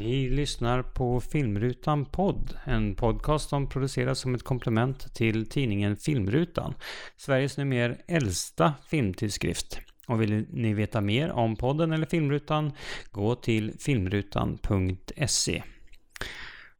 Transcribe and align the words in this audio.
Ni 0.00 0.28
lyssnar 0.28 0.82
på 0.82 1.20
Filmrutan 1.20 2.04
podd, 2.04 2.56
en 2.64 2.94
podcast 2.94 3.48
som 3.48 3.68
produceras 3.68 4.18
som 4.18 4.34
ett 4.34 4.42
komplement 4.42 5.14
till 5.14 5.48
tidningen 5.48 5.96
Filmrutan, 5.96 6.74
Sveriges 7.16 7.56
numera 7.56 7.94
äldsta 8.08 8.74
filmtidskrift. 8.88 9.80
Och 10.06 10.22
vill 10.22 10.46
ni 10.50 10.74
veta 10.74 11.00
mer 11.00 11.30
om 11.30 11.56
podden 11.56 11.92
eller 11.92 12.06
Filmrutan, 12.06 12.72
gå 13.10 13.34
till 13.34 13.72
filmrutan.se. 13.78 15.62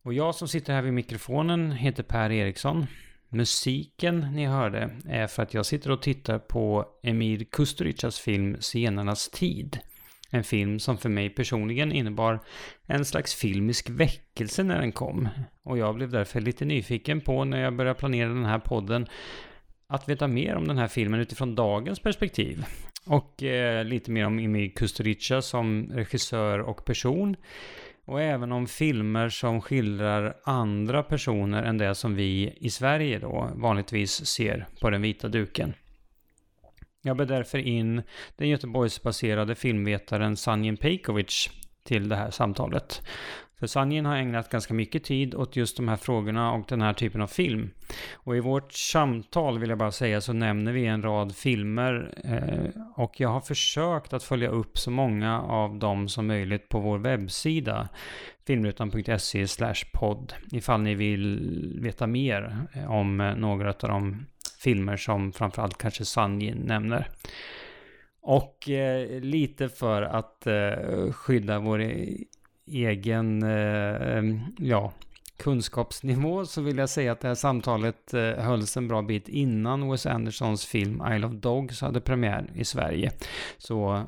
Och 0.03 0.15
jag 0.15 0.35
som 0.35 0.49
sitter 0.49 0.73
här 0.73 0.83
vid 0.83 0.93
mikrofonen 0.93 1.73
heter 1.73 2.03
Per 2.03 2.31
Eriksson. 2.31 2.87
Musiken 3.29 4.21
ni 4.21 4.47
hörde 4.47 4.91
är 5.09 5.27
för 5.27 5.43
att 5.43 5.55
jag 5.55 5.67
sitter 5.67 5.91
och 5.91 6.03
tittar 6.03 6.39
på 6.39 6.87
Emir 7.03 7.45
Kusturicas 7.45 8.19
film 8.19 8.57
Senarnas 8.61 9.29
tid. 9.29 9.79
En 10.31 10.45
film 10.45 10.79
som 10.79 10.99
för 10.99 11.09
mig 11.09 11.31
personligen 11.31 11.93
innebar 11.93 12.41
en 12.87 13.05
slags 13.05 13.35
filmisk 13.35 13.91
väckelse 13.91 14.63
när 14.63 14.81
den 14.81 14.93
kom. 14.93 15.29
Och 15.63 15.79
jag 15.79 15.95
blev 15.95 16.11
därför 16.11 16.41
lite 16.41 16.65
nyfiken 16.65 17.21
på 17.21 17.45
när 17.45 17.63
jag 17.63 17.77
började 17.77 17.99
planera 17.99 18.29
den 18.29 18.45
här 18.45 18.59
podden 18.59 19.07
att 19.87 20.09
veta 20.09 20.29
mer 20.29 20.57
om 20.57 20.69
den 20.69 20.79
här 20.79 20.89
filmen 20.89 21.21
utifrån 21.21 21.55
dagens 21.55 22.01
perspektiv. 22.01 22.65
Och 23.07 23.43
eh, 23.43 23.85
lite 23.85 24.11
mer 24.11 24.27
om 24.27 24.39
Imi 24.39 24.69
Kusturica 24.69 25.43
som 25.43 25.91
regissör 25.95 26.59
och 26.59 26.85
person. 26.85 27.37
Och 28.05 28.21
även 28.21 28.53
om 28.53 28.67
filmer 28.67 29.29
som 29.29 29.61
skildrar 29.61 30.37
andra 30.45 31.03
personer 31.03 31.63
än 31.63 31.79
det 31.79 31.95
som 31.95 32.15
vi 32.15 32.55
i 32.61 32.71
Sverige 32.71 33.19
då 33.19 33.51
vanligtvis 33.55 34.27
ser 34.27 34.67
på 34.81 34.91
den 34.91 35.03
vita 35.03 35.29
duken. 35.29 35.75
Jag 37.03 37.17
bjöd 37.17 37.29
därför 37.29 37.59
in 37.59 38.03
den 38.37 38.49
Göteborgsbaserade 38.49 39.55
filmvetaren 39.55 40.37
Sanjin 40.37 40.77
Pejkovic 40.77 41.51
till 41.85 42.09
det 42.09 42.17
här 42.17 42.31
samtalet. 42.31 43.03
För 43.61 43.67
Sanjin 43.67 44.07
har 44.07 44.17
ägnat 44.17 44.51
ganska 44.51 44.75
mycket 44.75 45.05
tid 45.05 45.35
åt 45.35 45.57
just 45.57 45.77
de 45.77 45.89
här 45.89 45.97
frågorna 45.97 46.53
och 46.53 46.65
den 46.69 46.83
här 46.83 46.93
typen 46.93 47.21
av 47.21 47.27
film. 47.27 47.71
Och 48.15 48.37
i 48.37 48.41
vårt 48.41 48.73
samtal 48.73 49.59
vill 49.59 49.71
jag 49.71 49.79
bara 49.79 49.93
säga 49.93 50.21
så 50.21 50.33
nämner 50.33 50.73
vi 50.73 50.87
en 50.87 51.03
rad 51.03 51.37
filmer 51.37 52.15
eh, 52.25 52.83
och 52.97 53.21
jag 53.21 53.29
har 53.29 53.41
försökt 53.41 54.13
att 54.13 54.23
följa 54.23 54.49
upp 54.49 54.79
så 54.79 54.91
många 54.91 55.43
av 55.43 55.79
dem 55.79 56.09
som 56.09 56.27
möjligt 56.27 56.69
på 56.69 56.81
vår 56.81 56.99
webbsida 56.99 57.89
filmrutan.se 58.47 59.47
podd 59.93 60.33
ifall 60.53 60.81
ni 60.81 60.95
vill 60.95 61.79
veta 61.83 62.07
mer 62.07 62.57
om 62.89 63.35
några 63.37 63.69
av 63.69 63.89
de 63.89 64.27
filmer 64.61 64.97
som 64.97 65.33
framförallt 65.33 65.79
kanske 65.79 66.05
Sanjin 66.05 66.57
nämner. 66.57 67.09
Och 68.23 68.71
eh, 68.71 69.21
lite 69.21 69.69
för 69.69 70.03
att 70.03 70.47
eh, 70.47 71.13
skydda 71.13 71.59
vår 71.59 71.81
e-, 71.81 72.17
egen 72.67 73.43
eh, 73.43 74.23
ja, 74.59 74.93
kunskapsnivå 75.37 76.47
så 76.47 76.63
vill 76.63 76.79
jag 76.79 76.89
säga 76.89 77.13
att 77.13 77.21
det 77.21 77.29
här 77.29 77.35
samtalet 77.35 78.15
eh, 78.15 78.23
hölls 78.23 78.77
en 78.77 78.89
bra 78.89 79.03
bit 79.03 79.29
innan 79.29 79.91
Wes 79.91 80.07
Andersons 80.07 80.67
film 80.67 81.03
Isle 81.13 81.27
of 81.27 81.33
Dogs 81.33 81.81
hade 81.81 82.01
premiär 82.01 82.51
i 82.55 82.65
Sverige. 82.65 83.11
Så 83.59 84.05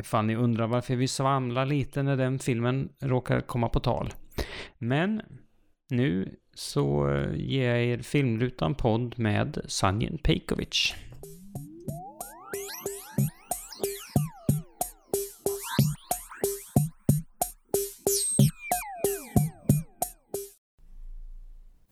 ifall 0.00 0.24
ni 0.24 0.36
undrar 0.36 0.66
varför 0.66 0.96
vi 0.96 1.08
svamlar 1.08 1.66
lite 1.66 2.02
när 2.02 2.16
den 2.16 2.38
filmen 2.38 2.88
råkar 3.00 3.40
komma 3.40 3.68
på 3.68 3.80
tal. 3.80 4.12
Men 4.78 5.22
nu 5.88 6.36
så 6.56 7.08
ger 7.36 7.74
jag 7.74 7.84
er 7.84 8.02
Filmrutan 8.02 8.74
podd 8.74 9.18
med 9.18 9.58
Sanjin 9.68 10.18
Pejkovic. 10.18 10.94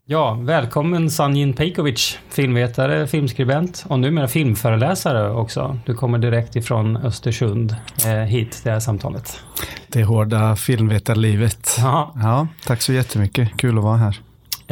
Ja, 0.06 0.34
välkommen 0.34 1.10
Sanjin 1.10 1.52
Pejkovic, 1.52 2.18
filmvetare, 2.28 3.06
filmskribent 3.06 3.84
och 3.88 3.98
numera 3.98 4.28
filmföreläsare 4.28 5.30
också. 5.30 5.78
Du 5.86 5.94
kommer 5.94 6.18
direkt 6.18 6.56
ifrån 6.56 6.96
Östersund 6.96 7.76
eh, 8.06 8.12
hit 8.12 8.52
till 8.52 8.64
det 8.64 8.70
här 8.70 8.80
samtalet. 8.80 9.40
Det 9.88 10.04
hårda 10.04 10.56
filmvetarlivet. 10.56 11.76
Ja. 11.78 12.12
ja, 12.22 12.48
tack 12.66 12.82
så 12.82 12.92
jättemycket. 12.92 13.56
Kul 13.56 13.78
att 13.78 13.84
vara 13.84 13.96
här. 13.96 14.20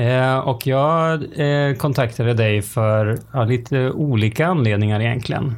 Eh, 0.02 0.38
och 0.38 0.66
jag 0.66 1.22
eh, 1.40 1.74
kontaktade 1.76 2.34
dig 2.34 2.62
för 2.62 3.18
ja, 3.32 3.44
lite 3.44 3.90
olika 3.90 4.46
anledningar 4.46 5.00
egentligen. 5.00 5.56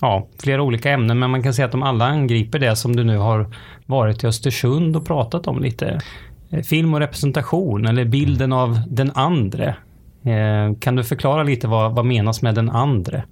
Ja, 0.00 0.28
flera 0.38 0.62
olika 0.62 0.90
ämnen, 0.90 1.18
men 1.18 1.30
man 1.30 1.42
kan 1.42 1.54
säga 1.54 1.66
att 1.66 1.72
de 1.72 1.82
alla 1.82 2.06
angriper 2.06 2.58
det 2.58 2.76
som 2.76 2.96
du 2.96 3.04
nu 3.04 3.16
har 3.16 3.46
varit 3.86 4.24
i 4.24 4.26
Östersund 4.26 4.96
och 4.96 5.06
pratat 5.06 5.46
om 5.46 5.62
lite. 5.62 6.00
Eh, 6.50 6.62
film 6.62 6.94
och 6.94 7.00
representation, 7.00 7.86
eller 7.86 8.04
bilden 8.04 8.52
av 8.52 8.80
den 8.88 9.10
andre. 9.14 9.76
Eh, 10.24 10.78
kan 10.80 10.96
du 10.96 11.04
förklara 11.04 11.42
lite 11.42 11.68
vad, 11.68 11.94
vad 11.94 12.04
menas 12.04 12.42
med 12.42 12.54
den 12.54 12.70
andre? 12.70 13.24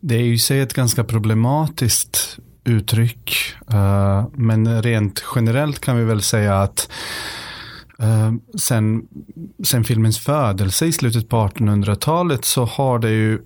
Det 0.00 0.14
är 0.14 0.24
ju 0.24 0.38
sig 0.38 0.60
ett 0.60 0.74
ganska 0.74 1.04
problematiskt 1.04 2.38
uttryck. 2.64 3.32
Eh, 3.70 4.24
men 4.32 4.82
rent 4.82 5.24
generellt 5.34 5.80
kan 5.80 5.96
vi 5.96 6.04
väl 6.04 6.22
säga 6.22 6.60
att 6.60 6.88
Ehm, 8.02 8.40
sen, 8.58 9.02
sen 9.64 9.84
filmens 9.84 10.18
födelse 10.18 10.86
i 10.86 10.92
slutet 10.92 11.28
på 11.28 11.36
1800-talet 11.36 12.44
så 12.44 12.64
har 12.64 12.98
det 12.98 13.10
ju 13.10 13.38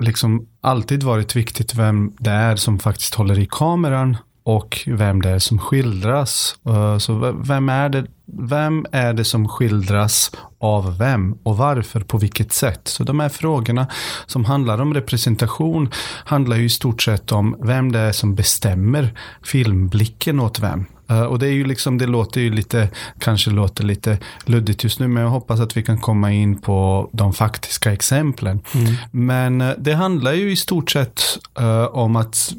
liksom 0.00 0.48
alltid 0.60 1.02
varit 1.02 1.36
viktigt 1.36 1.74
vem 1.74 2.12
det 2.18 2.30
är 2.30 2.56
som 2.56 2.78
faktiskt 2.78 3.14
håller 3.14 3.38
i 3.38 3.48
kameran 3.50 4.16
och 4.44 4.80
vem 4.86 5.22
det 5.22 5.30
är 5.30 5.38
som 5.38 5.58
skildras. 5.58 6.56
Uh, 6.68 6.98
så 6.98 7.32
vem 7.32 7.68
är, 7.68 7.88
det, 7.88 8.06
vem 8.26 8.86
är 8.92 9.12
det 9.12 9.24
som 9.24 9.48
skildras 9.48 10.30
av 10.58 10.98
vem 10.98 11.38
och 11.42 11.56
varför, 11.56 12.00
på 12.00 12.18
vilket 12.18 12.52
sätt? 12.52 12.80
Så 12.88 13.04
de 13.04 13.20
här 13.20 13.28
frågorna 13.28 13.86
som 14.26 14.44
handlar 14.44 14.80
om 14.80 14.94
representation 14.94 15.90
handlar 16.24 16.56
ju 16.56 16.64
i 16.64 16.70
stort 16.70 17.02
sett 17.02 17.32
om 17.32 17.56
vem 17.62 17.92
det 17.92 17.98
är 17.98 18.12
som 18.12 18.34
bestämmer 18.34 19.14
filmblicken 19.42 20.40
åt 20.40 20.58
vem. 20.58 20.86
Uh, 21.10 21.22
och 21.22 21.38
det 21.38 21.46
är 21.46 21.52
ju 21.52 21.64
liksom, 21.64 21.98
det 21.98 22.06
låter 22.06 22.40
ju 22.40 22.50
lite, 22.50 22.88
kanske 23.18 23.50
låter 23.50 23.84
lite 23.84 24.18
luddigt 24.44 24.84
just 24.84 25.00
nu, 25.00 25.08
men 25.08 25.22
jag 25.22 25.30
hoppas 25.30 25.60
att 25.60 25.76
vi 25.76 25.82
kan 25.82 26.00
komma 26.00 26.32
in 26.32 26.58
på 26.60 27.10
de 27.12 27.32
faktiska 27.32 27.92
exemplen. 27.92 28.60
Mm. 28.74 28.94
Men 29.10 29.60
uh, 29.60 29.72
det 29.78 29.94
handlar 29.94 30.32
ju 30.32 30.52
i 30.52 30.56
stort 30.56 30.90
sett 30.90 31.22
uh, 31.60 31.84
om 31.84 32.16
att 32.16 32.54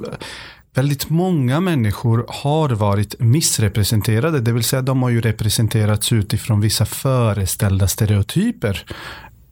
väldigt 0.76 1.10
många 1.10 1.60
människor 1.60 2.26
har 2.30 2.70
varit 2.70 3.16
missrepresenterade, 3.20 4.40
det 4.40 4.52
vill 4.52 4.64
säga 4.64 4.82
de 4.82 5.04
har 5.04 5.10
ju 5.10 5.22
representerats 5.22 6.12
utifrån 6.12 6.62
vissa 6.62 6.86
föreställda 6.86 7.88
stereotyper 7.88 8.86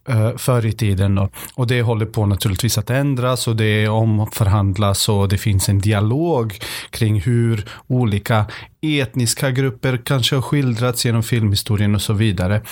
eh, 0.08 0.36
förr 0.36 0.66
i 0.66 0.72
tiden. 0.72 1.14
Då. 1.14 1.28
Och 1.54 1.66
det 1.66 1.82
håller 1.82 2.06
på 2.06 2.26
naturligtvis 2.26 2.78
att 2.78 2.90
ändras 2.90 3.48
och 3.48 3.56
det 3.56 3.88
omförhandlas 3.88 5.08
och 5.08 5.28
det 5.28 5.38
finns 5.38 5.68
en 5.68 5.78
dialog 5.78 6.58
kring 6.90 7.20
hur 7.20 7.68
olika 7.86 8.46
etniska 8.84 9.50
grupper 9.50 10.00
kanske 10.04 10.34
har 10.34 10.42
skildrats 10.42 11.04
genom 11.04 11.22
filmhistorien 11.22 11.94
och 11.94 12.02
så 12.02 12.12
vidare. 12.12 12.62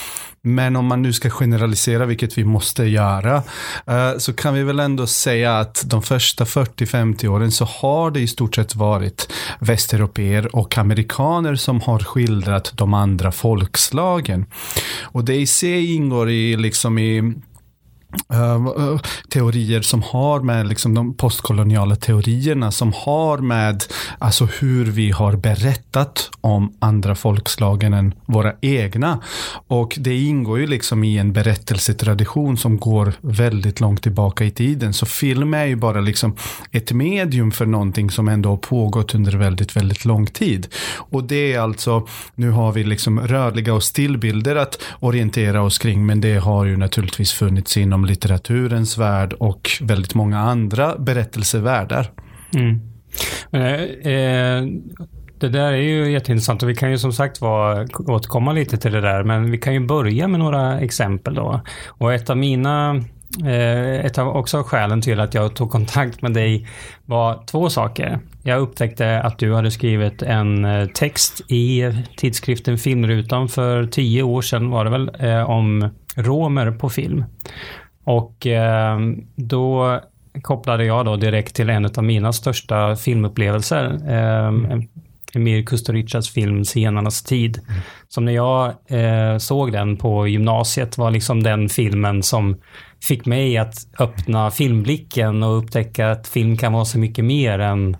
Men 0.42 0.76
om 0.76 0.86
man 0.86 1.02
nu 1.02 1.12
ska 1.12 1.30
generalisera, 1.30 2.06
vilket 2.06 2.38
vi 2.38 2.44
måste 2.44 2.84
göra, 2.84 3.42
eh, 3.86 4.18
så 4.18 4.32
kan 4.32 4.54
vi 4.54 4.62
väl 4.62 4.80
ändå 4.80 5.06
säga 5.06 5.58
att 5.58 5.82
de 5.86 6.02
första 6.02 6.44
40-50 6.44 7.28
åren 7.28 7.52
så 7.52 7.64
har 7.64 8.10
det 8.10 8.20
i 8.20 8.26
stort 8.26 8.54
sett 8.54 8.74
varit 8.74 9.32
västeuropeer 9.58 10.56
och 10.56 10.78
amerikaner 10.78 11.54
som 11.54 11.80
har 11.80 11.98
skildrat 11.98 12.72
de 12.74 12.94
andra 12.94 13.32
folkslagen. 13.32 14.46
Och 15.02 15.24
det 15.24 15.34
i 15.34 15.46
sig 15.46 15.94
ingår 15.94 16.30
i 16.30 16.56
liksom 16.56 16.98
i 16.98 17.34
Uh, 18.34 18.98
teorier 19.28 19.80
som 19.80 20.02
har 20.02 20.40
med 20.40 20.66
liksom 20.66 20.94
de 20.94 21.14
postkoloniala 21.14 21.96
teorierna 21.96 22.70
som 22.70 22.92
har 22.96 23.38
med 23.38 23.84
alltså 24.18 24.44
hur 24.44 24.84
vi 24.84 25.10
har 25.10 25.36
berättat 25.36 26.30
om 26.40 26.72
andra 26.78 27.14
folkslagen 27.14 27.92
än 27.92 28.14
våra 28.26 28.52
egna. 28.60 29.20
Och 29.66 29.96
det 30.00 30.18
ingår 30.18 30.60
ju 30.60 30.66
liksom 30.66 31.04
i 31.04 31.18
en 31.18 31.32
berättelsetradition 31.32 32.56
som 32.56 32.78
går 32.78 33.12
väldigt 33.20 33.80
långt 33.80 34.02
tillbaka 34.02 34.44
i 34.44 34.50
tiden. 34.50 34.92
Så 34.92 35.06
film 35.06 35.54
är 35.54 35.64
ju 35.64 35.76
bara 35.76 36.00
liksom 36.00 36.36
ett 36.70 36.92
medium 36.92 37.50
för 37.50 37.66
någonting 37.66 38.10
som 38.10 38.28
ändå 38.28 38.48
har 38.48 38.56
pågått 38.56 39.14
under 39.14 39.32
väldigt, 39.32 39.76
väldigt 39.76 40.04
lång 40.04 40.26
tid. 40.26 40.68
Och 40.96 41.24
det 41.24 41.52
är 41.52 41.60
alltså, 41.60 42.06
nu 42.34 42.50
har 42.50 42.72
vi 42.72 42.84
liksom 42.84 43.20
rörliga 43.20 43.74
och 43.74 43.82
stillbilder 43.82 44.56
att 44.56 44.82
orientera 45.00 45.62
oss 45.62 45.78
kring, 45.78 46.06
men 46.06 46.20
det 46.20 46.36
har 46.36 46.64
ju 46.64 46.76
naturligtvis 46.76 47.32
funnits 47.32 47.76
inom 47.76 48.01
litteraturens 48.04 48.98
värld 48.98 49.32
och 49.32 49.70
väldigt 49.80 50.14
många 50.14 50.38
andra 50.38 50.98
berättelsevärldar. 50.98 52.10
Mm. 52.54 52.80
Eh, 53.52 54.68
det 55.38 55.48
där 55.48 55.72
är 55.72 55.76
ju 55.76 56.12
jätteintressant 56.12 56.62
och 56.62 56.68
vi 56.68 56.74
kan 56.74 56.90
ju 56.90 56.98
som 56.98 57.12
sagt 57.12 57.40
var 57.40 57.86
återkomma 58.10 58.52
lite 58.52 58.76
till 58.76 58.92
det 58.92 59.00
där, 59.00 59.24
men 59.24 59.50
vi 59.50 59.58
kan 59.58 59.74
ju 59.74 59.80
börja 59.80 60.28
med 60.28 60.40
några 60.40 60.80
exempel 60.80 61.34
då. 61.34 61.60
Och 61.86 62.12
ett 62.12 62.30
av 62.30 62.36
mina 62.36 63.02
eh, 63.44 64.06
ett 64.06 64.18
av 64.18 64.28
också 64.28 64.62
skälen 64.62 65.00
till 65.00 65.20
att 65.20 65.34
jag 65.34 65.56
tog 65.56 65.70
kontakt 65.70 66.22
med 66.22 66.32
dig 66.32 66.68
var 67.06 67.46
två 67.46 67.70
saker. 67.70 68.18
Jag 68.42 68.60
upptäckte 68.60 69.20
att 69.20 69.38
du 69.38 69.54
hade 69.54 69.70
skrivit 69.70 70.22
en 70.22 70.64
eh, 70.64 70.86
text 70.86 71.40
i 71.48 71.82
tidskriften 72.16 72.78
Filmrutan 72.78 73.48
för 73.48 73.86
tio 73.86 74.22
år 74.22 74.42
sedan 74.42 74.70
var 74.70 74.84
det 74.84 74.90
väl, 74.90 75.10
eh, 75.18 75.50
om 75.50 75.90
romer 76.16 76.70
på 76.70 76.88
film. 76.88 77.24
Och 78.04 78.46
eh, 78.46 78.98
då 79.36 80.00
kopplade 80.42 80.84
jag 80.84 81.04
då 81.04 81.16
direkt 81.16 81.56
till 81.56 81.70
en 81.70 81.84
av 81.84 82.04
mina 82.04 82.32
största 82.32 82.96
filmupplevelser. 82.96 83.84
Eh, 84.08 84.46
mm. 84.46 84.88
Emir 85.34 85.62
Kusturicas 85.62 86.30
film 86.30 86.64
Senarnas 86.64 87.22
tid. 87.22 87.60
Mm. 87.68 87.80
Som 88.08 88.24
när 88.24 88.32
jag 88.32 88.66
eh, 88.86 89.38
såg 89.38 89.72
den 89.72 89.96
på 89.96 90.28
gymnasiet 90.28 90.98
var 90.98 91.10
liksom 91.10 91.42
den 91.42 91.68
filmen 91.68 92.22
som 92.22 92.56
fick 93.02 93.26
mig 93.26 93.58
att 93.58 93.74
öppna 93.98 94.50
filmblicken 94.50 95.42
och 95.42 95.58
upptäcka 95.58 96.10
att 96.10 96.28
film 96.28 96.56
kan 96.56 96.72
vara 96.72 96.84
så 96.84 96.98
mycket 96.98 97.24
mer 97.24 97.58
än 97.58 97.96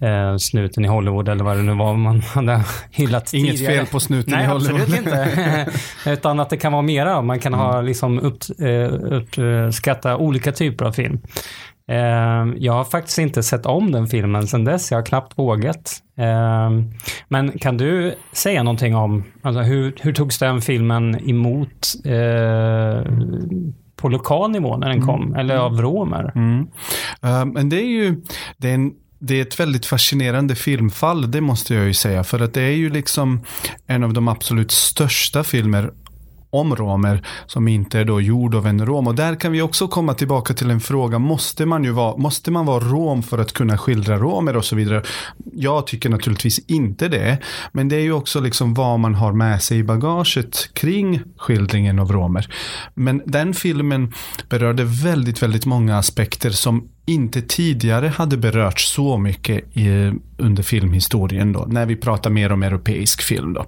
eh, 0.00 0.36
snuten 0.36 0.84
i 0.84 0.88
Hollywood 0.88 1.28
eller 1.28 1.44
vad 1.44 1.56
det 1.56 1.62
nu 1.62 1.74
var 1.74 1.94
man 1.94 2.20
hade 2.34 2.64
hyllat 2.90 3.34
Inget 3.34 3.56
tidigare. 3.56 3.74
fel 3.74 3.86
på 3.86 4.00
snuten 4.00 4.34
Nej, 4.34 4.44
i 4.44 4.46
Hollywood. 4.46 4.80
Absolut 4.80 4.98
inte. 4.98 5.66
Utan 6.06 6.40
att 6.40 6.50
det 6.50 6.56
kan 6.56 6.72
vara 6.72 6.82
mera. 6.82 7.22
Man 7.22 7.38
kan 7.38 7.54
mm. 7.54 7.66
ha 7.66 7.80
liksom 7.80 8.18
upp, 8.18 8.38
eh, 8.58 9.66
uppskatta 9.66 10.16
olika 10.16 10.52
typer 10.52 10.84
av 10.84 10.92
film. 10.92 11.20
Eh, 11.90 12.46
jag 12.56 12.72
har 12.72 12.84
faktiskt 12.84 13.18
inte 13.18 13.42
sett 13.42 13.66
om 13.66 13.92
den 13.92 14.06
filmen 14.06 14.46
sedan 14.46 14.64
dess. 14.64 14.90
Jag 14.90 14.98
har 14.98 15.04
knappt 15.04 15.38
vågat. 15.38 16.02
Eh, 16.18 16.70
men 17.28 17.58
kan 17.58 17.76
du 17.76 18.14
säga 18.32 18.62
någonting 18.62 18.96
om 18.96 19.24
alltså 19.42 19.62
hur, 19.62 19.94
hur 20.00 20.12
togs 20.12 20.38
den 20.38 20.60
filmen 20.60 21.30
emot 21.30 21.94
eh, 22.04 23.12
på 23.96 24.08
lokal 24.08 24.50
nivå 24.50 24.76
när 24.76 24.88
den 24.88 24.96
mm. 24.96 25.06
kom? 25.06 25.22
Mm. 25.22 25.36
Eller 25.36 25.56
av 25.56 25.82
romer? 25.82 26.32
Mm. 26.34 26.60
Uh, 27.24 27.44
men 27.44 27.68
det 27.68 27.76
är 27.76 27.88
ju 27.88 28.22
det 28.56 28.70
är 28.70 28.74
en 28.74 28.92
det 29.20 29.38
är 29.38 29.42
ett 29.42 29.60
väldigt 29.60 29.86
fascinerande 29.86 30.54
filmfall, 30.54 31.30
det 31.30 31.40
måste 31.40 31.74
jag 31.74 31.86
ju 31.86 31.94
säga. 31.94 32.24
För 32.24 32.40
att 32.40 32.54
det 32.54 32.62
är 32.62 32.76
ju 32.76 32.90
liksom 32.90 33.40
en 33.86 34.04
av 34.04 34.12
de 34.12 34.28
absolut 34.28 34.70
största 34.70 35.44
filmer 35.44 35.90
om 36.50 36.76
romer 36.76 37.26
som 37.46 37.68
inte 37.68 37.98
är 37.98 38.04
då 38.04 38.20
gjord 38.20 38.54
av 38.54 38.66
en 38.66 38.86
rom. 38.86 39.06
Och 39.06 39.14
där 39.14 39.34
kan 39.34 39.52
vi 39.52 39.62
också 39.62 39.88
komma 39.88 40.14
tillbaka 40.14 40.54
till 40.54 40.70
en 40.70 40.80
fråga, 40.80 41.18
måste 41.18 41.66
man 41.66 41.84
ju 41.84 41.90
vara, 41.90 42.16
måste 42.16 42.50
man 42.50 42.66
vara 42.66 42.84
rom 42.84 43.22
för 43.22 43.38
att 43.38 43.52
kunna 43.52 43.78
skildra 43.78 44.18
romer 44.18 44.56
och 44.56 44.64
så 44.64 44.76
vidare? 44.76 45.02
Jag 45.52 45.86
tycker 45.86 46.08
naturligtvis 46.08 46.58
inte 46.58 47.08
det, 47.08 47.38
men 47.72 47.88
det 47.88 47.96
är 47.96 48.00
ju 48.00 48.12
också 48.12 48.40
liksom 48.40 48.74
vad 48.74 49.00
man 49.00 49.14
har 49.14 49.32
med 49.32 49.62
sig 49.62 49.78
i 49.78 49.84
bagaget 49.84 50.74
kring 50.74 51.22
skildringen 51.36 51.98
av 51.98 52.12
romer. 52.12 52.54
Men 52.94 53.22
den 53.26 53.54
filmen 53.54 54.12
berörde 54.48 54.84
väldigt, 54.84 55.42
väldigt 55.42 55.66
många 55.66 55.98
aspekter 55.98 56.50
som 56.50 56.88
inte 57.10 57.42
tidigare 57.42 58.08
hade 58.08 58.36
berörts 58.36 58.94
så 58.94 59.18
mycket 59.18 59.76
i, 59.76 60.12
under 60.36 60.62
filmhistorien 60.62 61.52
då, 61.52 61.66
när 61.68 61.86
vi 61.86 61.96
pratar 61.96 62.30
mer 62.30 62.52
om 62.52 62.62
europeisk 62.62 63.22
film 63.22 63.52
då. 63.52 63.64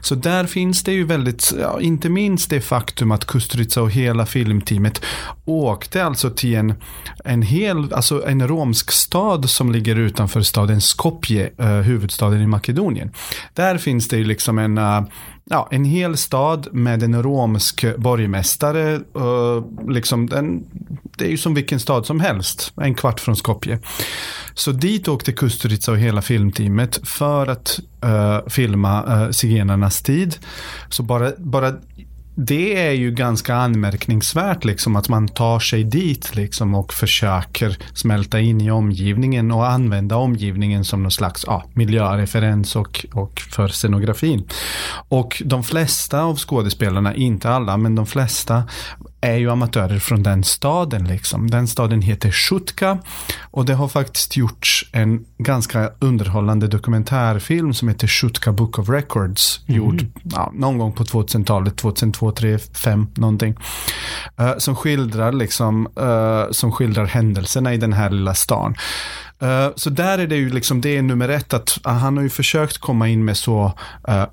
Så 0.00 0.14
där 0.14 0.46
finns 0.46 0.82
det 0.82 0.92
ju 0.92 1.04
väldigt, 1.04 1.52
ja, 1.60 1.80
inte 1.80 2.08
minst 2.08 2.50
det 2.50 2.60
faktum 2.60 3.12
att 3.12 3.24
Kusturica 3.24 3.82
och 3.82 3.90
hela 3.90 4.26
filmteamet 4.26 5.02
åkte 5.44 6.04
alltså 6.04 6.30
till 6.30 6.54
en, 6.54 6.74
en 7.24 7.42
hel, 7.42 7.92
alltså 7.92 8.26
en 8.26 8.48
romsk 8.48 8.92
stad 8.92 9.50
som 9.50 9.72
ligger 9.72 9.96
utanför 9.96 10.42
staden 10.42 10.80
Skopje, 10.80 11.50
eh, 11.58 11.66
huvudstaden 11.66 12.42
i 12.42 12.46
Makedonien. 12.46 13.10
Där 13.54 13.78
finns 13.78 14.08
det 14.08 14.16
ju 14.16 14.24
liksom 14.24 14.58
en 14.58 14.78
eh, 14.78 15.00
ja, 15.50 15.68
en 15.70 15.84
hel 15.84 16.16
stad 16.16 16.68
med 16.72 17.02
en 17.02 17.22
romsk 17.22 17.84
borgmästare. 17.96 19.00
Liksom 19.88 20.26
den, 20.26 20.64
det 21.16 21.24
är 21.24 21.30
ju 21.30 21.36
som 21.36 21.54
vilken 21.54 21.80
stad 21.80 22.06
som 22.06 22.20
helst, 22.20 22.72
en 22.76 22.94
kvart 22.94 23.20
från 23.20 23.36
Skopje. 23.36 23.78
Så 24.54 24.72
dit 24.72 25.08
åkte 25.08 25.32
Kusturica 25.32 25.90
och 25.90 25.98
hela 25.98 26.22
filmteamet 26.22 27.08
för 27.08 27.46
att 27.46 27.80
uh, 28.04 28.48
filma 28.48 29.24
uh, 29.24 29.30
zigenarnas 29.30 30.02
tid. 30.02 30.36
Så 30.88 31.02
bara, 31.02 31.32
bara 31.38 31.72
det 32.38 32.86
är 32.86 32.92
ju 32.92 33.10
ganska 33.10 33.54
anmärkningsvärt 33.54 34.64
liksom 34.64 34.96
att 34.96 35.08
man 35.08 35.28
tar 35.28 35.58
sig 35.58 35.84
dit 35.84 36.36
liksom 36.36 36.74
och 36.74 36.92
försöker 36.92 37.78
smälta 37.94 38.40
in 38.40 38.60
i 38.60 38.70
omgivningen 38.70 39.52
och 39.52 39.66
använda 39.66 40.16
omgivningen 40.16 40.84
som 40.84 41.02
någon 41.02 41.10
slags 41.10 41.44
ja, 41.46 41.64
miljöreferens 41.74 42.76
och, 42.76 43.06
och 43.12 43.40
för 43.40 43.68
scenografin. 43.68 44.48
Och 45.08 45.42
de 45.44 45.64
flesta 45.64 46.22
av 46.22 46.36
skådespelarna, 46.36 47.14
inte 47.14 47.50
alla, 47.50 47.76
men 47.76 47.94
de 47.94 48.06
flesta 48.06 48.64
är 49.20 49.36
ju 49.36 49.50
amatörer 49.50 49.98
från 49.98 50.22
den 50.22 50.44
staden. 50.44 51.04
Liksom. 51.04 51.50
Den 51.50 51.68
staden 51.68 52.02
heter 52.02 52.30
Shutka 52.30 52.98
och 53.40 53.64
det 53.64 53.74
har 53.74 53.88
faktiskt 53.88 54.36
gjorts 54.36 54.90
en 54.92 55.24
ganska 55.38 55.90
underhållande 55.98 56.66
dokumentärfilm 56.66 57.74
som 57.74 57.88
heter 57.88 58.06
Shutka 58.06 58.52
Book 58.52 58.78
of 58.78 58.88
Records. 58.88 59.60
Mm. 59.66 59.78
Gjord 59.78 60.06
ja, 60.22 60.52
någon 60.54 60.78
gång 60.78 60.92
på 60.92 61.04
2000-talet, 61.04 61.76
2002, 61.76 62.30
2003, 62.30 62.58
2005 62.58 63.06
någonting. 63.14 63.56
Uh, 64.40 64.58
som 64.58 64.76
skildrar 64.76 65.32
liksom, 65.32 65.86
uh, 66.00 66.50
som 66.50 66.72
skildrar 66.72 67.04
händelserna 67.04 67.74
i 67.74 67.76
den 67.76 67.92
här 67.92 68.10
lilla 68.10 68.34
stan. 68.34 68.74
Uh, 69.42 69.68
så 69.76 69.90
där 69.90 70.18
är 70.18 70.26
det 70.26 70.36
ju 70.36 70.50
liksom, 70.50 70.80
det 70.80 71.02
nummer 71.02 71.28
ett 71.28 71.54
att 71.54 71.78
uh, 71.86 71.92
han 71.92 72.16
har 72.16 72.24
ju 72.24 72.30
försökt 72.30 72.78
komma 72.78 73.08
in 73.08 73.24
med 73.24 73.36
så 73.36 73.72
uh, 74.08 74.24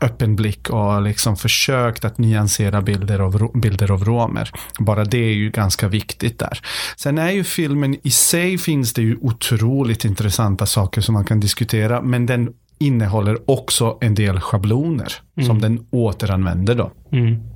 öppen 0.00 0.36
blick 0.36 0.70
och 0.70 1.02
liksom 1.02 1.36
försökt 1.36 2.04
att 2.04 2.18
nyansera 2.18 2.82
bilder 2.82 3.18
av, 3.18 3.50
bilder 3.54 3.90
av 3.90 4.04
romer. 4.04 4.50
Bara 4.78 5.04
det 5.04 5.18
är 5.18 5.34
ju 5.34 5.50
ganska 5.50 5.88
viktigt 5.88 6.38
där. 6.38 6.60
Sen 6.96 7.18
är 7.18 7.30
ju 7.30 7.44
filmen 7.44 7.96
i 8.02 8.10
sig 8.10 8.58
finns 8.58 8.92
det 8.92 9.02
ju 9.02 9.16
otroligt 9.20 10.04
intressanta 10.04 10.66
saker 10.66 11.00
som 11.00 11.12
man 11.12 11.24
kan 11.24 11.40
diskutera, 11.40 12.02
men 12.02 12.26
den 12.26 12.52
innehåller 12.78 13.50
också 13.50 13.98
en 14.00 14.14
del 14.14 14.40
schabloner 14.40 15.12
mm. 15.36 15.46
som 15.46 15.60
den 15.60 15.86
återanvänder 15.90 16.74
då. 16.74 16.92
Mm. 17.12 17.49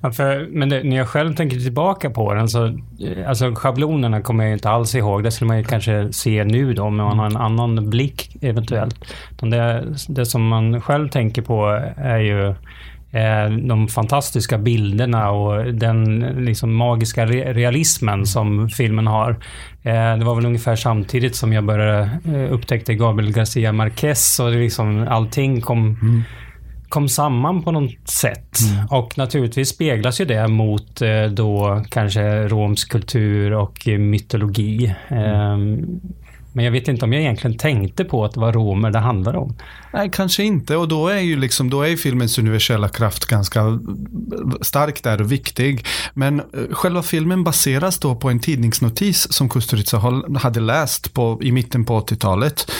Ja, 0.00 0.12
för, 0.12 0.48
men 0.50 0.68
det, 0.68 0.82
när 0.82 0.96
jag 0.96 1.08
själv 1.08 1.34
tänker 1.34 1.56
tillbaka 1.56 2.10
på 2.10 2.34
den 2.34 2.48
så, 2.48 2.66
eh, 2.66 3.28
alltså 3.28 3.54
schablonerna 3.54 4.20
kommer 4.20 4.44
jag 4.44 4.52
inte 4.52 4.70
alls 4.70 4.94
ihåg. 4.94 5.24
Det 5.24 5.30
skulle 5.30 5.48
man 5.48 5.58
ju 5.58 5.64
kanske 5.64 6.12
se 6.12 6.44
nu 6.44 6.74
då, 6.74 6.82
om 6.82 6.96
man 6.96 7.18
har 7.18 7.26
en 7.26 7.36
annan 7.36 7.90
blick 7.90 8.36
eventuellt. 8.40 9.04
Det, 9.40 9.84
det 10.08 10.26
som 10.26 10.48
man 10.48 10.80
själv 10.80 11.08
tänker 11.08 11.42
på 11.42 11.90
är 11.96 12.18
ju 12.18 12.48
eh, 13.12 13.50
de 13.50 13.88
fantastiska 13.88 14.58
bilderna 14.58 15.30
och 15.30 15.74
den 15.74 16.18
liksom 16.20 16.74
magiska 16.74 17.26
realismen 17.26 18.26
som 18.26 18.68
filmen 18.68 19.06
har. 19.06 19.30
Eh, 19.82 20.16
det 20.18 20.24
var 20.24 20.34
väl 20.34 20.46
ungefär 20.46 20.76
samtidigt 20.76 21.36
som 21.36 21.52
jag 21.52 21.64
började 21.64 22.10
upptäcka 22.24 22.54
upptäckte 22.54 22.94
Gabriel 22.94 23.32
Garcia 23.32 23.72
Marquez 23.72 24.40
och 24.40 24.50
liksom 24.50 25.06
allting 25.08 25.60
kom 25.60 25.98
mm 26.02 26.22
kom 26.90 27.08
samman 27.08 27.62
på 27.62 27.72
något 27.72 28.08
sätt. 28.08 28.58
Mm. 28.72 28.86
Och 28.86 29.18
naturligtvis 29.18 29.68
speglas 29.68 30.20
ju 30.20 30.24
det 30.24 30.48
mot 30.48 31.02
eh, 31.02 31.24
då 31.24 31.84
kanske 31.90 32.48
romsk 32.48 32.90
kultur 32.90 33.52
och 33.52 33.86
mytologi. 33.86 34.94
Mm. 35.08 36.00
Men 36.52 36.64
jag 36.64 36.72
vet 36.72 36.88
inte 36.88 37.04
om 37.04 37.12
jag 37.12 37.22
egentligen 37.22 37.58
tänkte 37.58 38.04
på 38.04 38.24
att 38.24 38.32
det 38.32 38.40
var 38.40 38.52
romer 38.52 38.90
det 38.90 38.98
handlade 38.98 39.38
om. 39.38 39.56
Nej, 39.92 40.10
kanske 40.12 40.42
inte. 40.42 40.76
Och 40.76 40.88
då 40.88 41.08
är 41.08 41.18
ju 41.18 41.36
liksom, 41.36 41.70
då 41.70 41.82
är 41.82 41.96
filmens 41.96 42.38
universella 42.38 42.88
kraft 42.88 43.26
ganska 43.26 43.78
stark 44.60 45.02
där 45.02 45.20
och 45.20 45.32
viktig. 45.32 45.86
Men 46.14 46.40
eh, 46.40 46.44
själva 46.70 47.02
filmen 47.02 47.44
baseras 47.44 47.98
då 47.98 48.14
på 48.14 48.30
en 48.30 48.40
tidningsnotis 48.40 49.32
som 49.32 49.48
Kusturica 49.48 49.98
hade 50.38 50.60
läst 50.60 51.14
på, 51.14 51.38
i 51.42 51.52
mitten 51.52 51.84
på 51.84 52.00
80-talet. 52.00 52.70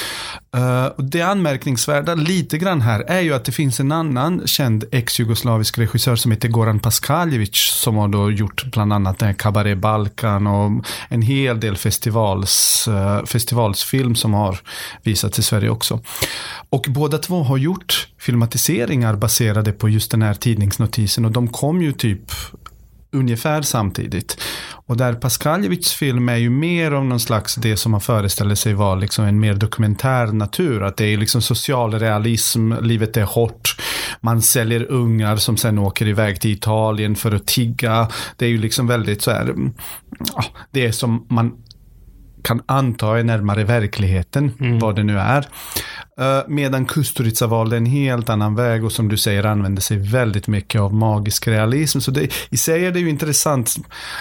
Uh, 0.57 1.05
det 1.05 1.23
anmärkningsvärda 1.23 2.15
lite 2.15 2.59
grann 2.59 2.81
här 2.81 3.01
är 3.01 3.21
ju 3.21 3.35
att 3.35 3.45
det 3.45 3.53
finns 3.53 3.81
en 3.81 3.93
annan 3.93 4.47
känd 4.47 4.85
ex-jugoslavisk 4.91 5.79
regissör 5.79 6.17
som 6.17 6.31
heter 6.31 6.49
Goran 6.49 6.79
Paskaljevic 6.79 7.57
som 7.57 7.97
har 7.97 8.09
då 8.09 8.31
gjort 8.31 8.73
bland 8.73 8.93
annat 8.93 9.19
den 9.19 9.35
Cabaret 9.35 9.79
Balkan 9.79 10.47
och 10.47 10.85
en 11.09 11.23
hel 11.23 11.61
del 11.61 11.77
festivals, 11.77 12.89
uh, 12.89 13.25
festivalsfilm 13.25 14.15
som 14.15 14.35
har 14.35 14.59
visats 15.03 15.39
i 15.39 15.43
Sverige 15.43 15.71
också. 15.71 16.01
Och 16.71 16.87
båda 16.89 17.19
två 17.19 17.43
har 17.43 17.57
gjort 17.57 18.09
filmatiseringar 18.19 19.17
baserade 19.17 19.73
på 19.73 19.89
just 19.89 20.11
den 20.11 20.23
här 20.23 20.35
tidningsnotisen 20.35 21.25
och 21.25 21.33
de 21.33 21.49
kom 21.49 21.83
ju 21.83 21.93
typ 21.93 22.33
ungefär 23.13 23.63
samtidigt. 23.63 24.41
Och 24.87 24.97
där 24.97 25.13
Paskaljevics 25.13 25.93
film 25.93 26.29
är 26.29 26.37
ju 26.37 26.51
mer 26.51 26.95
om 26.95 27.09
någon 27.09 27.21
slags 27.21 27.55
det 27.55 27.77
som 27.77 27.93
man 27.93 28.01
föreställer 28.01 28.55
sig 28.55 28.75
vara 28.75 28.95
liksom 28.95 29.25
en 29.25 29.41
mer 29.41 29.55
dokumentär 29.55 30.27
natur. 30.27 30.83
Att 30.83 30.97
det 30.97 31.05
är 31.05 31.17
liksom 31.17 31.43
social 31.43 31.99
realism, 31.99 32.73
livet 32.73 33.17
är 33.17 33.23
hårt. 33.23 33.77
Man 34.21 34.43
säljer 34.43 34.91
ungar 34.91 35.37
som 35.37 35.57
sen 35.57 35.79
åker 35.79 36.09
iväg 36.09 36.41
till 36.41 36.51
Italien 36.51 37.17
för 37.17 37.33
att 37.33 37.47
tigga. 37.47 38.09
Det 38.37 38.45
är 38.45 38.51
ju 38.51 38.59
liksom 38.59 38.87
väldigt 38.87 39.23
så 39.23 39.31
här, 39.31 39.55
det 40.71 40.87
är 40.87 40.93
som 40.93 41.27
man 41.31 41.53
kan 42.43 42.63
anta 42.67 43.19
är 43.19 43.25
närmare 43.25 43.65
verkligheten, 43.65 44.53
mm. 44.61 44.79
vad 44.79 44.97
det 44.97 45.03
nu 45.03 45.19
är. 45.19 45.49
Uh, 46.21 46.49
medan 46.49 46.85
Kusturica 46.85 47.47
valde 47.47 47.77
en 47.77 47.87
helt 47.87 48.29
annan 48.29 48.55
väg 48.55 48.85
och 48.85 48.93
som 48.93 49.09
du 49.09 49.17
säger 49.17 49.45
använde 49.45 49.81
sig 49.81 49.97
väldigt 49.97 50.47
mycket 50.47 50.81
av 50.81 50.95
magisk 50.95 51.49
realism. 51.49 52.01
Så 52.01 52.11
det, 52.11 52.29
i 52.51 52.57
sig 52.57 52.87
är 52.87 52.93
det 52.93 53.01
ju 53.01 53.09
intressant. 53.11 53.77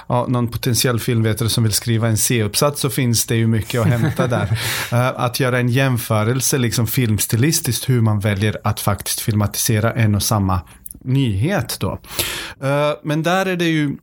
Ja, 0.07 0.25
någon 0.29 0.47
potentiell 0.47 0.99
filmvetare 0.99 1.49
som 1.49 1.63
vill 1.63 1.73
skriva 1.73 2.07
en 2.07 2.17
C-uppsats 2.17 2.81
så 2.81 2.89
finns 2.89 3.25
det 3.25 3.35
ju 3.35 3.47
mycket 3.47 3.81
att 3.81 3.87
hämta 3.87 4.27
där. 4.27 4.59
Uh, 4.93 5.07
att 5.21 5.39
göra 5.39 5.59
en 5.59 5.69
jämförelse 5.69 6.57
liksom 6.57 6.87
filmstilistiskt 6.87 7.89
hur 7.89 8.01
man 8.01 8.19
väljer 8.19 8.57
att 8.63 8.79
faktiskt 8.79 9.19
filmatisera 9.19 9.93
en 9.93 10.15
och 10.15 10.23
samma 10.23 10.61
nyhet 11.01 11.77
då. 11.79 11.91
Uh, 12.63 12.93
men 13.03 13.23
där 13.23 13.45
är 13.45 13.55
det 13.55 13.65
ju 13.65 13.97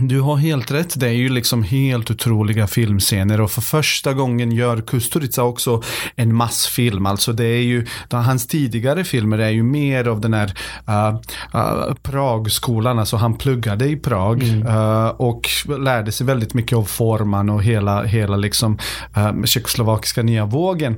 du 0.00 0.20
har 0.20 0.36
helt 0.36 0.70
rätt. 0.70 1.00
Det 1.00 1.06
är 1.06 1.12
ju 1.12 1.28
liksom 1.28 1.62
helt 1.62 2.10
otroliga 2.10 2.66
filmscener 2.66 3.40
och 3.40 3.50
för 3.50 3.60
första 3.60 4.12
gången 4.12 4.52
gör 4.52 4.80
Kusturica 4.80 5.42
också 5.42 5.82
en 6.16 6.34
massfilm. 6.34 7.06
Alltså 7.06 7.32
det 7.32 7.44
är 7.44 7.62
ju, 7.62 7.86
hans 8.10 8.46
tidigare 8.46 9.04
filmer 9.04 9.38
är 9.38 9.50
ju 9.50 9.62
mer 9.62 10.08
av 10.08 10.20
den 10.20 10.34
här 10.34 10.54
uh, 10.88 11.20
uh, 11.54 11.94
Pragskolan, 12.02 12.98
alltså 12.98 13.16
han 13.16 13.38
pluggade 13.38 13.86
i 13.86 13.96
Prag 13.96 14.42
mm. 14.42 14.66
uh, 14.66 15.06
och 15.06 15.48
lärde 15.78 16.12
sig 16.12 16.26
väldigt 16.26 16.54
mycket 16.54 16.78
av 16.78 16.84
forman 16.84 17.50
och 17.50 17.62
hela, 17.62 18.02
hela 18.02 18.36
liksom 18.36 18.78
uh, 19.16 19.44
tjeckoslovakiska 19.44 20.22
nya 20.22 20.44
vågen. 20.44 20.92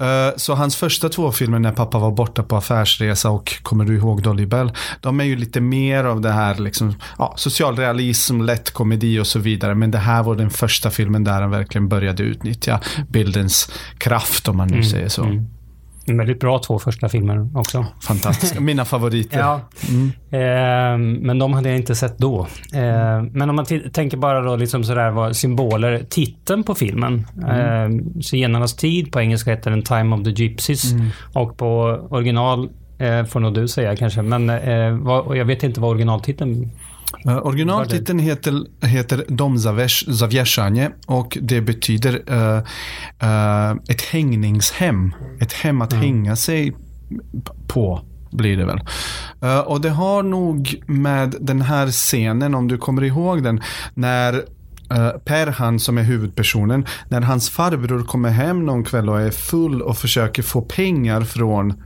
Uh, 0.00 0.36
så 0.36 0.54
hans 0.54 0.76
första 0.76 1.08
två 1.08 1.32
filmer 1.32 1.58
när 1.58 1.72
pappa 1.72 1.98
var 1.98 2.10
borta 2.10 2.42
på 2.42 2.56
affärsresa 2.56 3.30
och 3.30 3.62
kommer 3.62 3.84
du 3.84 3.96
ihåg 3.96 4.22
Dolly 4.22 4.46
Bell, 4.46 4.72
de 5.00 5.20
är 5.20 5.24
ju 5.24 5.36
lite 5.36 5.60
mer 5.60 6.04
av 6.04 6.20
det 6.20 6.32
här 6.32 6.54
liksom, 6.54 6.94
ja, 7.18 7.34
socialrealism 7.36 8.31
som 8.32 8.42
lätt 8.42 8.70
komedi 8.70 9.18
och 9.18 9.26
så 9.26 9.38
vidare. 9.38 9.74
Men 9.74 9.90
det 9.90 9.98
här 9.98 10.22
var 10.22 10.36
den 10.36 10.50
första 10.50 10.90
filmen 10.90 11.24
där 11.24 11.40
han 11.40 11.50
verkligen 11.50 11.88
började 11.88 12.22
utnyttja 12.22 12.80
bildens 13.08 13.72
kraft 13.98 14.48
om 14.48 14.56
man 14.56 14.68
nu 14.68 14.74
mm, 14.74 14.84
säger 14.84 15.08
så. 15.08 15.24
Mm. 15.24 15.46
Väldigt 16.06 16.40
bra 16.40 16.58
två 16.58 16.78
första 16.78 17.08
filmer 17.08 17.58
också. 17.58 17.86
Fantastiska. 18.00 18.60
Mina 18.70 18.84
favoriter. 18.84 19.38
ja. 19.38 19.60
Mm. 19.88 20.12
Eh, 20.30 21.20
men 21.26 21.38
de 21.38 21.52
hade 21.52 21.68
jag 21.68 21.78
inte 21.78 21.94
sett 21.94 22.18
då. 22.18 22.46
Eh, 22.74 23.22
men 23.32 23.50
om 23.50 23.56
man 23.56 23.66
tänker 23.92 24.16
bara 24.16 24.40
då 24.40 24.56
liksom 24.56 24.84
sådär 24.84 25.10
vad 25.10 25.36
symboler. 25.36 26.06
Titeln 26.08 26.64
på 26.64 26.74
filmen. 26.74 27.26
Mm. 27.42 27.98
Eh, 27.98 28.22
Zigenarnas 28.22 28.76
tid. 28.76 29.12
På 29.12 29.20
engelska 29.20 29.50
heter 29.50 29.70
den 29.70 29.82
Time 29.82 30.16
of 30.16 30.24
the 30.24 30.30
Gypsies. 30.30 30.92
Mm. 30.92 31.06
Och 31.32 31.56
på 31.56 31.66
original 32.10 32.68
eh, 32.98 33.24
får 33.24 33.40
nog 33.40 33.54
du 33.54 33.68
säga 33.68 33.96
kanske. 33.96 34.22
Men 34.22 34.50
eh, 34.50 34.92
vad, 34.92 35.36
jag 35.36 35.44
vet 35.44 35.62
inte 35.62 35.80
vad 35.80 35.90
originaltiteln 35.90 36.70
originaltiteln 37.24 38.18
heter, 38.18 38.86
heter 38.86 39.24
Dom 39.28 39.58
Zawieszanie 39.58 40.90
och 41.06 41.38
det 41.40 41.60
betyder 41.60 42.14
uh, 42.32 42.58
uh, 43.22 43.80
ett 43.88 44.02
hängningshem. 44.02 45.14
Ett 45.40 45.52
hem 45.52 45.82
att 45.82 45.92
mm. 45.92 46.04
hänga 46.04 46.36
sig 46.36 46.76
på 47.66 48.00
blir 48.30 48.56
det 48.56 48.64
väl. 48.64 48.80
Uh, 49.44 49.58
och 49.58 49.80
det 49.80 49.90
har 49.90 50.22
nog 50.22 50.82
med 50.86 51.34
den 51.40 51.60
här 51.60 51.86
scenen, 51.86 52.54
om 52.54 52.68
du 52.68 52.78
kommer 52.78 53.04
ihåg 53.04 53.42
den, 53.42 53.60
när 53.94 54.44
Perhan 55.24 55.80
som 55.80 55.98
är 55.98 56.02
huvudpersonen, 56.02 56.86
när 57.08 57.20
hans 57.20 57.50
farbror 57.50 58.04
kommer 58.04 58.28
hem 58.28 58.66
någon 58.66 58.84
kväll 58.84 59.08
och 59.08 59.20
är 59.20 59.30
full 59.30 59.82
och 59.82 59.96
försöker 59.96 60.42
få 60.42 60.62
pengar 60.62 61.20
från 61.20 61.82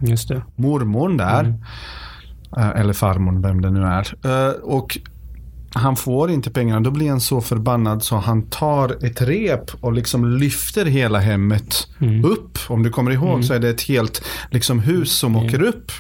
mormor 0.56 1.18
där. 1.18 1.40
Mm. 1.44 2.76
Eller 2.76 2.92
farmor, 2.92 3.42
vem 3.42 3.60
det 3.60 3.70
nu 3.70 3.82
är. 3.84 4.14
och 4.64 4.98
han 5.76 5.96
får 5.96 6.30
inte 6.30 6.50
pengarna, 6.50 6.80
då 6.80 6.90
blir 6.90 7.10
han 7.10 7.20
så 7.20 7.40
förbannad 7.40 8.02
så 8.02 8.16
han 8.16 8.42
tar 8.42 9.06
ett 9.06 9.22
rep 9.22 9.70
och 9.80 9.92
liksom 9.92 10.36
lyfter 10.36 10.86
hela 10.86 11.18
hemmet 11.18 11.88
mm. 12.00 12.24
upp. 12.24 12.58
Om 12.68 12.82
du 12.82 12.90
kommer 12.90 13.10
ihåg 13.10 13.30
mm. 13.30 13.42
så 13.42 13.54
är 13.54 13.58
det 13.58 13.68
ett 13.68 13.82
helt 13.82 14.24
liksom, 14.50 14.80
hus 14.80 15.12
som 15.12 15.36
åker 15.36 15.62
upp. 15.62 15.92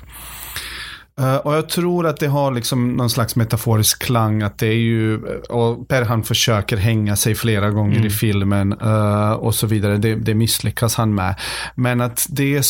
Uh, 1.20 1.36
och 1.36 1.54
jag 1.54 1.68
tror 1.68 2.06
att 2.06 2.20
det 2.20 2.26
har 2.26 2.52
liksom 2.52 2.96
någon 2.96 3.10
slags 3.10 3.36
metaforisk 3.36 4.02
klang 4.02 4.42
att 4.42 4.58
det 4.58 4.66
är 4.66 4.72
ju, 4.72 5.20
och 5.48 5.88
Per 5.88 6.22
försöker 6.22 6.76
hänga 6.76 7.16
sig 7.16 7.34
flera 7.34 7.70
gånger 7.70 7.94
i 7.94 7.98
mm. 7.98 8.10
filmen 8.10 8.72
uh, 8.82 9.32
och 9.32 9.54
så 9.54 9.66
vidare. 9.66 9.96
Det, 9.96 10.14
det 10.14 10.34
misslyckas 10.34 10.94
han 10.94 11.14
med. 11.14 11.34
Men 11.74 12.00
att 12.00 12.26
det 12.28 12.66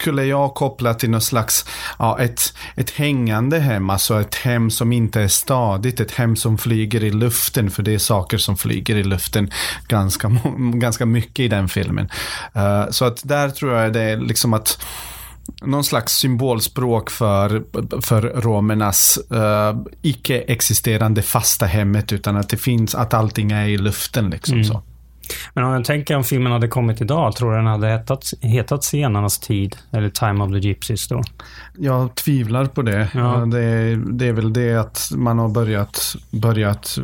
skulle 0.00 0.24
jag 0.24 0.54
koppla 0.54 0.94
till 0.94 1.10
något 1.10 1.22
slags, 1.22 1.66
ja, 1.98 2.18
ett, 2.18 2.54
ett 2.76 2.90
hängande 2.90 3.58
hem, 3.58 3.90
alltså 3.90 4.20
ett 4.20 4.34
hem 4.34 4.70
som 4.70 4.92
inte 4.92 5.20
är 5.20 5.28
stadigt, 5.28 6.00
ett 6.00 6.12
hem 6.12 6.36
som 6.36 6.58
flyger 6.58 7.04
i 7.04 7.10
luften, 7.10 7.70
för 7.70 7.82
det 7.82 7.94
är 7.94 7.98
saker 7.98 8.38
som 8.38 8.56
flyger 8.56 8.96
i 8.96 9.02
luften 9.02 9.50
ganska, 9.88 10.30
ganska 10.74 11.06
mycket 11.06 11.40
i 11.40 11.48
den 11.48 11.68
filmen. 11.68 12.08
Uh, 12.56 12.90
så 12.90 13.04
att 13.04 13.20
där 13.24 13.50
tror 13.50 13.74
jag 13.74 13.92
det 13.92 14.02
är 14.02 14.16
liksom 14.16 14.54
att 14.54 14.84
någon 15.62 15.84
slags 15.84 16.12
symbolspråk 16.12 17.10
för, 17.10 17.62
för 18.00 18.22
romernas 18.22 19.18
uh, 19.32 19.82
icke-existerande 20.02 21.22
fasta 21.22 21.66
hemmet, 21.66 22.12
utan 22.12 22.36
att 22.36 22.48
det 22.48 22.56
finns, 22.56 22.94
att 22.94 23.14
allting 23.14 23.52
är 23.52 23.68
i 23.68 23.78
luften 23.78 24.30
liksom 24.30 24.54
mm. 24.54 24.64
så. 24.64 24.82
Men 25.54 25.64
om 25.64 25.72
jag 25.72 25.84
tänker 25.84 26.16
om 26.16 26.24
filmen 26.24 26.52
hade 26.52 26.68
kommit 26.68 27.00
idag, 27.00 27.36
tror 27.36 27.50
du 27.50 27.56
den 27.56 27.66
hade 27.66 27.88
hetat, 27.88 28.24
hetat 28.40 28.84
Senarnas 28.84 29.38
tid? 29.38 29.76
Eller 29.92 30.08
Time 30.08 30.44
of 30.44 30.50
the 30.50 30.58
Gypsies 30.58 31.08
då? 31.08 31.22
Jag 31.78 32.14
tvivlar 32.14 32.66
på 32.66 32.82
det. 32.82 33.08
Ja. 33.14 33.36
Det, 33.36 33.96
det, 33.96 34.26
är 34.26 34.32
väl 34.32 34.52
det 34.52 34.74
att 34.74 35.10
man 35.16 35.38
har 35.38 35.48
börjat, 35.48 36.16
börjat, 36.30 36.98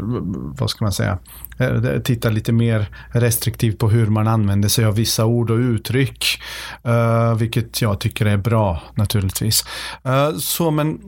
vad 0.59 0.71
ska 0.71 0.85
man 0.85 0.93
säga, 0.93 1.19
eh, 1.59 2.01
titta 2.05 2.29
lite 2.29 2.53
mer 2.53 2.87
restriktivt 3.09 3.79
på 3.79 3.89
hur 3.89 4.07
man 4.07 4.29
använder 4.29 4.69
sig 4.69 4.85
av 4.85 4.95
vissa 4.95 5.25
ord 5.25 5.51
och 5.51 5.59
uttryck. 5.59 6.43
Uh, 6.89 7.35
vilket 7.35 7.83
jag 7.83 8.01
tycker 8.01 8.27
är 8.27 8.37
bra 8.37 8.83
naturligtvis. 8.95 9.65
Uh, 10.07 10.39
så 10.39 10.71
men 10.71 10.99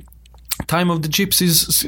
Time 0.69 0.93
of 0.93 1.03
the 1.03 1.09
Gypsies, 1.09 1.85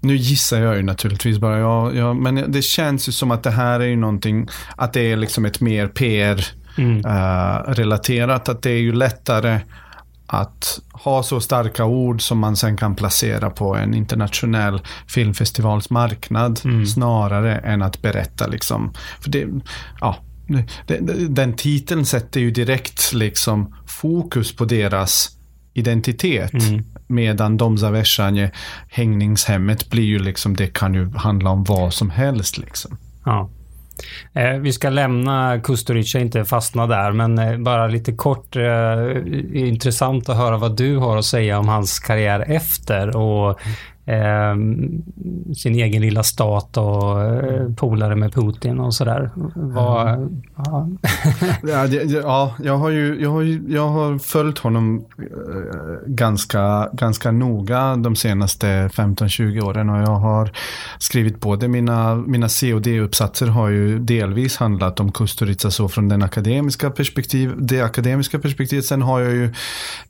nu 0.00 0.16
gissar 0.16 0.60
jag 0.60 0.76
ju 0.76 0.82
naturligtvis 0.82 1.38
bara, 1.38 1.58
ja, 1.58 1.92
ja, 1.92 2.14
men 2.14 2.52
det 2.52 2.62
känns 2.62 3.08
ju 3.08 3.12
som 3.12 3.30
att 3.30 3.42
det 3.42 3.50
här 3.50 3.80
är 3.80 3.86
ju 3.86 3.96
någonting, 3.96 4.48
att 4.76 4.92
det 4.92 5.12
är 5.12 5.16
liksom 5.16 5.44
ett 5.44 5.60
mer 5.60 5.88
PR-relaterat, 5.88 8.08
mm. 8.08 8.30
uh, 8.30 8.36
att 8.56 8.62
det 8.62 8.70
är 8.70 8.80
ju 8.80 8.92
lättare 8.92 9.60
att 10.26 10.80
ha 10.92 11.22
så 11.22 11.40
starka 11.40 11.84
ord 11.84 12.22
som 12.22 12.38
man 12.38 12.56
sen 12.56 12.76
kan 12.76 12.94
placera 12.94 13.50
på 13.50 13.74
en 13.74 13.94
internationell 13.94 14.80
filmfestivals 15.06 15.90
marknad 15.90 16.60
mm. 16.64 16.86
snarare 16.86 17.56
än 17.56 17.82
att 17.82 18.02
berätta 18.02 18.46
liksom. 18.46 18.92
För 19.20 19.30
det, 19.30 19.46
ja, 20.00 20.16
den 21.28 21.56
titeln 21.56 22.06
sätter 22.06 22.40
ju 22.40 22.50
direkt 22.50 23.12
liksom 23.12 23.74
fokus 23.86 24.56
på 24.56 24.64
deras 24.64 25.37
identitet. 25.78 26.52
Mm. 26.52 26.84
Medan 27.06 27.56
Dom 27.56 27.78
Zaveshanje, 27.78 28.50
hängningshemmet, 28.88 29.90
blir 29.90 30.04
ju 30.04 30.18
liksom, 30.18 30.56
det 30.56 30.66
kan 30.66 30.94
ju 30.94 31.10
handla 31.16 31.50
om 31.50 31.64
vad 31.64 31.94
som 31.94 32.10
helst 32.10 32.58
liksom. 32.58 32.98
Ja. 33.24 33.50
Eh, 34.32 34.52
vi 34.52 34.72
ska 34.72 34.90
lämna 34.90 35.60
Kusturica, 35.60 36.18
inte 36.18 36.44
fastna 36.44 36.86
där, 36.86 37.12
men 37.12 37.38
eh, 37.38 37.58
bara 37.58 37.86
lite 37.86 38.12
kort. 38.12 38.56
Eh, 38.56 39.16
intressant 39.52 40.28
att 40.28 40.36
höra 40.36 40.56
vad 40.56 40.76
du 40.76 40.96
har 40.96 41.16
att 41.16 41.24
säga 41.24 41.58
om 41.58 41.68
hans 41.68 41.98
karriär 41.98 42.44
efter 42.48 43.16
och 43.16 43.60
eh, 44.08 44.56
sin 45.54 45.74
egen 45.74 46.02
lilla 46.02 46.22
stat 46.22 46.76
och 46.76 47.22
eh, 47.22 47.72
polare 47.76 48.16
med 48.16 48.34
Putin 48.34 48.80
och 48.80 48.94
sådär. 48.94 49.30
Var, 49.54 50.08
mm. 50.08 50.38
ja. 50.56 50.88
ja, 51.62 51.86
ja, 52.06 52.54
jag 52.62 52.76
har 52.76 52.90
ju 52.90 53.18
jag 53.20 53.30
har, 53.30 53.72
jag 53.72 53.88
har 53.88 54.18
följt 54.18 54.58
honom 54.58 55.04
eh, 55.18 55.24
ganska, 56.06 56.88
ganska 56.92 57.30
noga 57.30 57.96
de 57.96 58.16
senaste 58.16 58.66
15-20 58.66 59.60
åren 59.60 59.90
och 59.90 59.98
jag 59.98 60.16
har 60.16 60.50
skrivit 60.98 61.40
både 61.40 61.68
mina, 61.68 62.14
mina 62.14 62.48
C 62.48 62.74
och 62.74 62.82
D-uppsatser 62.82 63.46
har 63.46 63.68
ju 63.68 63.98
delvis 63.98 64.56
handlat 64.56 65.00
om 65.00 65.12
Kusturica 65.12 65.70
så 65.70 65.88
från 65.88 66.08
den 66.08 66.22
akademiska 66.22 66.90
perspektiv, 66.90 67.54
det 67.58 67.80
akademiska 67.80 68.38
perspektivet. 68.38 68.84
Sen 68.84 69.02
har 69.02 69.20
jag 69.20 69.32
ju 69.32 69.54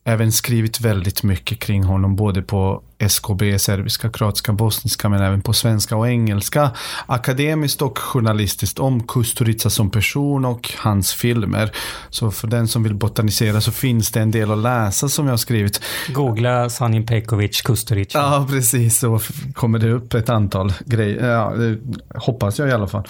även 0.05 0.33
skrivit 0.33 0.81
väldigt 0.81 1.23
mycket 1.23 1.59
kring 1.59 1.85
honom 1.85 2.17
både 2.17 2.43
på 2.43 2.83
SKB, 2.99 3.59
serbiska, 3.88 4.11
kroatiska, 4.11 4.52
bosniska, 4.52 5.09
men 5.09 5.23
även 5.23 5.42
på 5.42 5.52
svenska 5.52 5.97
och 5.97 6.09
engelska. 6.09 6.71
Akademiskt 7.07 7.83
och 7.83 7.99
journalistiskt 7.99 8.78
om 8.78 9.07
Kusturica 9.07 9.71
som 9.71 9.90
person 9.90 10.45
och 10.45 10.71
hans 10.78 11.12
filmer. 11.12 11.71
Så 12.11 12.30
för 12.30 12.49
den 12.49 12.68
som 12.68 12.83
vill 12.83 12.95
botanisera 12.95 13.61
så 13.61 13.73
finns 13.73 14.11
det 14.11 14.21
en 14.21 14.30
del 14.30 14.50
att 14.50 14.59
läsa 14.59 15.09
som 15.09 15.26
jag 15.26 15.33
har 15.33 15.38
skrivit. 15.38 15.80
Googla 16.09 16.71
Sanin 16.71 17.07
Pekovic 17.07 17.62
Kusturica. 17.62 18.18
Ja, 18.18 18.47
precis. 18.50 18.99
Så 18.99 19.21
kommer 19.54 19.78
det 19.78 19.92
upp 19.92 20.14
ett 20.14 20.28
antal 20.28 20.73
grejer. 20.87 21.28
Ja, 21.28 21.52
hoppas 22.14 22.59
jag 22.59 22.68
i 22.68 22.73
alla 22.73 22.87
fall. 22.87 23.04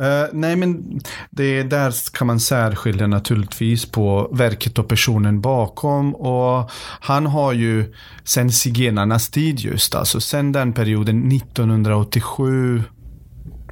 Uh, 0.00 0.26
nej, 0.32 0.56
men 0.56 1.00
det 1.30 1.62
där 1.62 1.94
kan 2.12 2.26
man 2.26 2.40
särskilja 2.40 3.06
naturligtvis 3.06 3.86
på 3.86 4.28
verket 4.32 4.78
och 4.78 4.88
personen 4.88 5.40
bakom. 5.40 6.14
Och 6.14 6.70
han 7.00 7.26
har 7.26 7.52
ju 7.52 7.94
sen 8.24 8.52
zigenarnas 8.52 9.28
tid 9.28 9.60
just, 9.60 9.94
alltså 9.94 10.17
sen 10.20 10.52
den 10.52 10.72
perioden 10.72 11.32
1987 11.32 12.97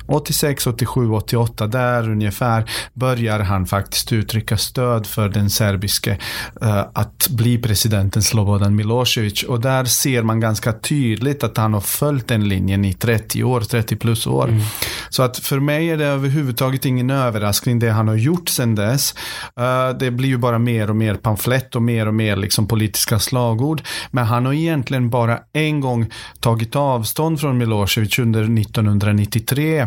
86, 0.07 0.67
87, 0.67 1.11
88, 1.11 1.67
där 1.67 2.11
ungefär 2.11 2.71
börjar 2.93 3.41
han 3.41 3.67
faktiskt 3.67 4.12
uttrycka 4.12 4.57
stöd 4.57 5.07
för 5.07 5.29
den 5.29 5.50
serbiske 5.50 6.19
uh, 6.62 6.85
att 6.93 7.29
bli 7.31 7.59
presidenten 7.59 8.23
Slobodan 8.23 8.76
Milosevic. 8.76 9.43
Och 9.43 9.61
där 9.61 9.85
ser 9.85 10.23
man 10.23 10.41
ganska 10.41 10.73
tydligt 10.73 11.45
att 11.45 11.57
han 11.57 11.75
har 11.75 11.81
följt 11.81 12.29
den 12.29 12.49
linjen 12.49 12.85
i 12.85 12.93
30 12.93 13.45
år, 13.45 13.61
30 13.61 13.97
plus 13.97 14.26
år. 14.26 14.49
Mm. 14.49 14.62
Så 15.09 15.23
att 15.23 15.38
för 15.38 15.61
mig 15.61 15.91
är 15.91 15.97
det 15.97 16.07
överhuvudtaget 16.07 16.85
ingen 16.85 17.11
överraskning 17.11 17.79
det 17.79 17.91
han 17.91 18.09
har 18.09 18.15
gjort 18.15 18.49
sedan 18.49 18.75
dess. 18.75 19.15
Uh, 19.61 19.99
det 19.99 20.11
blir 20.11 20.29
ju 20.29 20.37
bara 20.38 20.59
mer 20.59 20.91
och 20.91 20.97
mer 20.97 21.15
pamflett 21.15 21.76
och 21.76 21.83
mer 21.83 22.09
och 22.09 22.15
mer 22.15 22.37
liksom 22.37 22.67
politiska 22.67 23.19
slagord. 23.19 23.83
Men 24.11 24.25
han 24.25 24.47
har 24.47 24.53
egentligen 24.53 25.11
bara 25.11 25.38
en 25.53 25.81
gång 25.81 26.07
tagit 26.41 26.76
avstånd 26.76 27.41
från 27.41 27.59
Milosevic 27.59 28.19
under 28.19 28.43
1993 28.43 29.86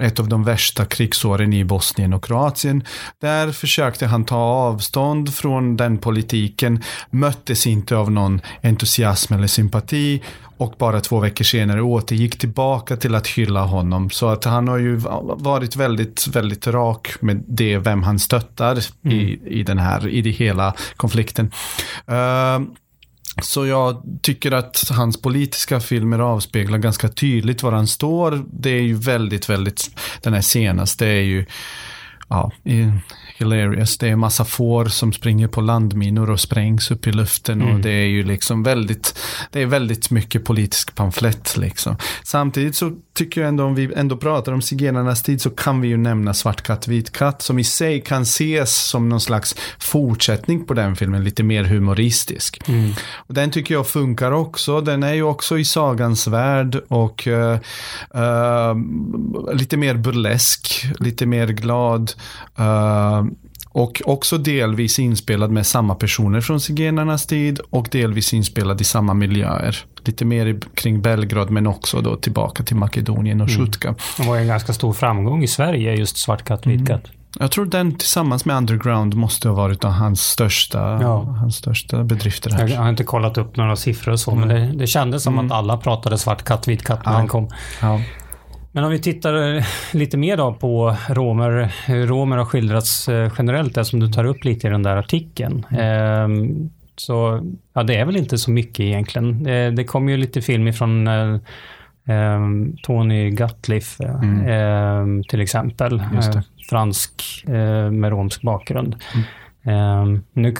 ett 0.00 0.20
av 0.20 0.28
de 0.28 0.44
värsta 0.44 0.84
krigsåren 0.84 1.52
i 1.52 1.64
Bosnien 1.64 2.12
och 2.12 2.24
Kroatien. 2.24 2.84
Där 3.20 3.52
försökte 3.52 4.06
han 4.06 4.24
ta 4.24 4.36
avstånd 4.36 5.34
från 5.34 5.76
den 5.76 5.98
politiken, 5.98 6.82
möttes 7.10 7.66
inte 7.66 7.96
av 7.96 8.10
någon 8.10 8.40
entusiasm 8.62 9.34
eller 9.34 9.46
sympati 9.46 10.22
och 10.58 10.74
bara 10.78 11.00
två 11.00 11.20
veckor 11.20 11.44
senare 11.44 11.82
återgick 11.82 12.38
tillbaka 12.38 12.96
till 12.96 13.14
att 13.14 13.26
hylla 13.26 13.64
honom. 13.64 14.10
Så 14.10 14.28
att 14.28 14.44
han 14.44 14.68
har 14.68 14.78
ju 14.78 14.96
varit 15.36 15.76
väldigt, 15.76 16.26
väldigt 16.26 16.66
rak 16.66 17.14
med 17.20 17.44
det, 17.48 17.78
vem 17.78 18.02
han 18.02 18.18
stöttar 18.18 18.78
mm. 19.04 19.16
i, 19.16 19.40
i 19.46 19.62
den 19.62 19.78
här, 19.78 20.08
i 20.08 20.22
det 20.22 20.30
hela 20.30 20.74
konflikten. 20.96 21.50
Uh, 22.10 22.66
så 23.42 23.66
jag 23.66 24.02
tycker 24.22 24.52
att 24.52 24.84
hans 24.90 25.22
politiska 25.22 25.80
filmer 25.80 26.18
avspeglar 26.18 26.78
ganska 26.78 27.08
tydligt 27.08 27.62
var 27.62 27.72
han 27.72 27.86
står. 27.86 28.44
Det 28.52 28.70
är 28.70 28.82
ju 28.82 28.94
väldigt, 28.94 29.48
väldigt, 29.48 29.90
den 30.20 30.34
här 30.34 30.40
senaste 30.40 31.06
är 31.06 31.20
ju, 31.20 31.46
ja, 32.28 32.52
hilarious. 33.36 33.98
Det 33.98 34.08
är 34.08 34.16
massa 34.16 34.44
får 34.44 34.84
som 34.84 35.12
springer 35.12 35.48
på 35.48 35.60
landminor 35.60 36.30
och 36.30 36.40
sprängs 36.40 36.90
upp 36.90 37.06
i 37.06 37.12
luften 37.12 37.62
mm. 37.62 37.74
och 37.74 37.80
det 37.80 37.90
är 37.90 38.06
ju 38.06 38.22
liksom 38.22 38.62
väldigt, 38.62 39.18
det 39.52 39.62
är 39.62 39.66
väldigt 39.66 40.10
mycket 40.10 40.44
politisk 40.44 40.94
pamflett 40.94 41.56
liksom. 41.56 41.96
Samtidigt 42.22 42.76
så 42.76 42.92
tycker 43.16 43.40
jag 43.40 43.48
ändå 43.48 43.64
om 43.64 43.74
vi 43.74 43.92
ändå 43.96 44.16
pratar 44.16 44.52
om 44.52 44.62
zigenarnas 44.62 45.22
tid 45.22 45.42
så 45.42 45.50
kan 45.50 45.80
vi 45.80 45.88
ju 45.88 45.96
nämna 45.96 46.34
Svart 46.34 46.62
katt, 46.62 46.88
vit 46.88 47.12
katt 47.12 47.42
som 47.42 47.58
i 47.58 47.64
sig 47.64 48.00
kan 48.00 48.22
ses 48.22 48.76
som 48.76 49.08
någon 49.08 49.20
slags 49.20 49.56
fortsättning 49.78 50.64
på 50.64 50.74
den 50.74 50.96
filmen, 50.96 51.24
lite 51.24 51.42
mer 51.42 51.64
humoristisk. 51.64 52.68
Mm. 52.68 52.92
Och 53.14 53.34
den 53.34 53.50
tycker 53.50 53.74
jag 53.74 53.86
funkar 53.86 54.32
också. 54.32 54.80
Den 54.80 55.02
är 55.02 55.14
ju 55.14 55.22
också 55.22 55.58
i 55.58 55.64
sagans 55.64 56.26
värld 56.26 56.80
och 56.88 57.26
uh, 57.26 57.58
uh, 58.14 58.76
lite 59.52 59.76
mer 59.76 59.94
burlesk, 59.94 60.86
lite 60.98 61.26
mer 61.26 61.46
glad. 61.46 62.12
Uh, 62.58 63.24
och 63.76 64.02
också 64.04 64.38
delvis 64.38 64.98
inspelad 64.98 65.50
med 65.50 65.66
samma 65.66 65.94
personer 65.94 66.40
från 66.40 66.60
zigenarnas 66.60 67.26
tid 67.26 67.60
och 67.70 67.88
delvis 67.90 68.34
inspelad 68.34 68.80
i 68.80 68.84
samma 68.84 69.14
miljöer. 69.14 69.76
Lite 70.04 70.24
mer 70.24 70.60
kring 70.74 71.02
Belgrad 71.02 71.50
men 71.50 71.66
också 71.66 72.00
då 72.00 72.16
tillbaka 72.16 72.62
till 72.62 72.76
Makedonien 72.76 73.40
och 73.40 73.50
Sjutka. 73.50 73.88
Mm. 73.88 73.98
Det 74.18 74.26
var 74.28 74.36
en 74.36 74.46
ganska 74.46 74.72
stor 74.72 74.92
framgång 74.92 75.42
i 75.42 75.48
Sverige 75.48 75.94
just 75.94 76.16
Svart 76.16 76.44
katt, 76.44 76.66
vit 76.66 76.86
katt. 76.86 77.06
Mm. 77.06 77.16
Jag 77.38 77.50
tror 77.50 77.66
den 77.66 77.98
tillsammans 77.98 78.44
med 78.44 78.56
Underground 78.56 79.14
måste 79.14 79.48
ha 79.48 79.54
varit 79.54 79.84
hans 79.84 80.20
största, 80.20 80.78
ja. 80.78 81.22
hans 81.22 81.56
största 81.56 82.04
bedrifter. 82.04 82.50
Här. 82.50 82.68
Jag 82.68 82.80
har 82.80 82.88
inte 82.88 83.04
kollat 83.04 83.38
upp 83.38 83.56
några 83.56 83.76
siffror 83.76 84.12
och 84.12 84.20
så, 84.20 84.30
mm. 84.30 84.48
men 84.48 84.56
det, 84.56 84.78
det 84.78 84.86
kändes 84.86 85.22
som 85.22 85.34
mm. 85.34 85.46
att 85.46 85.52
alla 85.52 85.76
pratade 85.76 86.18
svart 86.18 86.44
katt, 86.44 86.68
vit 86.68 86.84
katt 86.84 87.04
när 87.06 87.12
ja. 87.12 87.18
den 87.18 87.28
kom. 87.28 87.48
Ja. 87.80 88.00
Men 88.76 88.84
om 88.84 88.90
vi 88.90 88.98
tittar 88.98 89.56
eh, 89.56 89.64
lite 89.92 90.16
mer 90.16 90.36
då 90.36 90.52
på 90.54 90.96
romer, 91.08 91.72
hur 91.86 92.06
romer 92.06 92.36
har 92.36 92.44
skildrats 92.44 93.08
eh, 93.08 93.32
generellt, 93.38 93.86
som 93.86 94.00
du 94.00 94.08
tar 94.08 94.24
upp 94.24 94.44
lite 94.44 94.66
i 94.66 94.70
den 94.70 94.82
där 94.82 94.96
artikeln. 94.96 95.66
Mm. 95.70 96.70
Så 96.96 97.40
ja, 97.72 97.82
det 97.82 97.96
är 97.96 98.04
väl 98.04 98.16
inte 98.16 98.38
så 98.38 98.50
mycket 98.50 98.80
egentligen. 98.80 99.42
Det, 99.76 99.84
kom 99.84 100.08
ju 100.08 100.16
lite 100.16 100.42
film 100.42 100.68
ifrån 100.68 101.06
eh, 101.06 101.38
Tony 102.82 103.30
Gatliff 103.30 104.00
mm. 104.00 104.46
eh, 104.46 105.22
till 105.28 105.40
exempel. 105.40 106.02
Fransk 106.70 107.44
med 107.90 108.10
romsk 108.10 108.42
bakgrund. 108.42 108.96
Mm. 109.64 110.22
nu, 110.32 110.54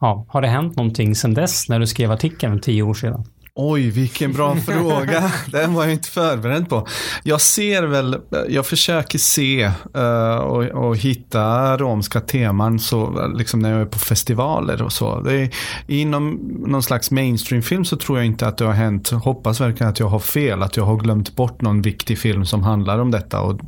ja, 0.00 0.26
har 0.28 0.42
det 0.42 0.48
hänt 0.48 0.76
någonting 0.76 1.14
sedan 1.14 1.34
dess 1.34 1.68
när 1.68 1.80
du 1.80 1.86
skrev 1.86 2.12
artikeln 2.12 2.60
tio 2.60 2.82
år 2.82 2.94
sedan? 2.94 3.24
Oj, 3.56 3.90
vilken 3.90 4.32
bra 4.32 4.56
fråga. 4.66 5.32
Den 5.46 5.74
var 5.74 5.84
jag 5.84 5.92
inte 5.92 6.08
förberedd 6.08 6.68
på. 6.68 6.86
Jag 7.22 7.40
ser 7.40 7.82
väl, 7.82 8.16
jag 8.48 8.66
försöker 8.66 9.18
se 9.18 9.70
uh, 9.96 10.36
och, 10.36 10.64
och, 10.64 10.96
hitta 10.96 11.76
romska 11.76 12.20
teman 12.20 12.78
så, 12.78 13.28
liksom 13.34 13.60
när 13.60 13.72
jag 13.72 13.80
är 13.80 13.86
på 13.86 13.98
festivaler 13.98 14.82
och 14.82 14.92
så. 14.92 15.20
Det 15.20 15.34
är, 15.34 15.50
inom 15.86 16.40
någon 16.66 16.82
slags 16.82 17.10
mainstreamfilm 17.10 17.84
så 17.84 17.96
tror 17.96 18.18
jag 18.18 18.26
inte 18.26 18.46
att 18.46 18.58
det 18.58 18.64
har 18.64 18.72
hänt. 18.72 19.10
Hoppas 19.10 19.60
verkligen 19.60 19.90
att 19.90 20.00
jag 20.00 20.08
har 20.08 20.18
fel, 20.18 20.62
att 20.62 20.76
jag 20.76 20.84
har 20.84 20.96
glömt 20.96 21.36
bort 21.36 21.62
någon 21.62 21.82
viktig 21.82 22.18
film 22.18 22.46
som 22.46 22.62
handlar 22.62 22.98
om 22.98 23.10
detta. 23.10 23.40
Och 23.40 23.60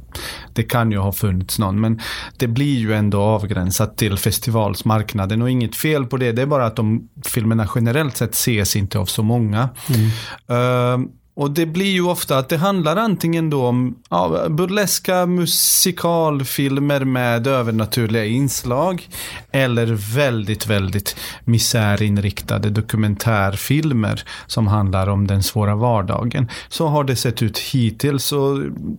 det 0.52 0.62
kan 0.62 0.92
ju 0.92 0.98
ha 0.98 1.12
funnits 1.12 1.58
någon, 1.58 1.80
men 1.80 2.00
det 2.36 2.46
blir 2.46 2.78
ju 2.78 2.94
ändå 2.94 3.20
avgränsat 3.20 3.96
till 3.96 4.18
festivalsmarknaden 4.18 5.42
och 5.42 5.50
inget 5.50 5.76
fel 5.76 6.06
på 6.06 6.16
det. 6.16 6.32
Det 6.32 6.42
är 6.42 6.46
bara 6.46 6.66
att 6.66 6.76
de 6.76 7.08
filmerna 7.24 7.68
generellt 7.74 8.16
sett 8.16 8.34
ses 8.34 8.76
inte 8.76 8.98
av 8.98 9.06
så 9.06 9.22
många. 9.22 9.68
Mm. 9.88 11.02
Uh, 11.02 11.08
och 11.36 11.50
det 11.50 11.66
blir 11.66 11.92
ju 11.92 12.02
ofta 12.02 12.38
att 12.38 12.48
det 12.48 12.56
handlar 12.56 12.96
antingen 12.96 13.50
då 13.50 13.66
om 13.66 13.96
ja, 14.10 14.48
burleska 14.48 15.26
musikalfilmer 15.26 17.04
med 17.04 17.46
övernaturliga 17.46 18.24
inslag 18.24 19.08
eller 19.50 19.86
väldigt, 20.14 20.66
väldigt 20.66 21.16
misärinriktade 21.44 22.70
dokumentärfilmer 22.70 24.24
som 24.46 24.66
handlar 24.66 25.08
om 25.08 25.26
den 25.26 25.42
svåra 25.42 25.74
vardagen. 25.74 26.48
Så 26.68 26.86
har 26.86 27.04
det 27.04 27.16
sett 27.16 27.42
ut 27.42 27.58
hittills 27.58 28.32
och 28.32 28.58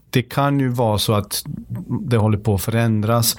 det 0.10 0.22
kan 0.22 0.60
ju 0.60 0.70
vara 0.70 0.98
så 0.98 1.13
att 1.13 1.44
det 2.10 2.18
håller 2.18 2.38
på 2.38 2.56
att 2.56 2.62
förändras. 2.62 3.36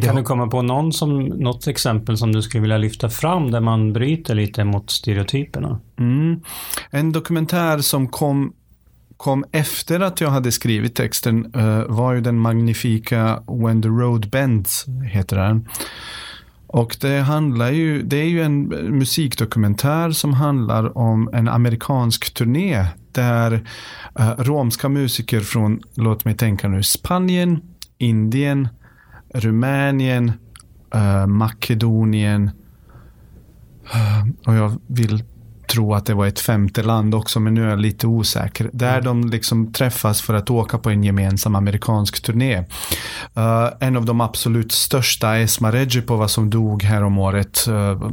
Kan 0.00 0.16
du 0.16 0.22
komma 0.22 0.46
på 0.46 0.62
någon 0.62 0.92
som, 0.92 1.20
något 1.24 1.66
exempel 1.66 2.18
som 2.18 2.32
du 2.32 2.42
skulle 2.42 2.60
vilja 2.60 2.78
lyfta 2.78 3.10
fram 3.10 3.50
där 3.50 3.60
man 3.60 3.92
bryter 3.92 4.34
lite 4.34 4.64
mot 4.64 4.90
stereotyperna? 4.90 5.80
Mm. 5.98 6.40
En 6.90 7.12
dokumentär 7.12 7.78
som 7.78 8.08
kom, 8.08 8.52
kom 9.16 9.44
efter 9.52 10.00
att 10.00 10.20
jag 10.20 10.30
hade 10.30 10.52
skrivit 10.52 10.94
texten 10.94 11.54
uh, 11.56 11.84
var 11.88 12.12
ju 12.12 12.20
den 12.20 12.38
magnifika 12.38 13.42
When 13.46 13.82
the 13.82 13.88
Road 13.88 14.30
Bends, 14.30 14.86
heter 15.12 15.36
den. 15.36 15.68
Och 16.66 16.96
det 17.00 17.20
handlar 17.20 17.70
ju, 17.70 18.02
det 18.02 18.16
är 18.16 18.28
ju 18.28 18.42
en 18.42 18.62
musikdokumentär 18.98 20.10
som 20.10 20.32
handlar 20.32 20.98
om 20.98 21.30
en 21.32 21.48
amerikansk 21.48 22.34
turné 22.34 22.86
där 23.12 23.52
uh, 24.20 24.30
romska 24.38 24.88
musiker 24.88 25.40
från, 25.40 25.80
låt 25.94 26.24
mig 26.24 26.36
tänka 26.36 26.68
nu, 26.68 26.82
Spanien, 26.82 27.60
Indien, 27.98 28.68
Rumänien, 29.34 30.32
uh, 30.94 31.26
Makedonien 31.26 32.50
uh, 33.94 34.28
och 34.46 34.54
jag 34.54 34.80
vill 34.86 35.24
tro 35.66 35.94
att 35.94 36.06
det 36.06 36.14
var 36.14 36.26
ett 36.26 36.40
femte 36.40 36.82
land 36.82 37.14
också, 37.14 37.40
men 37.40 37.54
nu 37.54 37.64
är 37.64 37.68
jag 37.68 37.80
lite 37.80 38.06
osäker. 38.06 38.70
Där 38.72 38.98
mm. 38.98 39.04
de 39.04 39.30
liksom 39.30 39.72
träffas 39.72 40.22
för 40.22 40.34
att 40.34 40.50
åka 40.50 40.78
på 40.78 40.90
en 40.90 41.04
gemensam 41.04 41.54
amerikansk 41.54 42.22
turné. 42.22 42.58
Uh, 42.58 43.68
en 43.80 43.96
av 43.96 44.04
de 44.04 44.20
absolut 44.20 44.72
största, 44.72 45.36
Esma 45.36 45.72
Regipova 45.72 46.28
som 46.28 46.50
dog 46.50 46.82
häromåret. 46.82 47.32
året, 47.32 47.68
uh, 47.68 48.10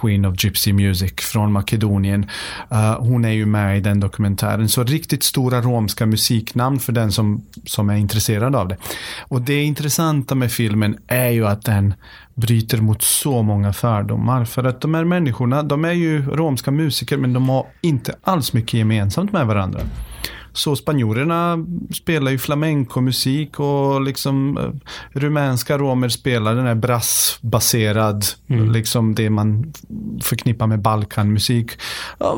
Queen 0.00 0.24
of 0.24 0.44
Gypsy 0.44 0.72
Music 0.72 1.12
från 1.18 1.52
Makedonien. 1.52 2.26
Uh, 2.72 2.98
hon 2.98 3.24
är 3.24 3.32
ju 3.32 3.46
med 3.46 3.78
i 3.78 3.80
den 3.80 4.00
dokumentären. 4.00 4.68
Så 4.68 4.84
riktigt 4.84 5.22
stora 5.22 5.60
romska 5.60 6.06
musiknamn 6.06 6.78
för 6.78 6.92
den 6.92 7.12
som, 7.12 7.42
som 7.64 7.90
är 7.90 7.96
intresserad 7.96 8.56
av 8.56 8.68
det. 8.68 8.76
Och 9.20 9.42
det 9.42 9.62
intressanta 9.62 10.34
med 10.34 10.52
filmen 10.52 10.98
är 11.06 11.28
ju 11.28 11.46
att 11.46 11.64
den 11.64 11.94
bryter 12.40 12.78
mot 12.78 13.02
så 13.02 13.42
många 13.42 13.72
fördomar. 13.72 14.44
För 14.44 14.64
att 14.64 14.80
de 14.80 14.94
här 14.94 15.04
människorna, 15.04 15.62
de 15.62 15.84
är 15.84 15.92
ju 15.92 16.22
romska 16.22 16.70
musiker 16.70 17.16
men 17.16 17.32
de 17.32 17.48
har 17.48 17.66
inte 17.80 18.14
alls 18.22 18.52
mycket 18.52 18.74
gemensamt 18.74 19.32
med 19.32 19.46
varandra. 19.46 19.80
Så 20.52 20.76
spanjorerna 20.76 21.66
spelar 21.92 22.30
ju 22.30 22.38
flamenco-musik 22.38 23.60
och 23.60 24.00
liksom 24.00 24.58
eh, 24.58 24.70
rumänska 25.20 25.78
romer 25.78 26.08
spelar 26.08 26.54
den 26.54 26.66
här 26.66 26.74
brassbaserad, 26.74 28.24
mm. 28.48 28.72
liksom 28.72 29.14
det 29.14 29.30
man 29.30 29.72
förknippar 30.22 30.66
med 30.66 30.80
Balkanmusik. 30.80 31.70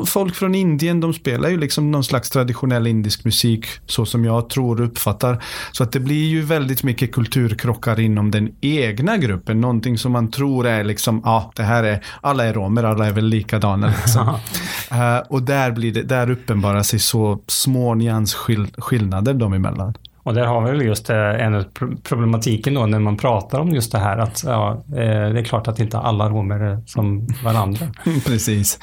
folk 0.05 0.35
från 0.35 0.55
Indien, 0.55 0.99
de 0.99 1.13
spelar 1.13 1.49
ju 1.49 1.57
liksom 1.57 1.91
någon 1.91 2.03
slags 2.03 2.29
traditionell 2.29 2.87
indisk 2.87 3.25
musik, 3.25 3.65
så 3.85 4.05
som 4.05 4.25
jag 4.25 4.49
tror 4.49 4.81
och 4.81 4.87
uppfattar. 4.87 5.43
Så 5.71 5.83
att 5.83 5.91
det 5.91 5.99
blir 5.99 6.27
ju 6.27 6.41
väldigt 6.41 6.83
mycket 6.83 7.11
kulturkrockar 7.11 7.99
inom 7.99 8.31
den 8.31 8.51
egna 8.61 9.17
gruppen, 9.17 9.61
någonting 9.61 9.97
som 9.97 10.11
man 10.11 10.31
tror 10.31 10.67
är 10.67 10.83
liksom, 10.83 11.21
ja, 11.25 11.31
ah, 11.31 11.51
det 11.55 11.63
här 11.63 11.83
är, 11.83 12.05
alla 12.21 12.45
är 12.45 12.53
romer, 12.53 12.83
alla 12.83 13.05
är 13.05 13.11
väl 13.11 13.25
likadana. 13.25 13.87
Liksom. 13.87 14.27
uh, 14.27 15.17
och 15.29 15.43
där 15.43 15.71
blir 15.71 15.93
det, 15.93 16.03
där 16.03 16.29
uppenbarar 16.29 16.83
sig 16.83 16.99
så 16.99 17.39
små 17.47 17.95
nyansskillnader 18.11 19.39
dem 19.39 19.53
emellan. 19.59 19.95
Och 20.23 20.33
där 20.33 20.45
har 20.45 20.61
vi 20.61 20.71
väl 20.71 20.81
just 20.81 21.09
eh, 21.09 21.17
en 21.17 21.65
problematiken 22.03 22.73
då 22.73 22.85
när 22.85 22.99
man 22.99 23.17
pratar 23.17 23.59
om 23.59 23.69
just 23.69 23.91
det 23.91 23.97
här 23.97 24.17
att 24.17 24.43
ja, 24.45 24.83
eh, 24.89 25.33
det 25.33 25.39
är 25.39 25.43
klart 25.43 25.67
att 25.67 25.79
inte 25.79 25.97
alla 25.97 26.29
romer 26.29 26.59
är 26.59 26.83
som 26.85 27.27
varandra. 27.43 27.87
Precis. 28.25 28.79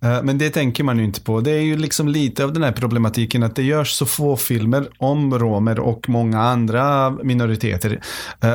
Eh, 0.00 0.22
men 0.22 0.38
det 0.38 0.50
tänker 0.50 0.84
man 0.84 0.98
ju 0.98 1.04
inte 1.04 1.20
på. 1.20 1.40
Det 1.40 1.50
är 1.50 1.60
ju 1.60 1.76
liksom 1.76 2.08
lite 2.08 2.44
av 2.44 2.52
den 2.52 2.62
här 2.62 2.72
problematiken 2.72 3.42
att 3.42 3.56
det 3.56 3.62
görs 3.62 3.90
så 3.90 4.06
få 4.06 4.36
filmer 4.36 4.88
om 4.98 5.38
romer 5.38 5.78
och 5.78 6.08
många 6.08 6.40
andra 6.42 7.10
minoriteter. 7.10 8.00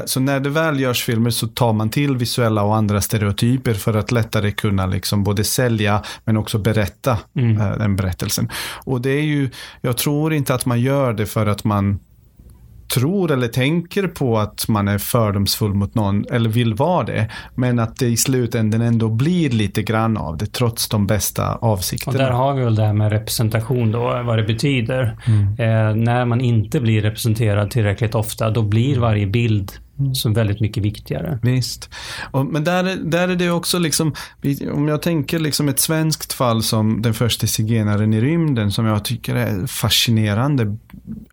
Så 0.06 0.20
när 0.20 0.40
det 0.40 0.50
väl 0.50 0.80
görs 0.80 1.04
filmer 1.04 1.30
så 1.30 1.48
tar 1.48 1.74
man 1.74 1.90
till 1.90 2.18
visuella 2.18 2.64
och 2.64 2.76
andra 2.76 3.02
stereotyper 3.02 3.74
för 3.74 3.94
att 3.94 4.12
lättare 4.12 4.52
kunna 4.52 4.86
liksom 4.86 5.24
både 5.24 5.44
sälja 5.44 6.04
men 6.26 6.38
också 6.38 6.58
berätta 6.58 7.18
mm. 7.36 7.80
den 7.80 7.96
berättelsen. 7.96 8.50
Och 8.86 9.02
det 9.02 9.10
är 9.10 9.22
ju, 9.22 9.50
jag 9.82 9.98
tror 9.98 10.34
inte 10.34 10.54
att 10.54 10.66
man 10.66 10.82
gör 10.82 11.14
det 11.14 11.26
för 11.26 11.46
att 11.46 11.64
man 11.64 12.00
tror 12.94 13.32
eller 13.32 13.48
tänker 13.48 14.08
på 14.08 14.38
att 14.38 14.68
man 14.68 14.88
är 14.88 14.98
fördomsfull 14.98 15.74
mot 15.74 15.96
någon 15.96 16.26
eller 16.32 16.50
vill 16.50 16.74
vara 16.74 17.06
det. 17.06 17.30
Men 17.56 17.80
att 17.80 17.98
det 17.98 18.06
i 18.06 18.18
slutändan 18.18 18.82
ändå 18.82 19.10
blir 19.10 19.50
lite 19.50 19.84
grann 19.84 20.18
av 20.18 20.38
det 20.38 20.46
trots 20.46 20.90
de 20.90 21.08
bästa 21.08 21.56
avsikterna. 21.56 22.12
Och 22.12 22.24
där 22.24 22.32
har 22.32 22.54
vi 22.54 22.64
väl 22.64 22.76
det 22.76 22.86
här 22.86 22.94
med 22.94 23.12
representation 23.12 23.92
då, 23.92 24.24
vad 24.26 24.38
det 24.38 24.44
betyder. 24.44 25.18
Mm. 25.28 25.42
Eh, 25.48 25.96
när 25.96 26.26
man 26.26 26.42
inte 26.42 26.80
blir 26.80 27.02
representerad 27.02 27.72
tillräckligt 27.72 28.16
ofta, 28.16 28.50
då 28.50 28.62
blir 28.62 29.00
varje 29.00 29.28
bild. 29.28 29.72
Som 30.16 30.34
väldigt 30.34 30.60
mycket 30.60 30.84
viktigare. 30.84 31.40
Visst. 31.42 31.90
Och, 32.32 32.46
men 32.46 32.64
där, 32.64 32.84
där 32.96 33.28
är 33.28 33.36
det 33.36 33.52
också 33.52 33.80
liksom, 33.80 34.14
om 34.74 34.88
jag 34.88 35.02
tänker 35.02 35.40
liksom 35.40 35.70
ett 35.70 35.80
svenskt 35.80 36.34
fall 36.34 36.64
som 36.64 37.02
den 37.02 37.14
första 37.14 37.48
zigenaren 37.48 38.14
i 38.14 38.22
rymden 38.22 38.72
som 38.72 38.86
jag 38.86 39.06
tycker 39.06 39.36
är 39.36 39.68
fascinerande 39.68 40.78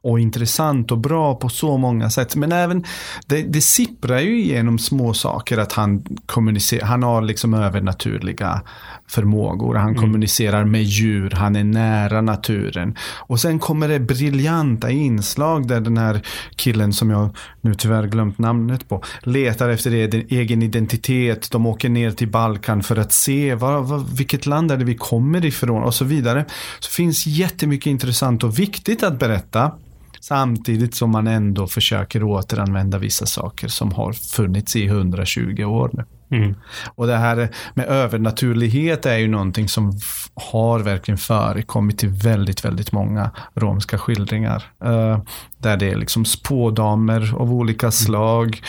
och 0.03 0.21
intressant 0.21 0.93
och 0.93 0.99
bra 0.99 1.35
på 1.35 1.49
så 1.49 1.79
många 1.79 2.11
sätt. 2.11 2.37
Men 2.37 2.53
även, 2.53 2.85
det, 3.27 3.43
det 3.43 3.61
sipprar 3.61 4.19
ju 4.19 4.41
igenom 4.41 4.79
små 4.79 5.15
saker 5.15 5.59
att 5.59 5.73
han 5.73 6.05
kommunicerar, 6.27 6.87
han 6.87 7.03
har 7.03 7.23
liksom 7.23 7.55
övernaturliga 7.55 8.63
förmågor. 9.09 9.75
Han 9.75 9.89
mm. 9.89 10.01
kommunicerar 10.01 10.65
med 10.65 10.83
djur, 10.83 11.31
han 11.31 11.57
är 11.57 11.65
nära 11.65 12.21
naturen. 12.21 12.97
Och 13.17 13.41
sen 13.41 13.59
kommer 13.59 13.89
det 13.89 14.01
briljanta 14.01 14.91
inslag 14.91 15.69
där 15.69 15.81
den 15.81 15.97
här 15.97 16.21
killen 16.57 16.93
som 16.93 17.11
jag 17.11 17.37
nu 17.61 17.75
tyvärr 17.75 18.07
glömt 18.07 18.39
namnet 18.39 18.89
på, 18.89 19.03
letar 19.23 19.69
efter 19.69 19.91
egen 20.33 20.63
identitet. 20.63 21.51
De 21.51 21.67
åker 21.67 21.89
ner 21.89 22.11
till 22.11 22.29
Balkan 22.29 22.83
för 22.83 22.97
att 22.97 23.13
se 23.13 23.55
vad, 23.55 23.85
vad, 23.85 24.17
vilket 24.17 24.47
land 24.47 24.73
är 24.73 24.77
det 24.77 24.85
vi 24.85 24.95
kommer 24.95 25.45
ifrån 25.45 25.83
och 25.83 25.95
så 25.95 26.05
vidare. 26.05 26.45
Så 26.79 26.91
finns 26.91 27.27
jättemycket 27.27 27.87
intressant 27.87 28.45
och 28.45 28.59
viktigt 28.59 29.03
att 29.03 29.19
berätta. 29.19 29.73
Samtidigt 30.21 30.95
som 30.95 31.11
man 31.11 31.27
ändå 31.27 31.67
försöker 31.67 32.23
återanvända 32.23 32.99
vissa 32.99 33.27
saker 33.27 33.69
som 33.69 33.93
har 33.93 34.13
funnits 34.13 34.77
i 34.77 34.87
120 34.87 35.65
år 35.65 35.91
nu. 35.93 36.05
Mm. 36.31 36.55
Och 36.95 37.07
det 37.07 37.17
här 37.17 37.49
med 37.75 37.87
övernaturlighet 37.87 39.07
är 39.07 39.17
ju 39.17 39.29
någonting 39.29 39.69
som 39.69 39.93
har 40.35 40.79
verkligen 40.79 41.19
förekommit 41.19 42.05
i 42.05 42.07
väldigt, 42.07 42.65
väldigt 42.65 42.93
många 42.93 43.31
romska 43.55 43.99
skildringar. 43.99 44.65
Uh, 44.85 45.19
där 45.59 45.77
det 45.77 45.91
är 45.91 45.97
liksom 45.97 46.25
spådamer 46.25 47.35
av 47.37 47.53
olika 47.53 47.87
mm. 47.87 47.93
slag. 47.93 48.63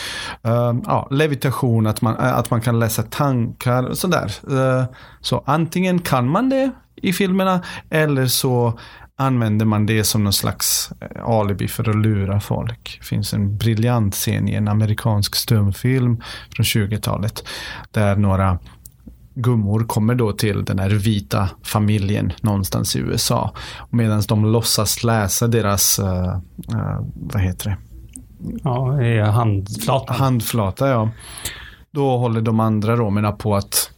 Uh, 0.46 0.74
ja, 0.86 1.08
levitation, 1.10 1.86
att 1.86 2.02
man, 2.02 2.16
att 2.16 2.50
man 2.50 2.60
kan 2.60 2.78
läsa 2.78 3.02
tankar 3.02 3.82
och 3.82 3.98
sådär. 3.98 4.32
Uh, 4.50 4.84
så 5.20 5.42
antingen 5.46 5.98
kan 5.98 6.28
man 6.28 6.48
det 6.48 6.70
i 7.02 7.12
filmerna 7.12 7.62
eller 7.90 8.26
så 8.26 8.78
använder 9.20 9.66
man 9.66 9.86
det 9.86 10.04
som 10.04 10.24
någon 10.24 10.32
slags 10.32 10.92
eh, 11.00 11.24
alibi 11.24 11.68
för 11.68 11.90
att 11.90 11.96
lura 11.96 12.40
folk. 12.40 12.98
Det 13.00 13.06
finns 13.06 13.34
en 13.34 13.56
briljant 13.56 14.14
scen 14.14 14.48
i 14.48 14.54
en 14.54 14.68
amerikansk 14.68 15.34
stumfilm 15.34 16.22
från 16.56 16.64
20-talet 16.64 17.44
där 17.90 18.16
några 18.16 18.58
gummor 19.34 19.84
kommer 19.84 20.14
då 20.14 20.32
till 20.32 20.64
den 20.64 20.78
här 20.78 20.90
vita 20.90 21.48
familjen 21.62 22.32
någonstans 22.40 22.96
i 22.96 22.98
USA. 22.98 23.54
Medan 23.90 24.22
de 24.28 24.44
låtsas 24.44 25.04
läsa 25.04 25.46
deras, 25.46 25.98
uh, 25.98 26.06
uh, 26.74 27.00
vad 27.14 27.42
heter 27.42 27.70
det? 27.70 27.76
Ja, 28.64 29.30
handflata. 29.30 30.12
Handflata, 30.12 30.88
ja. 30.88 31.10
Då 31.90 32.18
håller 32.18 32.40
de 32.40 32.60
andra 32.60 32.96
romerna 32.96 33.32
på 33.32 33.56
att 33.56 33.90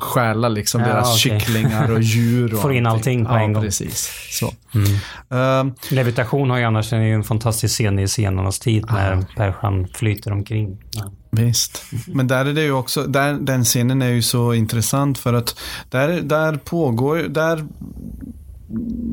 stjäla 0.00 0.48
liksom 0.48 0.80
ja, 0.80 0.86
deras 0.86 1.26
okay. 1.26 1.40
kycklingar 1.40 1.90
och 1.90 2.02
djur. 2.02 2.54
Och 2.54 2.60
Får 2.60 2.72
in 2.72 2.86
allting 2.86 3.24
på 3.24 3.32
ja, 3.32 3.40
en 3.40 3.52
gång. 3.52 3.62
precis. 3.62 4.10
Så. 4.30 4.54
Mm. 4.74 5.68
Uh, 5.68 5.74
Levitation 5.90 6.50
har 6.50 6.58
ju 6.58 6.64
annars 6.64 6.92
en, 6.92 7.02
en 7.02 7.24
fantastisk 7.24 7.74
scen 7.74 7.98
i 7.98 8.06
scenernas 8.06 8.58
tid 8.58 8.84
när 8.90 9.12
uh. 9.12 9.24
Pershan 9.36 9.88
flyter 9.94 10.32
omkring. 10.32 10.78
Ja. 10.90 11.10
Visst. 11.30 11.84
Men 12.06 12.26
där 12.26 12.46
är 12.46 12.52
det 12.52 12.62
ju 12.62 12.72
också, 12.72 13.02
där, 13.02 13.32
den 13.32 13.64
scenen 13.64 14.02
är 14.02 14.08
ju 14.08 14.22
så 14.22 14.54
intressant 14.54 15.18
för 15.18 15.34
att 15.34 15.60
där, 15.90 16.20
där 16.22 16.56
pågår, 16.56 17.16
där 17.16 17.64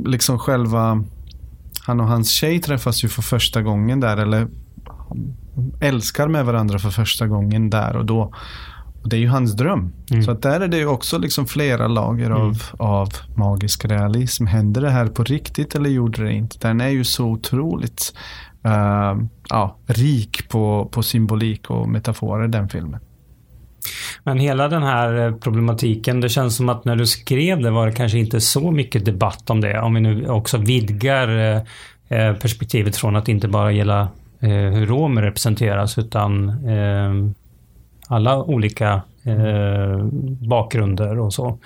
liksom 0.06 0.40
själva, 0.40 1.04
han 1.86 2.00
och 2.00 2.08
hans 2.08 2.32
tjej 2.32 2.62
träffas 2.62 3.04
ju 3.04 3.10
för 3.10 3.22
första 3.22 3.62
gången 3.62 4.00
där 4.00 4.18
eller 4.18 4.48
älskar 5.82 6.28
med 6.28 6.46
varandra 6.46 6.80
för 6.80 6.90
första 6.90 7.28
gången 7.28 7.70
där 7.70 7.96
och 7.96 8.06
då 8.06 8.34
och 9.06 9.10
det 9.10 9.18
är 9.18 9.20
ju 9.20 9.28
hans 9.28 9.54
dröm. 9.54 9.94
Mm. 10.12 10.24
Så 10.24 10.32
att 10.32 10.42
där 10.42 10.62
är 10.62 10.68
det 10.68 10.78
ju 10.78 10.88
också 10.88 11.18
liksom 11.18 11.46
flera 11.46 11.88
lager 11.88 12.26
mm. 12.26 12.42
av, 12.42 12.58
av 12.78 13.10
magisk 13.36 13.86
realism. 13.86 14.46
Hände 14.46 14.80
det 14.80 14.90
här 14.90 15.08
på 15.08 15.24
riktigt 15.24 15.76
eller 15.76 15.90
gjorde 15.90 16.24
det 16.24 16.34
inte? 16.34 16.68
Den 16.68 16.82
är 16.82 16.90
ju 16.90 17.04
så 17.04 17.26
otroligt 17.26 18.14
uh, 18.66 19.26
ja, 19.50 19.78
rik 19.86 20.50
på, 20.50 20.90
på 20.92 21.04
symbolik 21.04 21.70
och 21.70 21.90
metaforer, 21.90 22.48
den 22.48 22.70
filmen. 22.70 23.00
Men 24.24 24.40
hela 24.40 24.68
den 24.68 24.84
här 24.84 25.28
eh, 25.28 25.36
problematiken, 25.36 26.22
det 26.22 26.30
känns 26.30 26.56
som 26.56 26.70
att 26.70 26.86
när 26.86 26.96
du 26.96 27.06
skrev 27.06 27.62
det 27.62 27.72
var 27.72 27.88
det 27.88 27.94
kanske 27.94 28.18
inte 28.18 28.42
så 28.42 28.72
mycket 28.72 29.06
debatt 29.06 29.50
om 29.50 29.62
det. 29.62 29.80
Om 29.80 29.94
vi 29.94 30.02
nu 30.02 30.28
också 30.28 30.58
vidgar 30.58 31.56
eh, 32.10 32.34
perspektivet 32.34 32.98
från 32.98 33.16
att 33.16 33.30
inte 33.30 33.48
bara 33.48 33.72
gälla 33.72 34.08
hur 34.40 34.86
romer 34.86 35.22
representeras 35.22 35.98
utan 35.98 36.50
alla 38.08 38.44
olika 38.44 39.02
eh, 39.24 40.06
bakgrunder 40.48 41.20
och 41.20 41.34
så. 41.34 41.58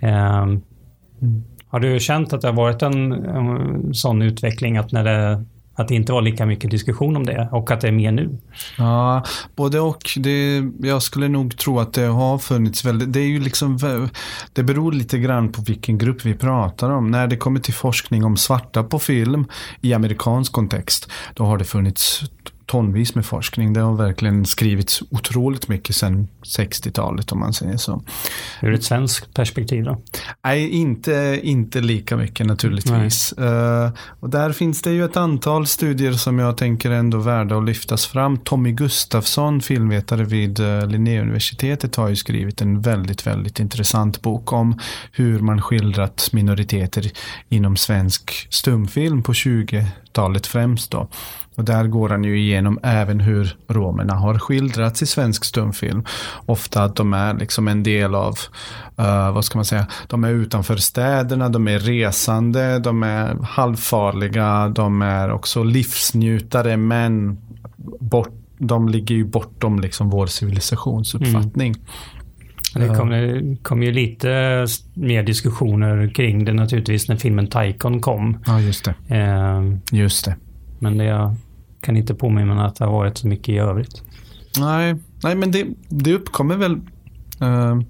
Eh, 0.00 0.42
mm. 0.42 0.62
Har 1.68 1.80
du 1.80 2.00
känt 2.00 2.32
att 2.32 2.40
det 2.40 2.48
har 2.48 2.54
varit 2.54 2.82
en, 2.82 3.12
en 3.12 3.94
sån 3.94 4.22
utveckling 4.22 4.76
att 4.76 4.92
när 4.92 5.04
det 5.04 5.44
att 5.78 5.88
det 5.88 5.94
inte 5.94 6.12
var 6.12 6.22
lika 6.22 6.46
mycket 6.46 6.70
diskussion 6.70 7.16
om 7.16 7.26
det 7.26 7.48
och 7.52 7.70
att 7.70 7.80
det 7.80 7.88
är 7.88 7.92
mer 7.92 8.12
nu. 8.12 8.38
Ja, 8.78 9.24
både 9.56 9.80
och. 9.80 10.02
Det, 10.16 10.62
jag 10.80 11.02
skulle 11.02 11.28
nog 11.28 11.58
tro 11.58 11.80
att 11.80 11.92
det 11.92 12.06
har 12.06 12.38
funnits 12.38 12.84
väldigt, 12.84 13.12
det 13.12 13.20
är 13.20 13.26
ju 13.26 13.40
liksom, 13.40 13.78
det 14.52 14.62
beror 14.62 14.92
lite 14.92 15.18
grann 15.18 15.52
på 15.52 15.62
vilken 15.62 15.98
grupp 15.98 16.24
vi 16.24 16.34
pratar 16.34 16.90
om. 16.90 17.10
När 17.10 17.26
det 17.26 17.36
kommer 17.36 17.60
till 17.60 17.74
forskning 17.74 18.24
om 18.24 18.36
svarta 18.36 18.82
på 18.82 18.98
film 18.98 19.46
i 19.80 19.94
amerikansk 19.94 20.52
kontext, 20.52 21.10
då 21.34 21.44
har 21.44 21.58
det 21.58 21.64
funnits 21.64 22.22
tonvis 22.68 23.14
med 23.14 23.26
forskning. 23.26 23.72
Det 23.72 23.80
har 23.80 23.96
verkligen 23.96 24.46
skrivits 24.46 25.02
otroligt 25.10 25.68
mycket 25.68 25.96
sedan 25.96 26.28
60-talet 26.42 27.32
om 27.32 27.38
man 27.38 27.52
säger 27.52 27.76
så. 27.76 28.02
Ur 28.62 28.74
ett 28.74 28.84
svenskt 28.84 29.34
perspektiv 29.34 29.84
då? 29.84 29.98
Nej, 30.44 30.68
inte, 30.68 31.40
inte 31.42 31.80
lika 31.80 32.16
mycket 32.16 32.46
naturligtvis. 32.46 33.34
Uh, 33.38 33.90
och 34.20 34.30
där 34.30 34.52
finns 34.52 34.82
det 34.82 34.90
ju 34.90 35.04
ett 35.04 35.16
antal 35.16 35.66
studier 35.66 36.12
som 36.12 36.38
jag 36.38 36.56
tänker 36.56 36.90
ändå 36.90 37.18
värda 37.18 37.58
att 37.58 37.64
lyftas 37.64 38.06
fram. 38.06 38.38
Tommy 38.38 38.72
Gustafsson, 38.72 39.60
filmvetare 39.60 40.24
vid 40.24 40.60
uh, 40.60 40.86
Linnéuniversitetet, 40.86 41.96
har 41.96 42.08
ju 42.08 42.16
skrivit 42.16 42.60
en 42.60 42.80
väldigt, 42.80 43.26
väldigt 43.26 43.60
intressant 43.60 44.22
bok 44.22 44.52
om 44.52 44.78
hur 45.12 45.40
man 45.40 45.62
skildrat 45.62 46.28
minoriteter 46.32 47.10
inom 47.48 47.76
svensk 47.76 48.46
stumfilm 48.50 49.22
på 49.22 49.34
80-talet 50.18 50.46
främst 50.46 50.90
då. 50.90 51.08
Och 51.56 51.64
där 51.64 51.84
går 51.84 52.08
han 52.08 52.24
ju 52.24 52.38
igenom 52.38 52.78
även 52.82 53.20
hur 53.20 53.56
romerna 53.68 54.14
har 54.14 54.38
skildrats 54.38 55.02
i 55.02 55.06
svensk 55.06 55.44
stumfilm. 55.44 56.04
Ofta 56.46 56.82
att 56.82 56.96
de 56.96 57.14
är 57.14 57.34
liksom 57.34 57.68
en 57.68 57.82
del 57.82 58.14
av, 58.14 58.38
uh, 59.00 59.32
vad 59.32 59.44
ska 59.44 59.58
man 59.58 59.64
säga, 59.64 59.86
de 60.06 60.24
är 60.24 60.30
utanför 60.30 60.76
städerna, 60.76 61.48
de 61.48 61.68
är 61.68 61.78
resande, 61.78 62.78
de 62.78 63.02
är 63.02 63.36
halvfarliga, 63.42 64.68
de 64.68 65.02
är 65.02 65.32
också 65.32 65.62
livsnjutare 65.62 66.76
men 66.76 67.38
bort, 68.00 68.32
de 68.58 68.88
ligger 68.88 69.14
ju 69.14 69.24
bortom 69.24 69.80
liksom 69.80 70.10
vår 70.10 70.26
civilisationsuppfattning. 70.26 71.72
Mm. 71.72 71.86
Det 72.74 72.88
kom, 72.88 73.56
kom 73.62 73.82
ju 73.82 73.92
lite 73.92 74.66
mer 74.94 75.22
diskussioner 75.22 76.14
kring 76.14 76.44
det 76.44 76.52
naturligtvis 76.52 77.08
när 77.08 77.16
filmen 77.16 77.46
Taikon 77.46 78.00
kom. 78.00 78.38
Ja, 78.46 78.60
just 78.60 78.84
det. 78.84 79.16
Eh, 79.16 79.62
just 79.92 80.24
det. 80.24 80.36
Men 80.78 80.98
det 80.98 81.36
kan 81.80 81.96
inte 81.96 82.14
påminna 82.14 82.54
mig 82.54 82.64
att 82.64 82.76
det 82.76 82.84
har 82.84 82.92
varit 82.92 83.18
så 83.18 83.26
mycket 83.26 83.48
i 83.48 83.58
övrigt. 83.58 84.02
Nej, 84.58 84.96
nej 85.22 85.34
men 85.34 85.50
det, 85.50 85.66
det 85.88 86.14
uppkommer 86.14 86.56
väl 86.56 86.72
uh, 87.42 87.80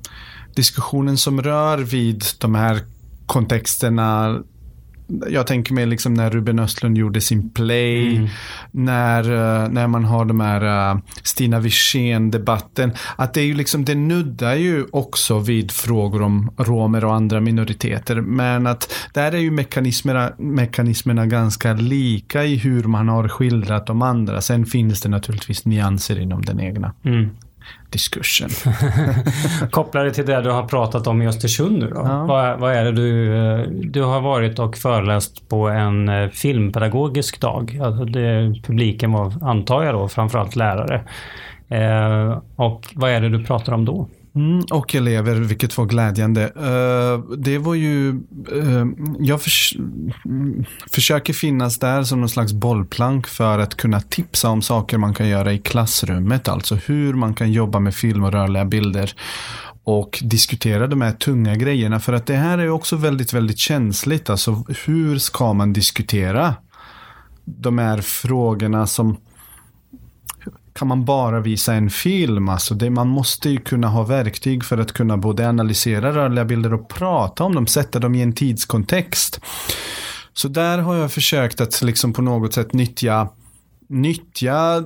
diskussionen 0.55 1.17
som 1.17 1.43
rör 1.43 1.79
vid 1.79 2.23
de 2.41 2.55
här 2.55 2.81
kontexterna 3.27 4.39
jag 5.29 5.47
tänker 5.47 5.75
mig 5.75 5.87
liksom 5.87 6.15
när 6.15 6.31
Ruben 6.31 6.59
Östlund 6.59 6.99
gjorde 6.99 7.21
sin 7.21 7.51
play, 7.51 8.17
mm. 8.17 8.29
när, 8.71 9.23
eh, 9.23 9.69
när 9.69 9.87
man 9.87 10.05
har 10.05 10.25
de 10.25 10.41
här 10.41 10.93
uh, 10.95 11.01
Stina 11.23 11.61
Wirsén-debatten. 11.61 12.93
Att 13.17 13.35
det 13.35 13.41
är 13.41 13.45
ju 13.45 13.55
liksom, 13.55 13.85
det 13.85 13.95
nuddar 13.95 14.55
ju 14.55 14.87
också 14.93 15.39
vid 15.39 15.71
frågor 15.71 16.23
om 16.23 16.51
romer 16.57 17.05
och 17.05 17.15
andra 17.15 17.41
minoriteter. 17.41 18.21
Men 18.21 18.67
att 18.67 18.95
där 19.15 19.33
är 19.33 19.39
ju 19.39 19.51
mekanismerna, 19.51 20.33
mekanismerna 20.39 21.27
ganska 21.27 21.73
lika 21.73 22.45
i 22.45 22.57
hur 22.57 22.85
man 22.85 23.09
har 23.09 23.29
skildrat 23.29 23.87
de 23.87 24.03
andra. 24.03 24.41
Sen 24.41 24.67
finns 24.67 25.01
det 25.01 25.09
naturligtvis 25.09 25.65
nyanser 25.65 26.21
inom 26.21 26.45
den 26.45 26.61
egna. 26.61 26.93
Mm 27.05 27.31
diskursen. 27.91 28.51
Kopplar 29.71 30.05
det 30.05 30.13
till 30.13 30.27
det 30.27 30.41
du 30.41 30.51
har 30.51 30.63
pratat 30.63 31.07
om 31.07 31.23
i 31.23 31.29
Östersund 31.29 31.79
nu 31.79 31.91
då? 31.91 32.01
Ja. 32.05 32.25
Vad, 32.25 32.59
vad, 32.59 32.73
är 32.73 32.85
det 32.85 32.93
du... 32.93 33.37
Eh, 33.37 33.67
du 33.71 34.03
har 34.03 34.21
varit 34.21 34.59
och 34.59 34.77
föreläst 34.77 35.49
på 35.49 35.69
en 35.69 36.09
eh, 36.09 36.29
filmpedagogisk 36.29 37.41
dag. 37.41 37.81
Alltså 37.83 38.05
det, 38.05 38.55
publiken 38.67 39.13
var, 39.13 39.33
antar 39.43 39.85
jag 39.85 39.95
då, 39.95 40.09
framförallt 40.09 40.57
lärare. 40.57 41.05
Eh, 41.69 42.39
och 42.57 42.87
vad 42.95 43.11
är 43.11 43.21
det 43.21 43.29
du 43.29 43.45
pratar 43.45 43.73
om 43.73 43.85
då? 43.85 44.09
Mm, 44.39 44.65
och 44.71 44.95
elever, 44.95 45.35
vilket 45.35 45.79
var 45.79 45.87
glädjande. 45.87 46.53
Uh, 46.57 47.37
det 47.37 47.59
var 47.59 47.75
ju, 47.75 48.21
uh, 48.53 48.87
jag 49.19 49.43
förs 49.43 49.77
mm, 50.25 50.65
försöker 50.93 51.33
finnas 51.33 51.79
där 51.79 52.03
som 52.03 52.21
någon 52.21 52.29
slags 52.29 52.53
bollplank 52.53 53.27
för 53.27 53.59
att 53.59 53.75
kunna 53.75 54.01
tipsa 54.01 54.49
om 54.49 54.63
saker 54.63 54.99
man 54.99 55.15
kan 55.15 55.29
göra 55.29 55.53
i 55.53 55.59
klassrummet. 55.59 56.49
Alltså 56.49 56.75
hur 56.75 57.15
man 57.15 57.35
kan 57.35 57.53
jobba 57.53 57.81
med 57.81 57.95
film 57.95 58.25
och 58.25 58.33
rörliga 58.33 58.65
bilder 58.65 59.13
och 59.85 60.19
diskutera 60.23 60.87
de 60.87 61.01
här 61.01 61.13
tunga 61.13 61.57
grejerna. 61.57 62.01
För 62.01 62.13
att 62.13 62.27
det 62.27 62.37
här 62.37 62.59
är 62.59 62.71
också 62.71 62.97
väldigt, 62.97 63.33
väldigt 63.33 63.59
känsligt. 63.59 64.31
Alltså 64.31 64.65
hur 64.87 65.19
ska 65.19 65.53
man 65.53 65.73
diskutera 65.73 66.55
de 67.45 67.79
här 67.79 68.01
frågorna 68.01 68.87
som 68.87 69.17
kan 70.79 70.89
man 70.89 71.05
bara 71.05 71.41
visa 71.41 71.75
en 71.75 71.91
film. 71.91 72.49
Alltså 72.49 72.75
det, 72.75 72.91
man 72.91 73.09
måste 73.09 73.51
ju 73.51 73.59
kunna 73.59 73.89
ha 73.89 74.05
verktyg 74.05 74.65
för 74.65 74.79
att 74.79 74.93
kunna 74.93 75.17
både 75.17 75.49
analysera 75.49 76.13
rörliga 76.13 76.45
bilder 76.45 76.75
och 76.75 76.89
prata 76.89 77.45
om 77.45 77.55
dem, 77.55 77.67
sätta 77.67 77.99
dem 77.99 78.15
i 78.15 78.23
en 78.23 78.33
tidskontext. 78.33 79.41
Så 80.33 80.49
där 80.49 80.79
har 80.79 80.95
jag 80.95 81.13
försökt 81.13 81.61
att 81.61 81.83
liksom 81.83 82.13
på 82.13 82.23
något 82.23 82.55
sätt 82.55 82.73
nyttja 82.73 83.29
nyttja 83.89 84.85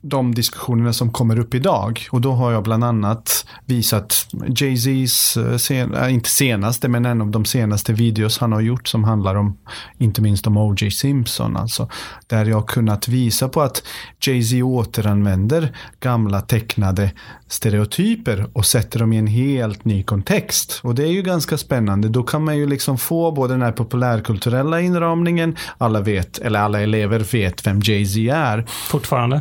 de 0.00 0.34
diskussionerna 0.34 0.92
som 0.92 1.12
kommer 1.12 1.38
upp 1.38 1.54
idag. 1.54 2.08
Och 2.10 2.20
då 2.20 2.32
har 2.32 2.52
jag 2.52 2.62
bland 2.62 2.84
annat 2.84 3.46
visat 3.64 4.26
Jay-Z's, 4.32 5.50
eh, 5.50 5.56
sen, 5.56 5.94
äh, 5.94 6.14
inte 6.14 6.30
senaste, 6.30 6.88
men 6.88 7.06
en 7.06 7.20
av 7.20 7.30
de 7.30 7.44
senaste 7.44 7.92
videos 7.92 8.38
han 8.38 8.52
har 8.52 8.60
gjort 8.60 8.88
som 8.88 9.04
handlar 9.04 9.34
om, 9.34 9.56
inte 9.98 10.22
minst 10.22 10.46
om 10.46 10.56
O.J. 10.56 10.90
Simpson. 10.90 11.56
Alltså, 11.56 11.88
där 12.26 12.44
jag 12.44 12.68
kunnat 12.68 13.08
visa 13.08 13.48
på 13.48 13.62
att 13.62 13.82
Jay-Z 14.20 14.62
återanvänder 14.62 15.76
gamla 16.00 16.40
tecknade 16.40 17.10
stereotyper 17.46 18.46
och 18.52 18.66
sätter 18.66 18.98
dem 18.98 19.12
i 19.12 19.16
en 19.16 19.26
helt 19.26 19.84
ny 19.84 20.02
kontext. 20.02 20.80
Och 20.82 20.94
det 20.94 21.02
är 21.02 21.12
ju 21.12 21.22
ganska 21.22 21.58
spännande. 21.58 22.08
Då 22.08 22.22
kan 22.22 22.44
man 22.44 22.56
ju 22.56 22.66
liksom 22.66 22.98
få 22.98 23.32
både 23.32 23.54
den 23.54 23.62
här 23.62 23.72
populärkulturella 23.72 24.80
inramningen, 24.80 25.56
alla 25.78 26.00
vet, 26.00 26.38
eller 26.38 26.60
alla 26.60 26.80
elever 26.80 27.20
vet 27.32 27.66
vem 27.66 27.80
Jay-Z 27.80 28.34
är. 28.34 28.64
Fortfarande? 28.68 29.40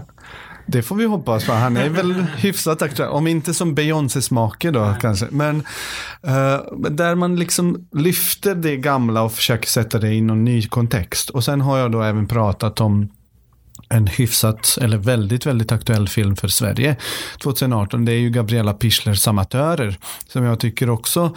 Det 0.68 0.82
får 0.82 0.96
vi 0.96 1.06
hoppas 1.06 1.46
på. 1.46 1.52
Han 1.52 1.78
är 1.78 1.90
väl 1.90 2.14
hyfsat 2.38 2.82
aktuell. 2.82 3.10
Om 3.10 3.28
inte 3.28 3.54
som 3.54 3.76
Beyoncés 3.76 4.32
make 4.32 4.72
då 4.72 4.96
kanske. 5.02 5.28
Men 5.32 5.56
uh, 5.58 6.90
där 6.90 7.16
man 7.16 7.36
liksom 7.36 7.88
lyfter 7.92 8.56
det 8.56 8.78
gamla 8.78 9.22
och 9.22 9.34
försöker 9.34 9.68
sätta 9.68 10.00
det 10.00 10.14
i 10.14 10.22
någon 10.22 10.44
ny 10.44 10.68
kontext. 10.68 11.30
Och 11.30 11.44
sen 11.44 11.62
har 11.62 11.78
jag 11.78 11.92
då 11.92 12.02
även 12.02 12.28
pratat 12.28 12.82
om 12.82 13.10
en 13.90 14.08
hyfsat, 14.08 14.78
eller 14.82 14.98
väldigt, 14.98 15.46
väldigt 15.46 15.72
aktuell 15.72 16.08
film 16.08 16.36
för 16.36 16.48
Sverige 16.48 16.96
2018. 17.44 18.06
Det 18.06 18.12
är 18.12 18.20
ju 18.20 18.30
Gabriella 18.30 18.74
Pichlers 18.74 19.28
Amatörer 19.28 19.98
som 20.28 20.44
jag 20.44 20.60
tycker 20.60 20.90
också 20.90 21.36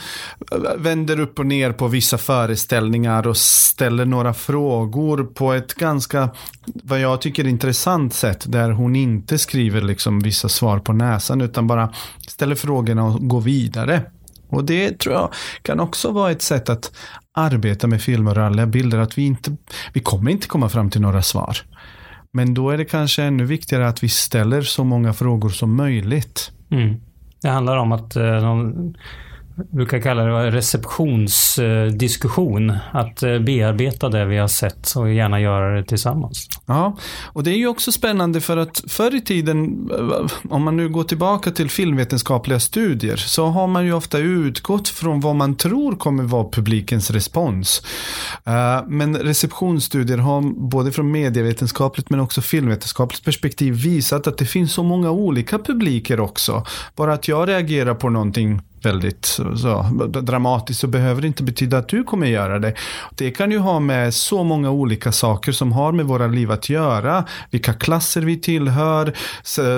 eh, 0.53 0.59
vänder 0.77 1.21
upp 1.21 1.39
och 1.39 1.47
ner 1.47 1.73
på 1.73 1.89
vissa 1.89 2.19
föreställningar 2.19 3.27
och 3.27 3.37
ställer 3.37 4.05
några 4.05 4.35
frågor 4.35 5.25
på 5.25 5.53
ett 5.53 5.75
ganska, 5.75 6.31
vad 6.67 7.01
jag 7.01 7.21
tycker 7.21 7.47
intressant 7.47 8.15
sätt 8.15 8.45
där 8.49 8.71
hon 8.71 8.97
inte 8.97 9.39
skriver 9.39 9.81
liksom 9.81 10.21
vissa 10.21 10.49
svar 10.49 10.79
på 10.79 10.93
näsan 10.93 11.41
utan 11.41 11.67
bara 11.67 11.93
ställer 12.29 12.55
frågorna 12.55 13.05
och 13.05 13.29
går 13.29 13.41
vidare. 13.41 14.03
Och 14.49 14.65
det 14.65 14.99
tror 14.99 15.15
jag 15.15 15.33
kan 15.63 15.81
också 15.81 16.13
vara 16.13 16.31
ett 16.31 16.43
sätt 16.43 16.69
att 16.69 16.93
arbeta 17.33 17.87
med 17.87 18.03
filmer 18.03 18.31
och 18.31 18.37
rörliga 18.37 18.67
bilder, 18.67 18.99
att 18.99 19.19
vi 19.19 19.23
inte, 19.23 19.57
vi 19.93 20.01
kommer 20.01 20.31
inte 20.31 20.47
komma 20.47 20.69
fram 20.69 20.91
till 20.91 21.01
några 21.01 21.23
svar. 21.23 21.59
Men 22.33 22.55
då 22.55 22.71
är 22.71 22.79
det 22.79 22.85
kanske 22.85 23.23
ännu 23.23 23.45
viktigare 23.45 23.89
att 23.89 24.03
vi 24.03 24.09
ställer 24.09 24.63
så 24.63 24.85
många 24.85 25.13
frågor 25.13 25.49
som 25.49 25.77
möjligt. 25.77 26.53
Mm. 26.71 27.01
Det 27.43 27.49
handlar 27.49 27.77
om 27.77 27.93
att 27.93 28.17
eh, 28.17 28.23
de 28.23 28.95
brukar 29.71 30.01
kalla 30.01 30.25
det 30.25 30.51
receptionsdiskussion. 30.51 32.73
Att 32.93 33.23
eh, 33.23 33.39
bearbeta 33.39 34.09
det 34.09 34.25
vi 34.25 34.39
har 34.39 34.49
sett 34.49 34.93
och 34.97 35.13
gärna 35.13 35.41
göra 35.41 35.77
det 35.77 35.85
tillsammans. 35.85 36.49
Ja, 36.67 36.97
och 37.33 37.45
det 37.45 37.51
är 37.51 37.57
ju 37.57 37.67
också 37.67 37.93
spännande 37.93 38.41
för 38.41 38.57
att 38.57 38.83
förr 38.89 39.15
i 39.15 39.21
tiden, 39.21 39.91
eh, 39.99 40.27
om 40.51 40.63
man 40.63 40.77
nu 40.77 40.89
går 40.89 41.05
tillbaka 41.05 41.51
till 41.51 41.71
filmvetenskapliga 41.71 42.61
studier, 42.61 43.17
så 43.17 43.47
har 43.47 43.67
man 43.67 43.85
ju 43.85 43.93
ofta 43.93 44.19
utgått 44.19 44.89
från 44.89 45.21
vad 45.21 45.37
man 45.37 45.57
tror 45.57 45.97
kommer 45.97 46.23
vara 46.23 46.51
publikens 46.51 47.11
respons. 47.11 47.83
Eh, 48.45 48.81
men 48.87 49.17
receptionsstudier 49.17 50.19
har 50.19 50.43
både 50.71 50.93
från 50.93 51.11
medievetenskapligt 51.11 52.11
men 52.11 52.21
också 52.21 52.41
filmvetenskapligt 52.41 53.25
perspektiv 53.25 53.75
visat 53.75 54.27
att 54.27 54.39
det 54.39 54.47
finns 54.47 54.73
så 54.73 54.83
många 54.83 55.11
olika 55.11 55.59
publiker 55.59 56.21
också. 56.21 56.65
Bara 56.97 57.13
att 57.13 57.29
jag 57.29 57.49
reagerar 57.49 57.95
på 57.95 58.11
någonting 58.11 58.61
väldigt 58.83 59.25
så, 59.57 59.83
dramatiskt 60.23 60.81
så 60.81 60.87
behöver 60.87 61.21
det 61.21 61.27
inte 61.27 61.43
betyda 61.43 61.79
att 61.79 61.89
du 61.89 62.05
kommer 62.05 62.27
göra 62.27 62.59
det. 62.59 62.75
Det 63.15 63.31
kan 63.31 63.51
ju 63.51 63.59
ha 63.59 63.81
med 63.81 64.15
så 64.15 64.45
många 64.45 64.71
olika 64.71 65.13
saker 65.13 65.53
som 65.53 65.73
har 65.73 65.93
med 65.93 66.07
våra 66.07 66.27
liv 66.27 66.51
att 66.51 66.69
göra. 66.69 67.25
Vilka 67.51 67.73
klasser 67.73 68.21
vi 68.21 68.37
tillhör, 68.37 69.13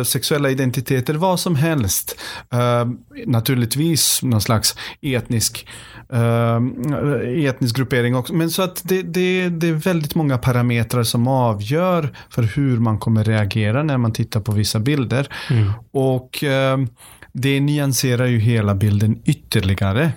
sexuella 0.04 0.50
identiteter, 0.50 1.14
vad 1.14 1.40
som 1.40 1.56
helst. 1.56 2.20
Uh, 2.54 2.92
naturligtvis 3.26 4.22
någon 4.22 4.40
slags 4.40 4.76
etnisk, 5.00 5.68
uh, 6.12 7.46
etnisk 7.46 7.76
gruppering 7.76 8.16
också. 8.16 8.34
Men 8.34 8.50
så 8.50 8.62
att 8.62 8.82
det, 8.84 9.02
det, 9.02 9.48
det 9.48 9.68
är 9.68 9.72
väldigt 9.72 10.14
många 10.14 10.38
parametrar 10.38 11.02
som 11.02 11.28
avgör 11.28 12.14
för 12.30 12.42
hur 12.42 12.78
man 12.78 12.98
kommer 12.98 13.24
reagera 13.24 13.82
när 13.82 13.98
man 13.98 14.12
tittar 14.12 14.40
på 14.40 14.52
vissa 14.52 14.78
bilder. 14.78 15.28
Mm. 15.50 15.72
Och 15.90 16.44
uh, 16.44 16.86
det 17.32 17.60
nyanserar 17.60 18.26
ju 18.26 18.38
hela 18.38 18.74
bilden 18.74 19.22
ytterligare. 19.24 20.12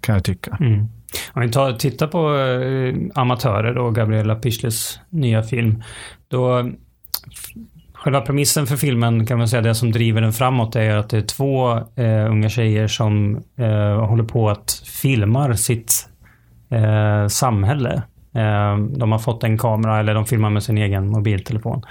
Kan 0.00 0.14
jag 0.14 0.24
tycka. 0.24 0.56
Mm. 0.60 0.88
Om 1.32 1.42
vi 1.42 1.48
tar, 1.48 1.72
tittar 1.72 2.06
på 2.06 2.36
eh, 2.36 3.22
Amatörer 3.22 3.78
och 3.78 3.94
Gabriella 3.94 4.34
Pichles 4.34 5.00
nya 5.10 5.42
film. 5.42 5.82
Då 6.28 6.70
Själva 8.04 8.20
premissen 8.20 8.66
för 8.66 8.76
filmen 8.76 9.26
kan 9.26 9.38
man 9.38 9.48
säga, 9.48 9.62
det 9.62 9.74
som 9.74 9.92
driver 9.92 10.20
den 10.20 10.32
framåt 10.32 10.76
är 10.76 10.96
att 10.96 11.08
det 11.08 11.16
är 11.16 11.22
två 11.22 11.72
eh, 11.76 12.30
unga 12.30 12.48
tjejer 12.48 12.88
som 12.88 13.42
eh, 13.56 14.06
håller 14.06 14.24
på 14.24 14.50
att 14.50 14.82
filmar 15.02 15.54
sitt 15.54 16.08
eh, 16.70 17.26
samhälle. 17.28 18.02
Eh, 18.34 18.78
de 18.78 19.12
har 19.12 19.18
fått 19.18 19.44
en 19.44 19.58
kamera 19.58 20.00
eller 20.00 20.14
de 20.14 20.26
filmar 20.26 20.50
med 20.50 20.62
sin 20.62 20.78
egen 20.78 21.06
mobiltelefon. 21.08 21.82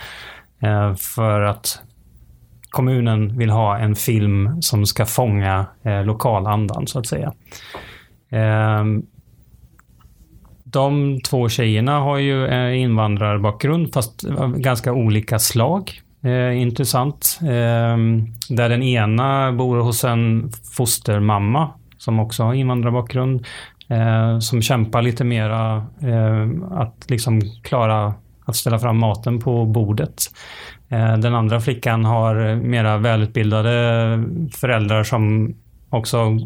Eh, 0.62 0.96
för 0.96 1.42
att 1.42 1.82
kommunen 2.74 3.38
vill 3.38 3.50
ha 3.50 3.78
en 3.78 3.96
film 3.96 4.62
som 4.62 4.86
ska 4.86 5.06
fånga 5.06 5.66
eh, 5.84 6.06
lokalandan 6.06 6.88
så 6.88 7.00
att 7.00 7.08
säga. 7.08 7.34
Ehm, 8.30 9.04
de 10.64 11.20
två 11.22 11.50
tjejerna 11.50 12.00
har 12.00 12.18
ju 12.18 12.48
eh, 12.48 12.82
invandrarbakgrund 12.82 13.94
fast 13.94 14.26
av 14.38 14.58
ganska 14.58 14.94
olika 14.94 15.40
slag. 15.40 15.92
Eh, 16.24 16.62
intressant. 16.62 17.40
Eh, 17.42 17.98
där 18.50 18.70
den 18.70 18.84
ena 18.84 19.52
bor 19.52 19.78
hos 19.78 20.04
en 20.04 20.52
fostermamma 20.78 21.70
som 21.98 22.20
också 22.20 22.44
har 22.44 22.54
invandrarbakgrund. 22.54 23.46
Eh, 23.88 24.40
som 24.40 24.62
kämpar 24.62 25.02
lite 25.02 25.24
mera 25.24 25.76
eh, 26.02 26.50
att 26.72 27.10
liksom 27.10 27.42
klara 27.64 28.14
att 28.46 28.56
ställa 28.56 28.80
fram 28.80 28.98
maten 29.00 29.40
på 29.40 29.66
bordet. 29.66 30.24
Eh, 30.94 31.18
den 31.18 31.36
andra 31.36 31.62
flickan 31.62 32.06
har 32.06 32.56
mera 32.56 32.98
välutbildade 32.98 34.24
föräldrar 34.52 35.04
som 35.04 35.56
också 35.90 36.40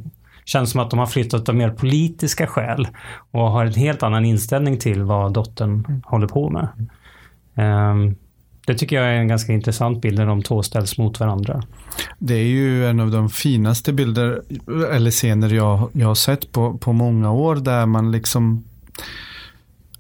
känns 0.46 0.72
som 0.72 0.82
att 0.82 0.90
de 0.90 1.00
har 1.00 1.06
flyttat 1.06 1.50
av 1.50 1.56
mer 1.56 1.70
politiska 1.70 2.48
skäl 2.48 2.88
och 3.32 3.52
har 3.52 3.66
en 3.66 3.74
helt 3.74 4.04
annan 4.04 4.26
inställning 4.26 4.78
till 4.78 5.04
vad 5.04 5.34
dottern 5.34 5.86
mm. 5.88 6.02
håller 6.06 6.28
på 6.28 6.50
med. 6.50 6.68
Um, 7.92 8.16
det 8.68 8.76
tycker 8.76 8.96
jag 8.96 9.06
är 9.06 9.14
en 9.14 9.28
ganska 9.28 9.54
intressant 9.54 10.02
bild 10.02 10.18
när 10.18 10.26
de 10.26 10.42
två 10.44 10.64
ställs 10.64 10.98
mot 10.98 11.20
varandra. 11.20 11.64
Det 12.20 12.34
är 12.34 12.48
ju 12.48 12.88
en 12.88 13.00
av 13.00 13.12
de 13.12 13.30
finaste 13.30 13.94
bilder 13.94 14.42
eller 14.92 15.12
scener 15.12 15.54
jag, 15.54 15.90
jag 15.94 16.08
har 16.08 16.16
sett 16.16 16.52
på, 16.52 16.78
på 16.78 16.94
många 16.94 17.32
år 17.32 17.56
där 17.56 17.86
man 17.86 18.12
liksom 18.12 18.64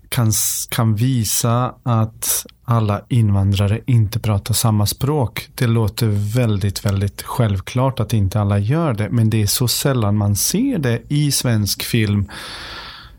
kan, 0.09 0.31
kan 0.69 0.95
visa 0.95 1.75
att 1.83 2.45
alla 2.65 3.01
invandrare 3.09 3.81
inte 3.85 4.19
pratar 4.19 4.53
samma 4.53 4.85
språk. 4.85 5.49
Det 5.55 5.67
låter 5.67 6.07
väldigt, 6.35 6.85
väldigt 6.85 7.21
självklart 7.21 7.99
att 7.99 8.13
inte 8.13 8.41
alla 8.41 8.59
gör 8.59 8.93
det, 8.93 9.09
men 9.09 9.29
det 9.29 9.41
är 9.41 9.47
så 9.47 9.67
sällan 9.67 10.17
man 10.17 10.35
ser 10.35 10.77
det 10.77 11.01
i 11.07 11.31
svensk 11.31 11.83
film, 11.83 12.29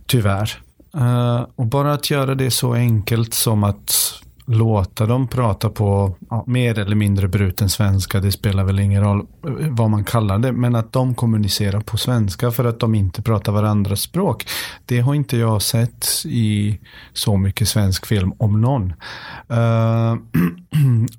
tyvärr. 0.06 0.62
Uh, 0.96 1.46
och 1.56 1.66
bara 1.66 1.92
att 1.92 2.10
göra 2.10 2.34
det 2.34 2.50
så 2.50 2.74
enkelt 2.74 3.34
som 3.34 3.64
att 3.64 4.22
låta 4.48 5.06
dem 5.06 5.28
prata 5.28 5.70
på 5.70 6.16
ja, 6.30 6.44
mer 6.46 6.78
eller 6.78 6.96
mindre 6.96 7.28
bruten 7.28 7.68
svenska. 7.68 8.20
Det 8.20 8.32
spelar 8.32 8.64
väl 8.64 8.78
ingen 8.80 9.02
roll 9.02 9.18
eh, 9.20 9.68
vad 9.70 9.90
man 9.90 10.04
kallar 10.04 10.38
det. 10.38 10.52
Men 10.52 10.74
att 10.74 10.92
de 10.92 11.14
kommunicerar 11.14 11.80
på 11.80 11.96
svenska 11.96 12.50
för 12.50 12.64
att 12.64 12.80
de 12.80 12.94
inte 12.94 13.22
pratar 13.22 13.52
varandras 13.52 14.00
språk. 14.00 14.46
Det 14.86 15.00
har 15.00 15.14
inte 15.14 15.36
jag 15.36 15.62
sett 15.62 16.06
i 16.24 16.78
så 17.12 17.36
mycket 17.36 17.68
svensk 17.68 18.06
film 18.06 18.32
om 18.38 18.60
någon. 18.60 18.92
Uh, 19.52 20.16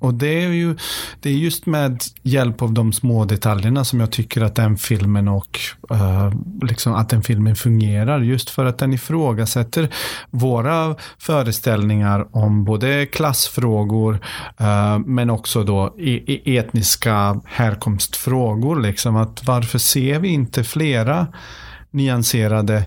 och 0.00 0.14
det 0.14 0.44
är 0.44 0.48
ju 0.48 0.76
det 1.20 1.30
är 1.30 1.34
just 1.34 1.66
med 1.66 2.00
hjälp 2.22 2.62
av 2.62 2.72
de 2.72 2.92
små 2.92 3.24
detaljerna 3.24 3.84
som 3.84 4.00
jag 4.00 4.10
tycker 4.10 4.40
att 4.40 4.54
den 4.54 4.76
filmen 4.76 5.28
och 5.28 5.60
uh, 5.92 6.32
liksom 6.62 6.94
att 6.94 7.08
den 7.08 7.22
filmen 7.22 7.56
fungerar. 7.56 8.20
Just 8.20 8.50
för 8.50 8.64
att 8.64 8.78
den 8.78 8.92
ifrågasätter 8.92 9.88
våra 10.30 10.96
föreställningar 11.18 12.26
om 12.30 12.64
både 12.64 13.06
klassfrågor, 13.20 14.18
eh, 14.60 14.98
men 14.98 15.30
också 15.30 15.64
då 15.64 15.94
e-, 15.98 16.20
e-, 16.26 16.56
etniska 16.56 17.40
härkomstfrågor. 17.44 18.80
Liksom. 18.80 19.16
Att 19.16 19.46
varför 19.46 19.78
ser 19.78 20.18
vi 20.18 20.28
inte 20.28 20.64
flera 20.64 21.26
nyanserade 21.90 22.86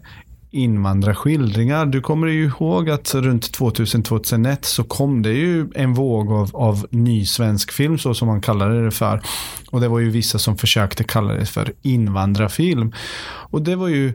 invandrarskildringar. 0.51 1.85
Du 1.85 2.01
kommer 2.01 2.27
ju 2.27 2.45
ihåg 2.45 2.89
att 2.89 3.15
runt 3.15 3.57
2000-2001 3.57 4.57
så 4.61 4.83
kom 4.83 5.21
det 5.21 5.33
ju 5.33 5.67
en 5.75 5.93
våg 5.93 6.31
av, 6.31 6.55
av 6.55 6.87
ny 6.89 7.25
svensk 7.25 7.71
film, 7.71 7.97
så 7.97 8.13
som 8.13 8.27
man 8.27 8.41
kallade 8.41 8.85
det 8.85 8.91
för. 8.91 9.21
Och 9.71 9.81
det 9.81 9.87
var 9.87 9.99
ju 9.99 10.09
vissa 10.09 10.39
som 10.39 10.57
försökte 10.57 11.03
kalla 11.03 11.33
det 11.33 11.45
för 11.45 11.73
invandrarfilm. 11.81 12.93
Och 13.51 13.61
det 13.61 13.75
var 13.75 13.87
ju 13.87 14.13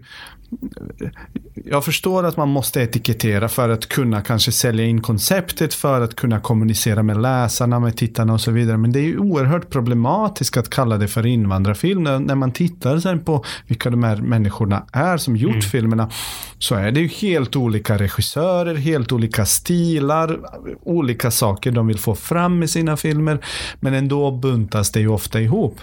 jag 1.65 1.85
förstår 1.85 2.25
att 2.25 2.37
man 2.37 2.49
måste 2.49 2.81
etikettera 2.81 3.49
för 3.49 3.69
att 3.69 3.89
kunna 3.89 4.23
kanske 4.23 4.53
sälja 4.53 4.85
in 4.85 5.03
konceptet, 5.03 5.75
för 5.75 6.01
att 6.01 6.17
kunna 6.17 6.41
kommunicera 6.41 7.03
med 7.03 7.23
läsarna, 7.23 7.81
med 7.81 7.97
tittarna 7.97 8.33
och 8.33 8.41
så 8.41 8.51
vidare. 8.51 8.77
Men 8.77 8.93
det 8.93 8.99
är 8.99 9.05
ju 9.05 9.19
oerhört 9.19 9.71
problematiskt 9.71 10.57
att 10.57 10.71
kalla 10.71 10.97
det 10.97 11.09
för 11.09 11.27
invandrarfilm. 11.27 12.05
När 12.05 12.35
man 12.35 12.53
tittar 12.53 12.99
sen 12.99 13.25
på 13.25 13.45
vilka 13.67 13.91
de 13.91 14.03
här 14.03 14.17
människorna 14.17 14.87
är 14.93 15.17
som 15.17 15.37
gjort 15.37 15.51
mm. 15.51 15.63
filmerna, 15.63 16.11
så 16.59 16.75
är 16.75 16.91
det 16.91 17.01
ju 17.01 17.09
helt 17.09 17.57
olika 17.57 17.99
regissörer, 17.99 18.75
helt 18.75 19.13
olika 19.13 19.45
stilar, 19.45 20.41
olika 20.83 21.31
saker 21.31 21.71
de 21.71 21.87
vill 21.87 21.99
få 21.99 22.15
fram 22.15 22.59
med 22.59 22.71
sina 22.71 22.97
filmer. 22.97 23.45
Men 23.81 23.95
ändå 23.95 24.31
buntas 24.31 24.91
det 24.91 25.01
ju 25.01 25.09
ofta 25.09 25.41
ihop. 25.41 25.81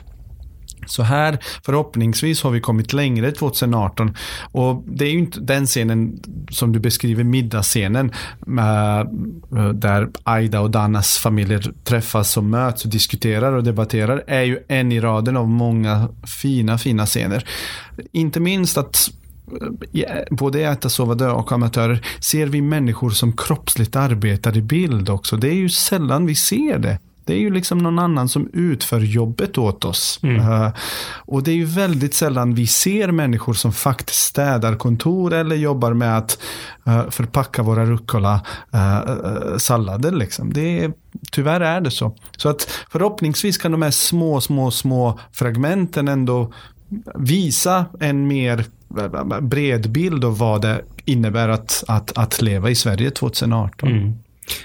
Så 0.86 1.04
här, 1.04 1.38
förhoppningsvis 1.66 2.44
har 2.44 2.52
vi 2.52 2.62
kommit 2.62 2.94
längre 2.94 3.32
2018. 3.32 4.16
Och 4.52 4.84
det 4.88 5.06
är 5.06 5.10
ju 5.10 5.20
inte 5.20 5.40
den 5.40 5.66
scenen 5.66 6.20
som 6.50 6.72
du 6.72 6.80
beskriver, 6.80 7.24
middagsscenen, 7.24 8.12
eh, 8.48 9.70
där 9.74 10.10
Aida 10.24 10.62
och 10.62 10.72
Danas 10.72 11.18
familjer 11.18 11.74
träffas 11.84 12.38
och 12.38 12.44
möts 12.44 12.86
och 12.86 12.92
diskuterar 12.92 13.54
och 13.54 13.64
debatterar, 13.64 14.24
är 14.28 14.44
ju 14.44 14.60
en 14.68 14.92
i 14.92 15.00
raden 15.00 15.38
av 15.38 15.48
många 15.48 16.10
fina, 16.42 16.78
fina 16.78 17.06
scener. 17.06 17.48
Inte 18.12 18.40
minst 18.40 18.78
att 18.78 19.12
eh, 19.94 20.24
både 20.30 20.56
både 20.56 20.72
Äta, 20.72 20.90
sova, 20.90 21.16
dö 21.16 21.32
och 21.32 21.52
amatörer 21.52 22.02
ser 22.20 22.48
vi 22.48 22.62
människor 22.62 23.10
som 23.10 23.38
kroppsligt 23.38 23.96
arbetar 23.96 24.58
i 24.58 24.62
bild 24.62 25.10
också. 25.10 25.38
Det 25.38 25.48
är 25.48 25.54
ju 25.54 25.70
sällan 25.70 26.26
vi 26.26 26.36
ser 26.36 26.80
det. 26.80 27.00
Det 27.26 27.34
är 27.34 27.38
ju 27.38 27.54
liksom 27.54 27.78
någon 27.78 28.00
annan 28.00 28.30
som 28.30 28.50
utför 28.54 29.00
jobbet 29.00 29.58
åt 29.58 29.86
oss. 29.86 30.20
Mm. 30.24 30.50
Uh, 30.50 30.70
och 31.16 31.44
det 31.44 31.52
är 31.52 31.56
ju 31.56 31.66
väldigt 31.66 32.14
sällan 32.14 32.56
vi 32.56 32.68
ser 32.68 33.12
människor 33.12 33.54
som 33.54 33.74
faktiskt 33.74 34.20
städar 34.20 34.76
kontor 34.76 35.34
eller 35.34 35.56
jobbar 35.56 35.94
med 35.94 36.18
att 36.18 36.40
uh, 36.88 37.10
förpacka 37.10 37.64
våra 37.64 37.86
rucola 37.86 38.42
uh, 38.76 39.58
sallader. 39.58 40.12
Liksom. 40.12 40.54
Det 40.54 40.84
är, 40.84 40.94
tyvärr 41.32 41.62
är 41.62 41.82
det 41.82 41.92
så. 41.92 42.16
Så 42.38 42.50
att 42.50 42.70
förhoppningsvis 42.90 43.58
kan 43.58 43.72
de 43.72 43.82
här 43.82 43.92
små, 43.92 44.42
små, 44.42 44.72
små 44.72 45.20
fragmenten 45.32 46.08
ändå 46.08 46.54
visa 47.16 47.86
en 48.00 48.28
mer 48.28 48.66
bred 49.42 49.92
bild 49.92 50.26
av 50.26 50.38
vad 50.38 50.62
det 50.62 50.82
innebär 51.06 51.50
att, 51.50 51.84
att, 51.88 52.18
att 52.18 52.42
leva 52.42 52.70
i 52.70 52.76
Sverige 52.76 53.12
2018. 53.12 53.90
Mm. 53.90 54.14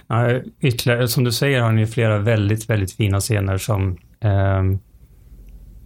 Ja, 0.07 0.41
ytterligare, 0.61 1.09
som 1.09 1.25
du 1.25 1.33
säger 1.33 1.61
har 1.61 1.73
ni 1.73 1.87
flera 1.87 2.19
väldigt, 2.19 2.71
väldigt 2.71 2.93
fina 2.93 3.21
scener 3.21 3.59
som 3.59 3.97
eh, 4.21 4.63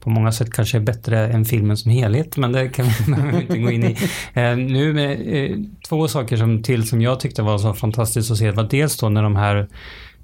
på 0.00 0.10
många 0.10 0.32
sätt 0.32 0.52
kanske 0.52 0.78
är 0.78 0.82
bättre 0.82 1.28
än 1.28 1.44
filmen 1.44 1.76
som 1.76 1.90
helhet, 1.90 2.36
men 2.36 2.52
det 2.52 2.68
kan 2.68 2.86
vi 2.86 3.40
inte 3.42 3.58
gå 3.58 3.70
in 3.70 3.84
i. 3.84 3.96
Eh, 4.34 4.56
nu 4.56 4.92
med 4.92 5.10
eh, 5.26 5.56
två 5.88 6.08
saker 6.08 6.36
som 6.36 6.62
till 6.62 6.88
som 6.88 7.00
jag 7.00 7.20
tyckte 7.20 7.42
var 7.42 7.58
så 7.58 7.74
fantastiskt 7.74 8.30
att 8.30 8.38
se 8.38 8.50
var 8.50 8.68
dels 8.70 8.96
då 8.96 9.08
när 9.08 9.22
de 9.22 9.36
här 9.36 9.68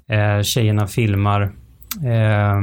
eh, 0.09 0.43
tjejerna 0.43 0.87
filmar 0.87 1.41
eh, 2.05 2.61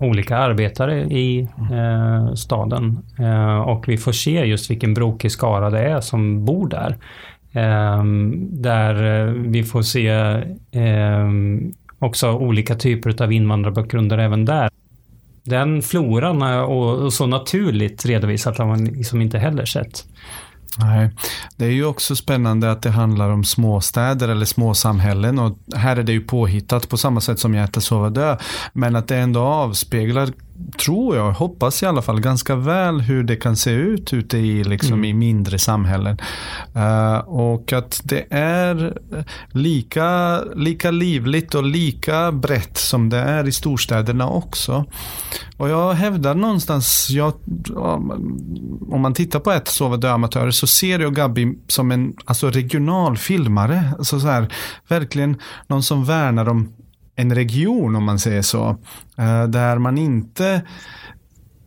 olika 0.00 0.36
arbetare 0.36 1.00
i 1.00 1.48
eh, 1.72 2.34
staden 2.34 2.98
eh, 3.18 3.58
och 3.58 3.88
vi 3.88 3.96
får 3.96 4.12
se 4.12 4.44
just 4.44 4.70
vilken 4.70 4.94
brokig 4.94 5.32
skara 5.32 5.70
det 5.70 5.80
är 5.80 6.00
som 6.00 6.44
bor 6.44 6.68
där. 6.68 6.96
Ehm, 7.52 8.48
där 8.62 9.26
eh, 9.26 9.32
vi 9.32 9.64
får 9.64 9.82
se 9.82 10.08
ehm, 10.72 11.72
också 11.98 12.32
olika 12.32 12.74
typer 12.74 13.22
av 13.22 13.32
invandrarbakgrunder 13.32 14.18
även 14.18 14.44
där. 14.44 14.70
Den 15.44 15.82
floran 15.82 16.42
och 16.62 17.12
så 17.12 17.26
naturligt 17.26 18.06
redovisat 18.06 18.58
har 18.58 18.66
man 18.66 18.84
liksom 18.84 19.22
inte 19.22 19.38
heller 19.38 19.64
sett. 19.64 20.04
Nej, 20.78 21.10
det 21.56 21.64
är 21.64 21.70
ju 21.70 21.84
också 21.84 22.16
spännande 22.16 22.70
att 22.70 22.82
det 22.82 22.90
handlar 22.90 23.30
om 23.30 23.44
småstäder 23.44 24.28
eller 24.28 24.46
småsamhällen 24.46 25.38
och 25.38 25.58
här 25.76 25.96
är 25.96 26.02
det 26.02 26.12
ju 26.12 26.20
påhittat 26.20 26.88
på 26.88 26.96
samma 26.96 27.20
sätt 27.20 27.38
som 27.38 27.54
hjärta, 27.54 27.80
sova, 27.80 28.10
dö. 28.10 28.36
Men 28.72 28.96
att 28.96 29.08
det 29.08 29.16
ändå 29.16 29.40
avspeglar 29.40 30.28
tror 30.78 31.16
jag, 31.16 31.32
hoppas 31.32 31.82
i 31.82 31.86
alla 31.86 32.02
fall, 32.02 32.20
ganska 32.20 32.56
väl 32.56 33.00
hur 33.00 33.22
det 33.22 33.36
kan 33.36 33.56
se 33.56 33.70
ut 33.70 34.12
ute 34.12 34.38
i, 34.38 34.64
liksom, 34.64 34.92
mm. 34.92 35.04
i 35.04 35.12
mindre 35.12 35.58
samhällen. 35.58 36.18
Uh, 36.76 37.18
och 37.18 37.72
att 37.72 38.00
det 38.04 38.26
är 38.30 38.98
lika, 39.50 40.40
lika 40.56 40.90
livligt 40.90 41.54
och 41.54 41.64
lika 41.64 42.32
brett 42.32 42.78
som 42.78 43.08
det 43.08 43.18
är 43.18 43.48
i 43.48 43.52
storstäderna 43.52 44.28
också. 44.28 44.84
Och 45.56 45.68
jag 45.68 45.92
hävdar 45.92 46.34
någonstans, 46.34 47.08
jag, 47.10 47.32
om 48.90 49.00
man 49.00 49.14
tittar 49.14 49.40
på 49.40 49.50
ett 49.52 49.68
Sova 49.68 49.96
dö 49.96 50.10
amatörer 50.10 50.50
så 50.50 50.66
ser 50.66 50.98
jag 50.98 51.14
Gabi 51.14 51.58
som 51.68 51.90
en 51.92 52.14
alltså 52.24 52.50
regional 52.50 53.16
filmare. 53.16 53.92
Alltså 53.98 54.20
så 54.20 54.26
här, 54.26 54.52
verkligen 54.88 55.36
någon 55.66 55.82
som 55.82 56.04
värnar 56.04 56.48
om 56.48 56.72
en 57.18 57.34
region 57.34 57.96
om 57.96 58.04
man 58.04 58.18
säger 58.18 58.42
så. 58.42 58.76
Eh, 59.18 59.44
där 59.44 59.78
man 59.78 59.98
inte 59.98 60.62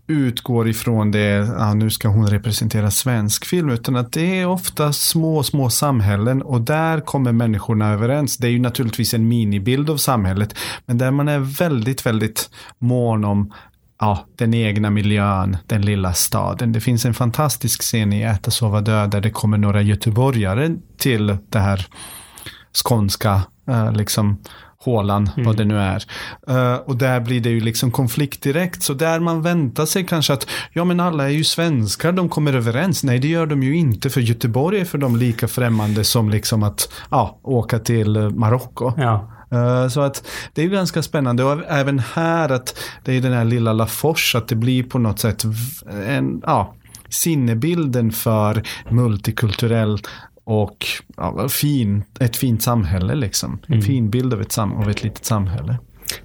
utgår 0.07 0.69
ifrån 0.69 1.11
det, 1.11 1.47
ja, 1.57 1.73
nu 1.73 1.89
ska 1.89 2.07
hon 2.07 2.27
representera 2.27 2.91
svensk 2.91 3.45
film, 3.45 3.69
utan 3.69 3.95
att 3.95 4.11
det 4.11 4.39
är 4.39 4.45
ofta 4.45 4.93
små, 4.93 5.43
små 5.43 5.69
samhällen 5.69 6.41
och 6.41 6.61
där 6.61 6.99
kommer 6.99 7.31
människorna 7.31 7.89
överens. 7.89 8.37
Det 8.37 8.47
är 8.47 8.51
ju 8.51 8.59
naturligtvis 8.59 9.13
en 9.13 9.27
minibild 9.27 9.89
av 9.89 9.97
samhället, 9.97 10.55
men 10.85 10.97
där 10.97 11.11
man 11.11 11.27
är 11.27 11.39
väldigt, 11.39 12.05
väldigt 12.05 12.49
mån 12.79 13.25
om 13.25 13.53
ja, 13.99 14.25
den 14.35 14.53
egna 14.53 14.89
miljön, 14.89 15.57
den 15.67 15.81
lilla 15.81 16.13
staden. 16.13 16.71
Det 16.71 16.81
finns 16.81 17.05
en 17.05 17.13
fantastisk 17.13 17.81
scen 17.81 18.13
i 18.13 18.21
Äta, 18.21 18.51
sova, 18.51 18.81
dö 18.81 19.07
där 19.07 19.21
det 19.21 19.31
kommer 19.31 19.57
några 19.57 19.81
göteborgare 19.81 20.75
till 20.97 21.37
det 21.49 21.59
här 21.59 21.87
skånska, 22.73 23.41
eh, 23.67 23.91
liksom 23.91 24.37
hålan, 24.83 25.29
mm. 25.33 25.45
vad 25.45 25.57
det 25.57 25.65
nu 25.65 25.79
är. 25.79 26.03
Uh, 26.49 26.75
och 26.75 26.95
där 26.95 27.19
blir 27.19 27.41
det 27.41 27.49
ju 27.49 27.59
liksom 27.59 27.91
konflikt 27.91 28.43
direkt. 28.43 28.83
Så 28.83 28.93
där 28.93 29.19
man 29.19 29.41
väntar 29.41 29.85
sig 29.85 30.05
kanske 30.05 30.33
att, 30.33 30.47
ja 30.73 30.83
men 30.83 30.99
alla 30.99 31.23
är 31.23 31.33
ju 31.33 31.43
svenskar, 31.43 32.11
de 32.11 32.29
kommer 32.29 32.53
överens. 32.53 33.03
Nej, 33.03 33.19
det 33.19 33.27
gör 33.27 33.45
de 33.45 33.63
ju 33.63 33.75
inte, 33.77 34.09
för 34.09 34.21
Göteborg 34.21 34.79
är 34.79 34.85
för 34.85 34.97
dem 34.97 35.15
lika 35.15 35.47
främmande 35.47 36.03
som 36.03 36.29
liksom 36.29 36.63
att 36.63 36.93
ja, 37.11 37.39
åka 37.43 37.79
till 37.79 38.17
Marocko. 38.17 38.93
Ja. 38.97 39.31
Uh, 39.53 39.87
så 39.87 40.01
att 40.01 40.27
det 40.53 40.61
är 40.61 40.65
ju 40.65 40.71
ganska 40.71 41.03
spännande 41.03 41.43
och 41.43 41.61
även 41.67 41.99
här 41.99 42.49
att 42.49 42.75
det 43.03 43.17
är 43.17 43.21
den 43.21 43.33
här 43.33 43.45
lilla 43.45 43.73
Lafors, 43.73 44.35
att 44.35 44.47
det 44.47 44.55
blir 44.55 44.83
på 44.83 44.99
något 44.99 45.19
sätt 45.19 45.43
en, 46.07 46.41
ja, 46.45 46.73
sinnebilden 47.09 48.11
för 48.11 48.63
multikulturell 48.89 49.99
och 50.51 50.85
ja, 51.17 51.47
fin, 51.49 52.03
ett 52.19 52.37
fint 52.37 52.63
samhälle 52.63 53.15
liksom. 53.15 53.59
En 53.67 53.73
mm. 53.73 53.81
fin 53.81 54.09
bild 54.09 54.33
av 54.33 54.41
ett, 54.41 54.51
sam 54.51 54.73
av 54.73 54.89
ett 54.89 55.03
litet 55.03 55.25
samhälle. 55.25 55.77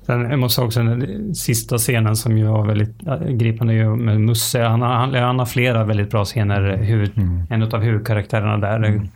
Sen, 0.07 0.21
jag 0.21 0.39
måste 0.39 0.61
också 0.61 0.83
den 0.83 1.35
sista 1.35 1.79
scenen 1.79 2.17
som 2.17 2.39
ju 2.39 2.47
var 2.47 2.67
väldigt 2.67 3.01
gripande 3.29 3.97
med 3.97 4.21
Musse. 4.21 4.63
Han 4.63 4.83
har, 4.83 4.89
han, 4.89 5.15
han 5.15 5.39
har 5.39 5.47
flera 5.47 5.85
väldigt 5.85 6.11
bra 6.11 6.25
scener. 6.25 6.77
Huvud, 6.77 7.19
mm. 7.19 7.43
En 7.51 7.63
av 7.63 7.81
huvudkaraktärerna 7.81 8.59
där. 8.59 8.77
Mm. 8.77 9.09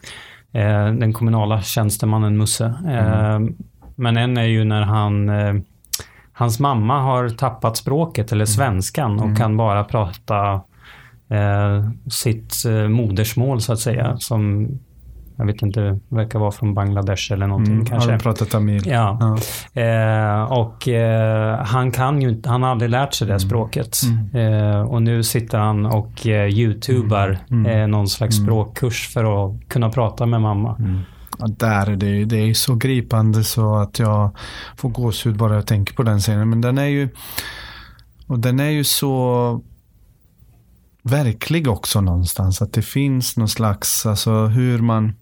Eh, 0.53 0.99
den 1.01 1.13
kommunala 1.13 1.63
tjänstemannen 1.63 2.37
Musse. 2.37 2.75
Eh, 2.87 3.35
mm. 3.35 3.55
Men 3.97 4.17
en 4.17 4.37
är 4.37 4.45
ju 4.45 4.65
när 4.65 4.83
han 4.83 5.29
eh, 5.29 5.55
Hans 6.33 6.61
mamma 6.61 7.01
har 7.01 7.29
tappat 7.29 7.77
språket 7.77 8.33
eller 8.33 8.45
mm. 8.45 8.47
svenskan 8.47 9.19
och 9.19 9.25
mm. 9.25 9.37
kan 9.37 9.57
bara 9.57 9.85
prata 9.85 10.61
eh, 11.31 11.91
sitt 12.11 12.65
eh, 12.67 12.89
modersmål 12.89 13.61
så 13.61 13.73
att 13.73 13.79
säga. 13.79 14.17
Som 14.19 14.69
jag 15.41 15.47
vet 15.47 15.63
inte, 15.63 15.99
verkar 16.09 16.39
vara 16.39 16.51
från 16.51 16.75
Bangladesh 16.75 17.33
eller 17.33 17.47
någonting 17.47 17.75
mm, 17.75 17.87
kanske. 17.87 18.11
Har 18.11 18.19
pratat 18.19 18.51
tamil? 18.51 18.83
Ja. 18.87 19.39
ja. 19.75 19.83
Eh, 19.83 20.43
och 20.43 20.89
eh, 20.89 21.59
han 21.59 21.91
kan 21.91 22.23
ju 22.23 22.43
han 22.45 22.63
har 22.63 22.71
aldrig 22.71 22.91
lärt 22.91 23.15
sig 23.15 23.27
det 23.27 23.33
mm. 23.33 23.41
språket. 23.41 23.99
Mm. 24.35 24.55
Eh, 24.55 24.81
och 24.81 25.03
nu 25.03 25.23
sitter 25.23 25.59
han 25.59 25.87
och 25.87 26.27
eh, 26.27 26.49
youtubar 26.49 27.39
mm. 27.51 27.67
mm. 27.67 27.81
Eh, 27.81 27.87
någon 27.89 28.09
slags 28.09 28.39
mm. 28.39 28.47
språkkurs 28.47 29.09
för 29.09 29.47
att 29.47 29.69
kunna 29.69 29.89
prata 29.89 30.27
med 30.27 30.41
mamma. 30.41 30.77
Ja, 31.39 31.47
där 31.49 31.91
är 31.91 31.97
det, 31.97 32.25
det 32.25 32.37
är 32.37 32.55
så 32.55 32.75
gripande 32.75 33.45
så 33.45 33.77
att 33.77 33.99
jag 33.99 34.37
får 34.77 34.89
gåshud 34.89 35.37
bara 35.37 35.55
jag 35.55 35.67
tänker 35.67 35.95
på 35.95 36.03
den 36.03 36.21
scenen. 36.21 36.51
Men 36.51 36.61
den 36.61 36.79
är 36.79 36.87
ju, 36.87 37.09
och 38.27 38.39
den 38.39 38.61
är 38.61 38.71
ju 38.71 38.85
så 38.85 39.61
verklig 41.03 41.69
också 41.69 42.01
någonstans. 42.01 42.63
Att 42.63 42.73
det 42.73 42.83
finns 42.83 43.37
någon 43.37 43.49
slags, 43.49 44.07
alltså 44.07 44.47
hur 44.47 44.79
man 44.79 45.13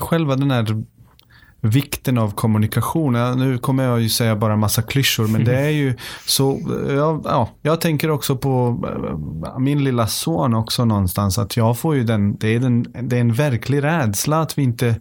Själva 0.00 0.36
den 0.36 0.50
här 0.50 0.84
vikten 1.60 2.18
av 2.18 2.30
kommunikation. 2.30 3.12
Nu 3.38 3.58
kommer 3.58 3.84
jag 3.84 4.00
ju 4.00 4.08
säga 4.08 4.36
bara 4.36 4.56
massa 4.56 4.82
klyschor, 4.82 5.28
men 5.28 5.44
det 5.44 5.58
är 5.60 5.70
ju 5.70 5.94
så. 6.26 6.60
Ja, 6.88 7.20
ja, 7.24 7.48
jag 7.62 7.80
tänker 7.80 8.10
också 8.10 8.36
på 8.36 8.84
eh, 9.46 9.58
min 9.58 9.84
lilla 9.84 10.06
son 10.06 10.54
också 10.54 10.84
någonstans. 10.84 11.38
Att 11.38 11.56
jag 11.56 11.78
får 11.78 11.94
ju 11.94 12.04
den, 12.04 12.36
det 12.36 12.48
är, 12.48 12.60
den, 12.60 12.86
det 13.02 13.16
är 13.16 13.20
en 13.20 13.32
verklig 13.32 13.82
rädsla 13.82 14.40
att 14.40 14.58
vi 14.58 14.62
inte, 14.62 15.00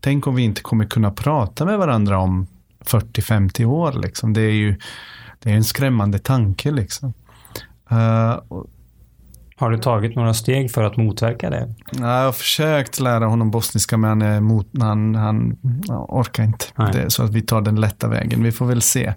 tänk 0.00 0.26
om 0.26 0.34
vi 0.34 0.42
inte 0.42 0.62
kommer 0.62 0.84
kunna 0.84 1.10
prata 1.10 1.64
med 1.64 1.78
varandra 1.78 2.18
om 2.18 2.46
40-50 2.84 3.64
år. 3.64 3.92
Liksom. 3.92 4.32
Det 4.32 4.40
är 4.40 4.54
ju 4.54 4.76
det 5.38 5.50
är 5.50 5.54
en 5.54 5.64
skrämmande 5.64 6.18
tanke. 6.18 6.70
Liksom. 6.70 7.12
Uh, 7.92 8.62
har 9.58 9.70
du 9.70 9.78
tagit 9.78 10.16
några 10.16 10.34
steg 10.34 10.70
för 10.70 10.82
att 10.82 10.96
motverka 10.96 11.50
det? 11.50 11.74
jag 11.92 12.24
har 12.24 12.32
försökt 12.32 13.00
lära 13.00 13.26
honom 13.26 13.50
bostniska 13.50 13.96
men 13.96 14.22
han, 14.22 14.44
mot, 14.44 14.68
han, 14.80 15.14
han 15.14 15.56
orkar 15.88 16.44
inte. 16.44 16.66
Det, 16.92 17.10
så 17.10 17.22
att 17.22 17.30
vi 17.30 17.42
tar 17.42 17.60
den 17.60 17.80
lätta 17.80 18.08
vägen. 18.08 18.42
Vi 18.42 18.52
får 18.52 18.66
väl 18.66 18.82
se. 18.82 19.14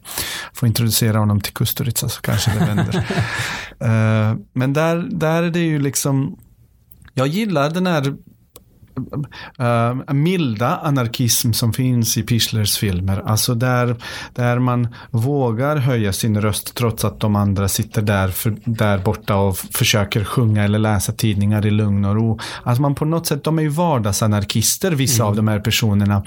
Får 0.54 0.68
introducera 0.68 1.18
honom 1.18 1.42
till 1.42 1.54
Kusturica 1.54 2.10
så 2.10 2.22
kanske 2.22 2.52
det 2.52 2.66
vänder. 2.66 2.96
uh, 2.96 4.40
men 4.54 4.74
där, 4.74 5.08
där 5.12 5.44
är 5.44 5.50
det 5.50 5.60
ju 5.60 5.80
liksom 5.80 6.38
jag 7.14 7.28
gillar 7.28 7.70
den 7.70 7.88
här 7.88 8.16
uh, 9.60 10.14
milda 10.14 10.78
anarkism 10.78 11.52
som 11.54 11.74
finns 11.74 12.18
i 12.18 12.24
Pischlers 12.24 12.78
filmer. 12.78 13.22
Alltså 13.26 13.56
där, 13.56 13.96
där 14.34 14.60
man 14.60 14.88
vågar 15.12 15.76
höja 15.78 16.14
sin 16.14 16.42
röst 16.42 16.76
trots 16.76 17.06
att 17.06 17.20
de 17.20 17.36
andra 17.36 17.68
sitter 17.68 18.02
där, 18.02 18.28
för, 18.28 18.56
där 18.66 18.98
borta 18.98 19.36
och 19.36 19.58
försöker 19.58 20.24
sjunga 20.24 20.64
eller 20.64 20.80
läsa 20.80 21.12
tidningar 21.12 21.66
i 21.66 21.72
lugn 21.72 22.06
och 22.06 22.16
ro. 22.16 22.40
Alltså 22.64 22.82
man 22.82 22.96
på 22.96 23.06
något 23.06 23.28
sätt, 23.28 23.44
de 23.44 23.60
är 23.60 23.64
ju 23.64 23.70
vardagsanarkister 23.70 24.92
vissa 24.92 25.24
mm. 25.24 25.30
av 25.30 25.36
de 25.36 25.48
här 25.48 25.60
personerna. 25.60 26.24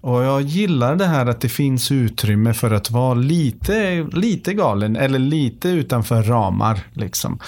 Och 0.00 0.24
jag 0.24 0.42
gillar 0.42 0.96
det 0.96 1.06
här 1.06 1.26
att 1.26 1.40
det 1.40 1.48
finns 1.48 1.92
utrymme 1.92 2.54
för 2.54 2.70
att 2.70 2.90
vara 2.90 3.14
lite, 3.14 4.02
lite 4.12 4.54
galen 4.54 4.96
eller 4.96 5.18
lite 5.18 5.68
utanför 5.68 6.22
ramar. 6.22 6.80
Liksom. 6.92 7.38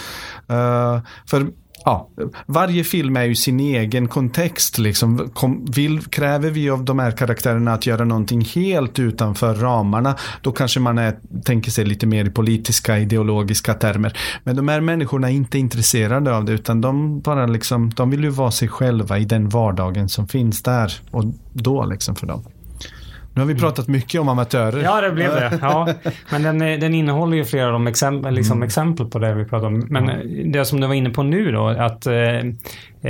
Uh, 0.51 1.01
för 1.27 1.47
ja, 1.85 2.09
varje 2.47 2.85
film 2.85 3.17
är 3.17 3.25
ju 3.25 3.35
sin 3.35 3.61
egen 3.61 4.09
kontext. 4.09 4.79
Liksom. 4.79 5.31
Kom, 5.35 5.65
vill, 5.65 6.01
kräver 6.01 6.51
vi 6.51 6.71
av 6.71 6.85
de 6.85 6.99
här 6.99 7.11
karaktärerna 7.11 7.73
att 7.73 7.87
göra 7.87 8.05
någonting 8.05 8.41
helt 8.41 8.99
utanför 8.99 9.55
ramarna, 9.55 10.17
då 10.43 10.53
kanske 10.53 10.81
man 10.81 10.99
är, 10.99 11.17
tänker 11.45 11.71
sig 11.71 11.85
lite 11.85 12.07
mer 12.07 12.25
i 12.25 12.31
politiska, 12.31 12.99
ideologiska 12.99 13.75
termer. 13.75 14.19
Men 14.45 14.57
de 14.57 14.69
här 14.69 14.81
människorna 14.81 15.31
är 15.31 15.35
inte 15.35 15.59
intresserade 15.59 16.37
av 16.37 16.45
det, 16.45 16.53
utan 16.53 16.81
de 16.81 17.21
bara 17.21 17.47
liksom, 17.47 17.91
de 17.91 18.11
vill 18.11 18.25
ju 18.25 18.31
vara 18.31 18.51
sig 18.51 18.69
själva 18.69 19.19
i 19.19 19.25
den 19.25 19.49
vardagen 19.49 20.09
som 20.09 20.29
finns 20.29 20.63
där 20.63 20.93
och 21.11 21.25
då 21.53 21.85
liksom 21.85 22.17
för 22.17 22.27
dem. 22.27 22.45
Nu 23.35 23.41
har 23.41 23.47
vi 23.47 23.55
pratat 23.55 23.89
mycket 23.89 24.21
om 24.21 24.29
amatörer. 24.29 24.83
Ja, 24.83 25.01
det 25.01 25.11
blev 25.11 25.31
det. 25.31 25.59
Ja. 25.63 25.89
Men 26.31 26.43
den, 26.43 26.59
den 26.59 26.95
innehåller 26.95 27.37
ju 27.37 27.45
flera 27.45 27.67
av 27.67 27.73
de 27.73 27.87
exempel, 27.87 28.35
liksom 28.35 28.59
mm. 28.59 28.67
exempel 28.67 29.07
på 29.07 29.19
det 29.19 29.35
vi 29.35 29.45
pratar 29.45 29.67
om. 29.67 29.87
Men 29.91 30.09
mm. 30.09 30.53
det 30.53 30.65
som 30.65 30.81
du 30.81 30.87
var 30.87 30.95
inne 30.95 31.11
på 31.11 31.23
nu 31.23 31.53
då, 31.53 31.69
att 31.69 32.07
eh, 32.07 32.15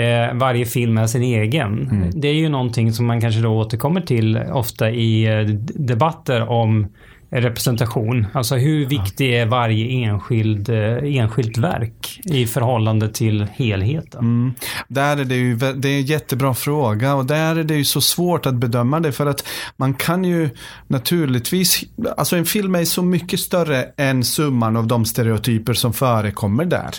eh, 0.03 0.35
varje 0.35 0.67
film 0.67 0.99
är 0.99 1.07
sin 1.07 1.23
egen. 1.23 1.89
Mm. 1.91 2.11
Det 2.15 2.29
är 2.29 2.35
ju 2.35 2.49
någonting 2.49 2.93
som 2.93 3.07
man 3.07 3.21
kanske 3.21 3.41
då 3.41 3.49
återkommer 3.49 4.01
till 4.01 4.37
ofta 4.53 4.91
i 4.91 5.25
eh, 5.25 5.47
debatter 5.75 6.49
om 6.49 6.89
representation. 7.31 8.27
Alltså 8.33 8.57
hur 8.57 8.87
viktig 8.87 9.35
är 9.35 9.47
varje 9.47 9.87
enskild, 10.07 10.69
eh, 10.69 11.17
enskilt 11.17 11.59
verk 11.59 12.21
i 12.25 12.47
förhållande 12.47 13.09
till 13.09 13.47
helheten? 13.53 14.21
Mm. 14.21 14.55
Där 14.89 15.17
är 15.17 15.25
det 15.25 15.35
ju 15.35 15.57
det 15.57 15.89
är 15.89 15.99
en 15.99 16.03
jättebra 16.03 16.55
fråga 16.55 17.15
och 17.15 17.27
där 17.27 17.57
är 17.57 17.65
det 17.65 17.75
ju 17.75 17.85
så 17.85 18.01
svårt 18.01 18.47
att 18.47 18.55
bedöma 18.55 19.01
det 19.01 19.13
för 19.13 19.27
att 19.27 19.45
man 19.77 19.95
kan 19.95 20.25
ju 20.25 20.51
naturligtvis, 20.87 21.85
alltså 22.17 22.37
en 22.37 22.45
film 22.45 22.75
är 22.75 22.85
så 22.85 23.03
mycket 23.03 23.41
större 23.41 23.87
än 23.97 24.25
summan 24.25 24.77
av 24.77 24.87
de 24.87 25.05
stereotyper 25.05 25.75
som 25.75 25.93
förekommer 25.93 26.65
där. 26.65 26.91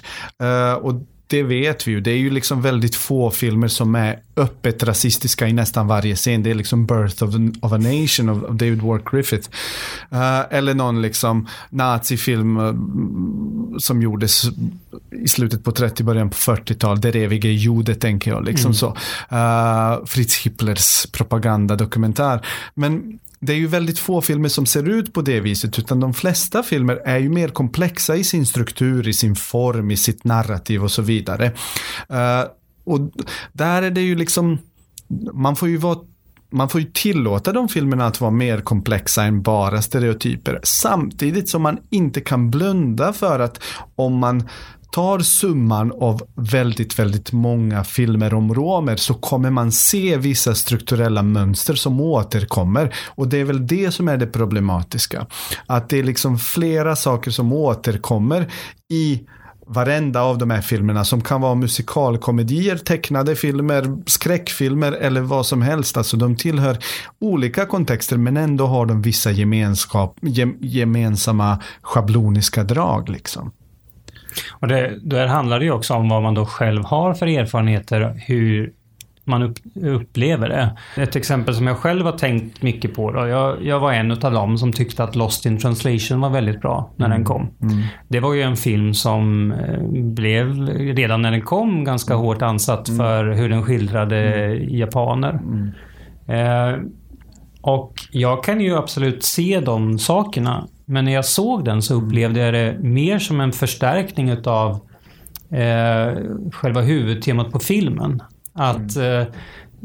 Uh, 0.43 0.73
och 0.73 1.01
det 1.31 1.43
vet 1.43 1.87
vi 1.87 1.91
ju. 1.91 2.01
Det 2.01 2.11
är 2.11 2.17
ju 2.17 2.29
liksom 2.29 2.61
väldigt 2.61 2.95
få 2.95 3.31
filmer 3.31 3.67
som 3.67 3.95
är 3.95 4.19
öppet 4.35 4.83
rasistiska 4.83 5.47
i 5.47 5.53
nästan 5.53 5.87
varje 5.87 6.15
scen. 6.15 6.43
Det 6.43 6.49
är 6.49 6.55
liksom 6.55 6.85
Birth 6.85 7.23
of, 7.23 7.35
of 7.61 7.71
a 7.71 7.77
Nation 7.77 8.29
av, 8.29 8.45
av 8.45 8.55
David 8.55 8.81
Wark 8.81 9.11
Griffith. 9.11 9.49
Uh, 10.13 10.39
eller 10.49 10.73
någon 10.73 11.01
liksom 11.01 11.47
nazifilm 11.69 12.57
uh, 12.57 13.77
som 13.77 14.01
gjordes 14.01 14.43
i 15.11 15.27
slutet 15.27 15.63
på 15.63 15.71
30, 15.71 16.03
början 16.03 16.29
på 16.29 16.35
40-tal. 16.35 17.01
Det 17.01 17.15
eviga 17.15 17.49
judet 17.49 18.01
tänker 18.01 18.31
jag. 18.31 18.45
Liksom 18.45 18.69
mm. 18.69 18.73
så. 18.73 18.87
Uh, 19.31 20.05
Fritz 20.05 20.45
Hiplers 20.45 21.05
propagandadokumentär. 21.11 22.45
Men 22.73 23.19
det 23.41 23.53
är 23.53 23.57
ju 23.57 23.67
väldigt 23.67 23.99
få 23.99 24.21
filmer 24.21 24.49
som 24.49 24.65
ser 24.65 24.89
ut 24.89 25.13
på 25.13 25.21
det 25.21 25.39
viset, 25.39 25.79
utan 25.79 25.99
de 25.99 26.13
flesta 26.13 26.63
filmer 26.63 27.01
är 27.05 27.17
ju 27.17 27.29
mer 27.29 27.47
komplexa 27.47 28.15
i 28.15 28.23
sin 28.23 28.45
struktur, 28.45 29.07
i 29.07 29.13
sin 29.13 29.35
form, 29.35 29.91
i 29.91 29.97
sitt 29.97 30.23
narrativ 30.23 30.83
och 30.83 30.91
så 30.91 31.01
vidare. 31.01 31.45
Uh, 32.11 32.51
och 32.83 32.99
där 33.53 33.81
är 33.81 33.91
det 33.91 34.01
ju 34.01 34.15
liksom, 34.15 34.57
man 35.33 35.55
får 35.55 35.69
ju 35.69 35.77
vara 35.77 35.99
man 36.53 36.69
får 36.69 36.81
ju 36.81 36.91
tillåta 36.93 37.53
de 37.53 37.69
filmerna 37.69 38.05
att 38.05 38.21
vara 38.21 38.31
mer 38.31 38.61
komplexa 38.61 39.23
än 39.23 39.41
bara 39.41 39.81
stereotyper. 39.81 40.59
Samtidigt 40.63 41.49
som 41.49 41.61
man 41.61 41.77
inte 41.89 42.21
kan 42.21 42.51
blunda 42.51 43.13
för 43.13 43.39
att 43.39 43.63
om 43.95 44.17
man 44.17 44.49
tar 44.91 45.19
summan 45.19 45.91
av 45.91 46.21
väldigt, 46.35 46.99
väldigt 46.99 47.31
många 47.31 47.83
filmer 47.83 48.33
om 48.33 48.53
romer 48.53 48.95
så 48.95 49.13
kommer 49.13 49.49
man 49.49 49.71
se 49.71 50.17
vissa 50.17 50.55
strukturella 50.55 51.23
mönster 51.23 51.73
som 51.73 52.01
återkommer. 52.01 52.95
Och 53.07 53.27
det 53.27 53.37
är 53.37 53.43
väl 53.43 53.67
det 53.67 53.91
som 53.91 54.07
är 54.07 54.17
det 54.17 54.27
problematiska. 54.27 55.27
Att 55.65 55.89
det 55.89 55.99
är 55.99 56.03
liksom 56.03 56.37
flera 56.39 56.95
saker 56.95 57.31
som 57.31 57.53
återkommer 57.53 58.51
i 58.89 59.21
varenda 59.67 60.21
av 60.21 60.37
de 60.37 60.49
här 60.49 60.61
filmerna 60.61 61.05
som 61.05 61.21
kan 61.21 61.41
vara 61.41 61.55
musikalkomedier, 61.55 62.77
tecknade 62.77 63.35
filmer, 63.35 63.97
skräckfilmer 64.05 64.91
eller 64.91 65.21
vad 65.21 65.45
som 65.45 65.61
helst. 65.61 65.97
Alltså 65.97 66.17
de 66.17 66.35
tillhör 66.35 66.77
olika 67.19 67.65
kontexter 67.65 68.17
men 68.17 68.37
ändå 68.37 68.67
har 68.67 68.85
de 68.85 69.01
vissa 69.01 69.31
gemenskap, 69.31 70.17
gemensamma 70.59 71.61
schabloniska 71.81 72.63
drag. 72.63 73.09
Liksom. 73.09 73.51
Och 74.51 74.67
det, 74.67 74.99
där 75.03 75.27
handlar 75.27 75.59
det 75.59 75.65
ju 75.65 75.71
också 75.71 75.93
om 75.93 76.09
vad 76.09 76.23
man 76.23 76.33
då 76.33 76.45
själv 76.45 76.85
har 76.85 77.13
för 77.13 77.27
erfarenheter, 77.27 78.21
hur 78.27 78.73
man 79.23 79.43
upp, 79.43 79.57
upplever 79.75 80.49
det. 80.49 80.77
Ett 81.01 81.15
exempel 81.15 81.55
som 81.55 81.67
jag 81.67 81.77
själv 81.77 82.05
har 82.05 82.17
tänkt 82.17 82.61
mycket 82.61 82.95
på. 82.95 83.11
Då. 83.11 83.27
Jag, 83.27 83.65
jag 83.65 83.79
var 83.79 83.93
en 83.93 84.11
av 84.11 84.31
dem 84.31 84.57
som 84.57 84.73
tyckte 84.73 85.03
att 85.03 85.15
Lost 85.15 85.45
in 85.45 85.57
translation 85.57 86.21
var 86.21 86.29
väldigt 86.29 86.61
bra 86.61 86.91
när 86.95 87.05
mm. 87.05 87.17
den 87.17 87.25
kom. 87.25 87.49
Mm. 87.61 87.83
Det 88.07 88.19
var 88.19 88.33
ju 88.33 88.41
en 88.41 88.55
film 88.55 88.93
som 88.93 89.51
eh, 89.51 89.83
blev, 90.01 90.67
redan 90.69 91.21
när 91.21 91.31
den 91.31 91.41
kom, 91.41 91.83
ganska 91.83 92.13
mm. 92.13 92.25
hårt 92.25 92.41
ansatt 92.41 92.87
mm. 92.87 92.97
för 92.97 93.25
hur 93.31 93.49
den 93.49 93.63
skildrade 93.63 94.45
mm. 94.45 94.77
japaner. 94.77 95.39
Mm. 95.43 95.71
Eh, 96.27 96.79
och 97.61 97.93
jag 98.11 98.43
kan 98.43 98.61
ju 98.61 98.77
absolut 98.77 99.23
se 99.23 99.59
de 99.59 99.99
sakerna. 99.99 100.67
Men 100.91 101.05
när 101.05 101.11
jag 101.11 101.25
såg 101.25 101.65
den 101.65 101.81
så 101.81 101.93
upplevde 101.93 102.39
jag 102.39 102.53
det 102.53 102.77
mer 102.79 103.19
som 103.19 103.41
en 103.41 103.51
förstärkning 103.51 104.29
utav 104.29 104.71
eh, 105.51 106.17
själva 106.51 106.81
huvudtemat 106.81 107.51
på 107.51 107.59
filmen. 107.59 108.21
Att 108.53 108.95
mm. 108.95 109.21
eh, 109.21 109.27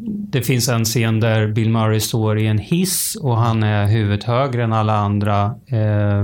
det 0.05 0.43
finns 0.43 0.69
en 0.69 0.85
scen 0.85 1.21
där 1.21 1.47
Bill 1.47 1.71
Murray 1.71 2.01
står 2.01 2.39
i 2.39 2.47
en 2.47 2.59
hiss 2.59 3.17
och 3.23 3.37
han 3.37 3.63
är 3.63 3.87
huvudet 3.87 4.25
högre 4.25 4.65
än 4.65 4.73
alla 4.73 4.97
andra 4.97 5.55
eh, 5.67 6.23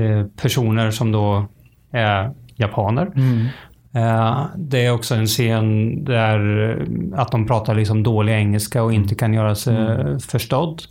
eh, 0.00 0.26
personer 0.42 0.90
som 0.90 1.12
då 1.12 1.46
är 1.92 2.30
japaner. 2.56 3.12
Mm. 3.16 3.46
Eh, 3.94 4.46
det 4.56 4.86
är 4.86 4.92
också 4.92 5.14
en 5.14 5.26
scen 5.26 6.04
där 6.04 6.70
eh, 6.70 7.20
att 7.20 7.32
de 7.32 7.46
pratar 7.46 7.74
liksom 7.74 8.02
dålig 8.02 8.32
engelska 8.32 8.82
och 8.82 8.92
inte 8.92 9.14
kan 9.14 9.34
göra 9.34 9.54
sig 9.54 9.76
mm. 9.76 10.20
förstådd. 10.20 10.82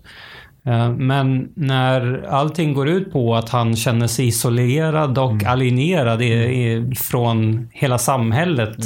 Eh, 0.66 0.92
men 0.92 1.50
när 1.56 2.26
allting 2.30 2.74
går 2.74 2.88
ut 2.90 3.12
på 3.12 3.36
att 3.36 3.50
han 3.50 3.76
känner 3.76 4.08
sig 4.08 4.28
isolerad 4.28 5.18
och 5.18 5.32
mm. 5.32 5.48
alienerad 5.48 6.22
i, 6.22 6.34
i, 6.34 6.96
från 6.96 7.68
hela 7.72 7.98
samhället 7.98 8.78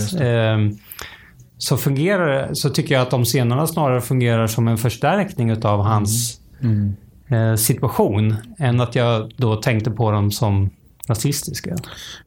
så 1.57 1.77
fungerar 1.77 2.49
så 2.53 2.69
tycker 2.69 2.95
jag 2.95 3.01
att 3.01 3.11
de 3.11 3.25
scenerna 3.25 3.67
snarare 3.67 4.01
fungerar 4.01 4.47
som 4.47 4.67
en 4.67 4.77
förstärkning 4.77 5.49
utav 5.49 5.81
hans 5.81 6.41
mm. 6.61 6.95
Mm. 7.27 7.57
situation 7.57 8.35
än 8.57 8.81
att 8.81 8.95
jag 8.95 9.31
då 9.37 9.55
tänkte 9.55 9.91
på 9.91 10.11
dem 10.11 10.31
som 10.31 10.69
rasistiska. 11.07 11.75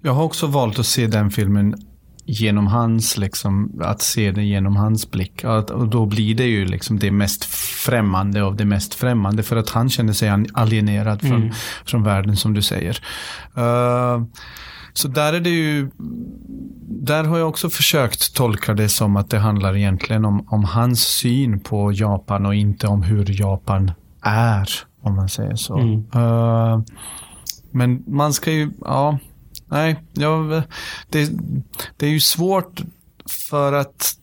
Jag 0.03 0.13
har 0.13 0.25
också 0.25 0.47
valt 0.47 0.79
att 0.79 0.87
se 0.87 1.07
den 1.07 1.31
filmen 1.31 1.75
genom 2.25 2.67
hans, 2.67 3.19
liksom, 3.19 3.81
att 3.83 4.03
se 4.03 4.31
den 4.31 4.47
genom 4.47 4.77
hans 4.77 5.11
blick. 5.11 5.45
Och 5.45 5.89
då 5.89 6.07
blir 6.07 6.35
det 6.35 6.47
ju 6.47 6.65
liksom 6.65 6.99
det 6.99 7.11
mest 7.11 7.45
främmande 7.85 8.43
av 8.43 8.57
det 8.57 8.65
mest 8.65 8.95
främmande 8.95 9.43
för 9.43 9.57
att 9.57 9.71
han 9.71 9.91
känner 9.91 10.13
sig 10.13 10.47
alienerad 10.53 11.21
från, 11.21 11.43
mm. 11.43 11.55
från 11.85 12.03
världen 12.03 12.37
som 12.37 12.55
du 12.55 12.63
säger. 12.63 13.03
Uh, 13.59 14.25
så 14.93 15.09
där 15.09 15.33
är 15.33 15.41
det 15.41 15.51
ju, 15.51 15.91
där 16.89 17.25
har 17.25 17.39
jag 17.39 17.49
också 17.49 17.71
försökt 17.71 18.35
tolka 18.35 18.75
det 18.75 18.89
som 18.89 19.17
att 19.17 19.31
det 19.31 19.39
handlar 19.39 19.77
egentligen 19.77 20.25
om, 20.25 20.47
om 20.49 20.65
hans 20.65 21.01
syn 21.01 21.61
på 21.61 21.93
Japan 21.93 22.47
och 22.47 22.55
inte 22.55 22.87
om 22.87 23.03
hur 23.03 23.41
Japan 23.41 23.93
är, 24.23 24.69
om 25.03 25.17
man 25.17 25.29
säger 25.29 25.57
så. 25.57 25.79
Mm. 25.79 26.07
Uh, 26.17 26.81
men 27.71 28.05
man 28.07 28.33
ska 28.33 28.53
ju, 28.53 28.71
ja, 28.81 29.19
nej, 29.73 29.97
ja, 30.13 30.63
det, 31.09 31.31
det 31.97 32.07
är 32.07 32.11
ju 32.11 32.21
svårt 32.21 32.81
för 33.51 33.73
att 33.73 34.17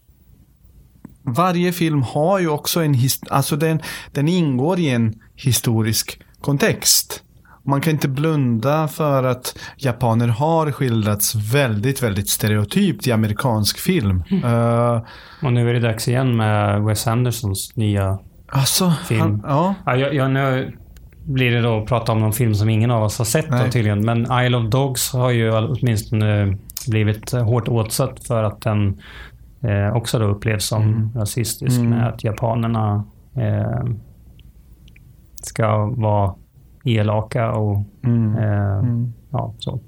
varje 1.24 1.72
film 1.72 2.02
har 2.02 2.39
ju 2.39 2.50
också 2.50 2.84
en, 2.84 2.95
alltså 3.30 3.56
den, 3.56 3.82
den 4.12 4.28
ingår 4.28 4.80
i 4.80 4.89
en 4.89 5.14
historisk 5.36 6.22
kontext. 6.41 7.24
Man 7.66 7.82
kan 7.82 7.93
inte 7.93 8.08
blunda 8.08 8.88
för 8.88 9.24
att 9.24 9.60
japaner 9.78 10.28
har 10.28 10.72
skildrats 10.72 11.36
väldigt, 11.36 12.04
väldigt 12.04 12.30
stereotypt 12.30 13.08
i 13.08 13.12
amerikansk 13.12 13.80
film. 13.80 14.24
Mm. 14.32 14.43
Uh, 14.43 15.02
och 15.43 15.54
nu 15.54 15.70
är 15.70 15.74
det 15.74 15.80
dags 15.80 16.08
igen 16.08 16.38
med 16.38 16.84
Wes 16.84 17.08
Andersons 17.08 17.76
nya 17.76 18.20
alltså, 18.47 18.93
film. 19.06 19.22
Han, 19.22 19.43
ja. 19.43 19.76
Ja, 19.86 19.95
jag, 19.95 20.14
jag, 20.14 20.32
nu 20.32 20.78
blir 21.30 21.51
det 21.51 21.61
då 21.61 21.77
att 21.77 21.86
prata 21.86 22.11
om 22.11 22.19
någon 22.19 22.34
film 22.34 22.55
som 22.55 22.69
ingen 22.69 22.91
av 22.91 23.03
oss 23.03 23.17
har 23.17 23.25
sett 23.25 23.49
då, 23.49 23.71
tydligen. 23.71 24.05
Men 24.05 24.21
Isle 24.45 24.57
of 24.57 24.69
Dogs 24.69 25.13
har 25.13 25.32
ju 25.32 25.51
åtminstone 25.51 26.57
blivit 26.88 27.32
hårt 27.32 27.67
åtsatt 27.67 28.27
för 28.27 28.43
att 28.43 28.61
den 28.61 28.99
eh, 29.61 29.95
också 29.95 30.19
då 30.19 30.25
upplevs 30.25 30.65
som 30.67 30.84
mm. 30.84 31.09
rasistisk 31.15 31.80
mm. 31.80 31.89
med 31.89 32.07
att 32.07 32.23
japanerna 32.23 33.03
eh, 33.36 33.84
ska 35.41 35.86
vara 35.86 36.36
elaka 36.84 37.51
och 37.51 37.84
mm. 38.03 38.36
Eh, 38.36 38.77
mm. 38.77 39.13
ja, 39.32 39.53
så. 39.59 39.80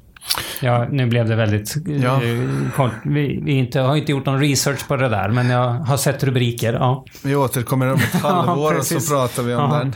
Ja, 0.61 0.87
nu 0.91 1.07
blev 1.07 1.27
det 1.27 1.35
väldigt 1.35 1.75
ja. 1.85 2.23
Eh, 2.23 2.71
kort. 2.75 2.91
Vi, 3.03 3.41
vi 3.43 3.51
inte, 3.51 3.79
har 3.79 3.95
inte 3.95 4.11
gjort 4.11 4.25
någon 4.25 4.39
research 4.39 4.87
på 4.87 4.95
det 4.95 5.09
där, 5.09 5.29
men 5.29 5.49
jag 5.49 5.69
har 5.69 5.97
sett 5.97 6.23
rubriker. 6.23 6.73
Ja. 6.73 7.05
Vi 7.23 7.35
återkommer 7.35 7.93
om 7.93 7.99
ett 7.99 8.13
halvår 8.21 8.77
och 8.77 8.85
så 8.85 8.99
pratar 8.99 9.43
vi 9.43 9.53
om 9.53 9.71
ja. 9.71 9.77
den. 9.77 9.87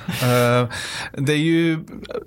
Uh, 0.62 0.70
det 1.18 1.34
är 1.34 1.38
ju 1.38 1.80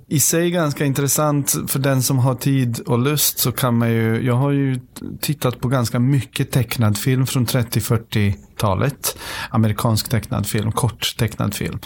i 0.07 0.19
sig 0.19 0.51
ganska 0.51 0.85
intressant 0.85 1.55
för 1.67 1.79
den 1.79 2.03
som 2.03 2.19
har 2.19 2.35
tid 2.35 2.79
och 2.79 2.99
lust 2.99 3.39
så 3.39 3.51
kan 3.51 3.77
man 3.77 3.91
ju, 3.91 4.25
jag 4.25 4.35
har 4.35 4.51
ju 4.51 4.79
tittat 5.21 5.59
på 5.59 5.67
ganska 5.67 5.99
mycket 5.99 6.51
tecknad 6.51 6.97
film 6.97 7.27
från 7.27 7.45
30-40 7.45 8.33
talet 8.59 9.17
Amerikansk 9.49 10.09
tecknad 10.09 10.47
film, 10.47 10.71
kort 10.71 11.15
tecknad 11.17 11.53
film. 11.53 11.79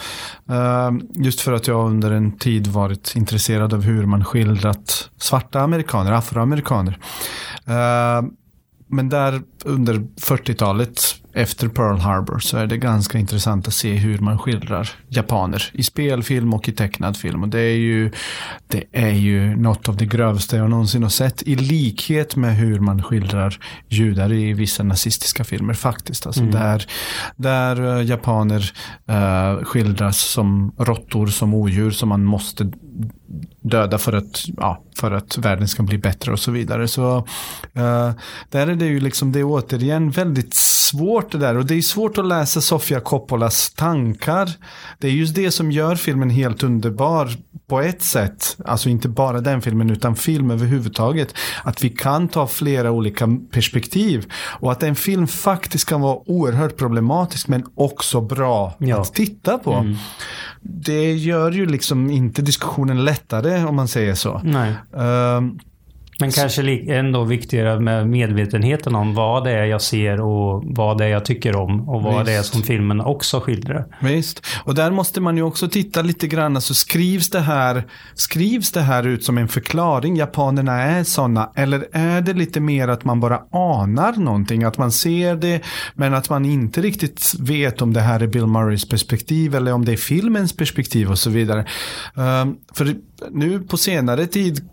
Uh, 0.50 0.98
just 1.14 1.40
för 1.40 1.52
att 1.52 1.66
jag 1.66 1.86
under 1.86 2.10
en 2.10 2.38
tid 2.38 2.66
varit 2.66 3.12
intresserad 3.16 3.74
av 3.74 3.82
hur 3.82 4.06
man 4.06 4.24
skildrat 4.24 5.10
svarta 5.18 5.60
amerikaner, 5.60 6.12
afroamerikaner. 6.44 6.98
Uh, 7.68 8.30
men 8.88 9.08
där 9.08 9.42
under 9.64 9.94
40-talet 9.94 11.00
efter 11.34 11.68
Pearl 11.68 11.98
Harbor 11.98 12.38
så 12.38 12.56
är 12.56 12.66
det 12.66 12.76
ganska 12.76 13.18
intressant 13.18 13.68
att 13.68 13.74
se 13.74 13.94
hur 13.94 14.18
man 14.18 14.38
skildrar 14.38 14.90
japaner 15.08 15.70
i 15.72 15.82
spelfilm 15.82 16.54
och 16.54 16.68
i 16.68 16.72
tecknad 16.72 17.16
film. 17.16 17.42
Och 17.42 17.48
det 17.48 17.60
är 17.60 17.76
ju, 17.76 18.10
det 18.66 18.84
är 18.92 19.12
ju 19.12 19.56
något 19.56 19.88
av 19.88 19.96
det 19.96 20.06
grövsta 20.06 20.56
jag 20.56 20.70
någonsin 20.70 21.02
har 21.02 21.10
sett 21.10 21.42
i 21.42 21.54
likhet 21.54 22.36
med 22.36 22.56
hur 22.56 22.80
man 22.80 23.02
skildrar 23.02 23.58
judar 23.88 24.32
i 24.32 24.52
vissa 24.52 24.82
nazistiska 24.82 25.44
filmer 25.44 25.74
faktiskt. 25.74 26.26
Alltså 26.26 26.42
mm. 26.42 26.52
där, 26.52 26.86
där 27.36 27.80
uh, 27.80 28.04
japaner 28.04 28.72
uh, 29.10 29.64
skildras 29.64 30.18
som 30.18 30.74
råttor, 30.78 31.26
som 31.26 31.54
odjur 31.54 31.90
som 31.90 32.08
man 32.08 32.24
måste 32.24 32.72
döda 33.62 33.98
för 33.98 34.12
att, 34.12 34.44
ja, 34.56 34.82
för 35.04 35.10
att 35.10 35.38
världen 35.38 35.68
ska 35.68 35.82
bli 35.82 35.98
bättre 35.98 36.32
och 36.32 36.38
så 36.38 36.50
vidare. 36.50 36.88
Så 36.88 37.16
uh, 37.16 38.10
där 38.48 38.66
är 38.66 38.74
det 38.74 38.86
ju 38.86 39.00
liksom, 39.00 39.32
det 39.32 39.38
är 39.38 39.44
återigen 39.44 40.10
väldigt 40.10 40.54
svårt 40.54 41.32
det 41.32 41.38
där 41.38 41.56
och 41.56 41.66
det 41.66 41.74
är 41.74 41.82
svårt 41.82 42.18
att 42.18 42.26
läsa 42.26 42.60
Sofia 42.60 43.00
Coppolas 43.00 43.70
tankar. 43.70 44.50
Det 44.98 45.08
är 45.08 45.12
just 45.12 45.34
det 45.34 45.50
som 45.50 45.72
gör 45.72 45.96
filmen 45.96 46.30
helt 46.30 46.62
underbar 46.62 47.30
på 47.66 47.80
ett 47.80 48.02
sätt. 48.02 48.56
Alltså 48.64 48.88
inte 48.88 49.08
bara 49.08 49.40
den 49.40 49.62
filmen 49.62 49.90
utan 49.90 50.16
film 50.16 50.50
överhuvudtaget. 50.50 51.34
Att 51.62 51.84
vi 51.84 51.88
kan 51.90 52.28
ta 52.28 52.46
flera 52.46 52.90
olika 52.90 53.28
perspektiv 53.50 54.32
och 54.60 54.72
att 54.72 54.82
en 54.82 54.94
film 54.94 55.26
faktiskt 55.26 55.88
kan 55.88 56.00
vara 56.00 56.18
oerhört 56.30 56.76
problematisk 56.76 57.48
men 57.48 57.64
också 57.74 58.20
bra 58.20 58.74
ja. 58.78 59.00
att 59.00 59.14
titta 59.14 59.58
på. 59.58 59.72
Mm. 59.72 59.96
Det 60.60 61.12
gör 61.12 61.50
ju 61.50 61.66
liksom 61.66 62.10
inte 62.10 62.42
diskussionen 62.42 63.04
lättare 63.04 63.64
om 63.64 63.76
man 63.76 63.88
säger 63.88 64.14
så. 64.14 64.40
Nej. 64.44 64.74
Um, 64.92 65.58
men 66.20 66.30
kanske 66.30 66.78
ändå 66.78 67.24
viktigare 67.24 67.80
med 67.80 68.08
medvetenheten 68.08 68.94
om 68.94 69.14
vad 69.14 69.44
det 69.44 69.50
är 69.50 69.64
jag 69.64 69.82
ser 69.82 70.20
och 70.20 70.64
vad 70.66 70.98
det 70.98 71.04
är 71.04 71.08
jag 71.08 71.24
tycker 71.24 71.56
om 71.56 71.88
och 71.88 72.02
vad 72.02 72.14
Visst. 72.14 72.26
det 72.26 72.32
är 72.32 72.42
som 72.42 72.62
filmen 72.62 73.00
också 73.00 73.40
skildrar. 73.40 73.86
Visst, 74.00 74.46
och 74.64 74.74
där 74.74 74.90
måste 74.90 75.20
man 75.20 75.36
ju 75.36 75.42
också 75.42 75.68
titta 75.68 76.02
lite 76.02 76.26
grann. 76.26 76.56
Alltså 76.56 76.74
skrivs 76.74 77.30
det 77.30 77.40
här, 77.40 77.84
skrivs 78.14 78.72
det 78.72 78.80
här 78.80 79.06
ut 79.06 79.24
som 79.24 79.38
en 79.38 79.48
förklaring? 79.48 80.16
Japanerna 80.16 80.82
är 80.82 81.04
sådana. 81.04 81.52
Eller 81.56 81.86
är 81.92 82.20
det 82.20 82.32
lite 82.32 82.60
mer 82.60 82.88
att 82.88 83.04
man 83.04 83.20
bara 83.20 83.40
anar 83.50 84.12
någonting? 84.16 84.64
Att 84.64 84.78
man 84.78 84.92
ser 84.92 85.36
det 85.36 85.62
men 85.94 86.14
att 86.14 86.30
man 86.30 86.44
inte 86.44 86.80
riktigt 86.80 87.34
vet 87.40 87.82
om 87.82 87.92
det 87.92 88.00
här 88.00 88.20
är 88.20 88.26
Bill 88.26 88.46
Murrays 88.46 88.88
perspektiv 88.88 89.54
eller 89.54 89.72
om 89.72 89.84
det 89.84 89.92
är 89.92 89.96
filmens 89.96 90.56
perspektiv 90.56 91.10
och 91.10 91.18
så 91.18 91.30
vidare. 91.30 91.66
Um, 92.14 92.56
för 92.72 92.94
nu 93.30 93.60
på 93.60 93.76
senare 93.76 94.26
tid 94.26 94.68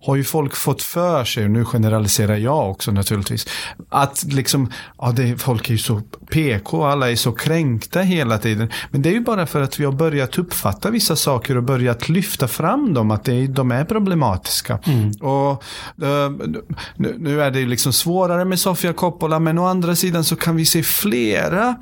har 0.00 0.16
ju 0.16 0.24
folk 0.24 0.56
fått 0.56 0.82
för 0.82 1.24
sig, 1.24 1.44
och 1.44 1.50
nu 1.50 1.64
generaliserar 1.64 2.36
jag 2.36 2.70
också 2.70 2.90
naturligtvis, 2.90 3.46
att 3.88 4.24
liksom, 4.24 4.72
ja, 4.98 5.12
det, 5.12 5.38
folk 5.38 5.68
är 5.68 5.72
ju 5.72 5.78
så 5.78 6.00
PK, 6.30 6.84
alla 6.84 7.10
är 7.10 7.16
så 7.16 7.32
kränkta 7.32 8.00
hela 8.00 8.38
tiden. 8.38 8.70
Men 8.90 9.02
det 9.02 9.08
är 9.08 9.12
ju 9.12 9.20
bara 9.20 9.46
för 9.46 9.60
att 9.60 9.80
vi 9.80 9.84
har 9.84 9.92
börjat 9.92 10.38
uppfatta 10.38 10.90
vissa 10.90 11.16
saker 11.16 11.56
och 11.56 11.62
börjat 11.62 12.08
lyfta 12.08 12.48
fram 12.48 12.94
dem, 12.94 13.10
att 13.10 13.24
det, 13.24 13.46
de 13.46 13.72
är 13.72 13.84
problematiska. 13.84 14.78
Mm. 14.84 15.10
Och 15.10 15.64
uh, 16.02 16.30
nu 16.96 17.42
är 17.42 17.50
det 17.50 17.60
ju 17.60 17.66
liksom 17.66 17.92
svårare 17.92 18.44
med 18.44 18.58
Sofia 18.58 18.92
Coppola, 18.92 19.38
men 19.38 19.58
å 19.58 19.66
andra 19.66 19.96
sidan 19.96 20.24
så 20.24 20.36
kan 20.36 20.56
vi 20.56 20.64
se 20.64 20.82
flera 20.82 21.76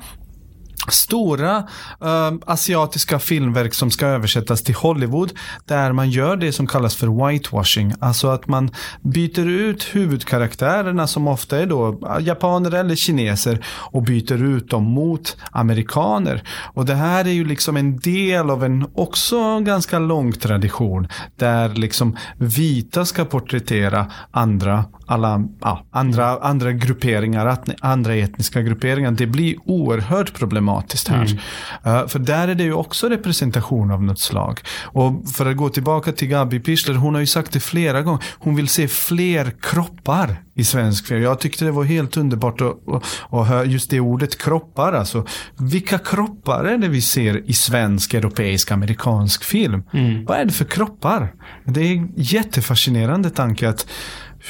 stora 0.89 1.57
uh, 1.57 2.31
asiatiska 2.45 3.19
filmverk 3.19 3.73
som 3.73 3.91
ska 3.91 4.07
översättas 4.07 4.63
till 4.63 4.75
Hollywood 4.75 5.31
där 5.65 5.91
man 5.91 6.09
gör 6.09 6.35
det 6.35 6.51
som 6.51 6.67
kallas 6.67 6.95
för 6.95 7.27
whitewashing. 7.27 7.93
Alltså 7.99 8.27
att 8.27 8.47
man 8.47 8.71
byter 9.01 9.47
ut 9.47 9.83
huvudkaraktärerna 9.83 11.07
som 11.07 11.27
ofta 11.27 11.57
är 11.57 11.65
då 11.65 11.99
japaner 12.19 12.73
eller 12.73 12.95
kineser 12.95 13.65
och 13.67 14.03
byter 14.03 14.43
ut 14.43 14.69
dem 14.69 14.83
mot 14.83 15.37
amerikaner. 15.51 16.43
Och 16.73 16.85
det 16.85 16.95
här 16.95 17.25
är 17.25 17.31
ju 17.31 17.45
liksom 17.45 17.77
en 17.77 17.99
del 17.99 18.49
av 18.49 18.63
en 18.63 18.87
också 18.95 19.59
ganska 19.59 19.99
lång 19.99 20.31
tradition 20.31 21.07
där 21.35 21.69
liksom 21.69 22.17
vita 22.37 23.05
ska 23.05 23.25
porträttera 23.25 24.05
andra 24.31 24.85
alla 25.11 25.43
ja, 25.61 25.85
andra, 25.91 26.25
andra 26.25 26.71
grupperingar, 26.71 27.57
andra 27.79 28.15
etniska 28.15 28.61
grupperingar. 28.61 29.11
Det 29.11 29.27
blir 29.27 29.55
oerhört 29.65 30.33
problematiskt 30.33 30.70
här. 31.07 31.37
Mm. 31.83 32.01
Uh, 32.01 32.07
för 32.07 32.19
där 32.19 32.47
är 32.47 32.55
det 32.55 32.63
ju 32.63 32.73
också 32.73 33.09
representation 33.09 33.91
av 33.91 34.03
något 34.03 34.19
slag. 34.19 34.59
Och 34.83 35.29
för 35.33 35.45
att 35.45 35.57
gå 35.57 35.69
tillbaka 35.69 36.11
till 36.11 36.27
Gabi 36.27 36.59
Pichler, 36.59 36.95
hon 36.95 37.13
har 37.13 37.21
ju 37.21 37.27
sagt 37.27 37.51
det 37.51 37.59
flera 37.59 38.01
gånger. 38.01 38.23
Hon 38.39 38.55
vill 38.55 38.67
se 38.67 38.87
fler 38.87 39.53
kroppar 39.61 40.43
i 40.55 40.63
svensk 40.63 41.07
film. 41.07 41.21
Jag 41.21 41.39
tyckte 41.39 41.65
det 41.65 41.71
var 41.71 41.83
helt 41.83 42.17
underbart 42.17 42.61
att 42.61 43.47
höra 43.47 43.65
just 43.65 43.89
det 43.89 43.99
ordet 43.99 44.37
kroppar. 44.41 44.93
Alltså, 44.93 45.25
vilka 45.57 45.97
kroppar 45.97 46.65
är 46.65 46.77
det 46.77 46.87
vi 46.87 47.01
ser 47.01 47.49
i 47.49 47.53
svensk, 47.53 48.13
europeisk, 48.13 48.71
amerikansk 48.71 49.43
film? 49.43 49.83
Mm. 49.93 50.25
Vad 50.25 50.37
är 50.37 50.45
det 50.45 50.51
för 50.51 50.65
kroppar? 50.65 51.33
Det 51.65 51.81
är 51.81 51.95
en 51.95 52.13
jättefascinerande 52.15 53.29
tanke 53.29 53.69
att 53.69 53.87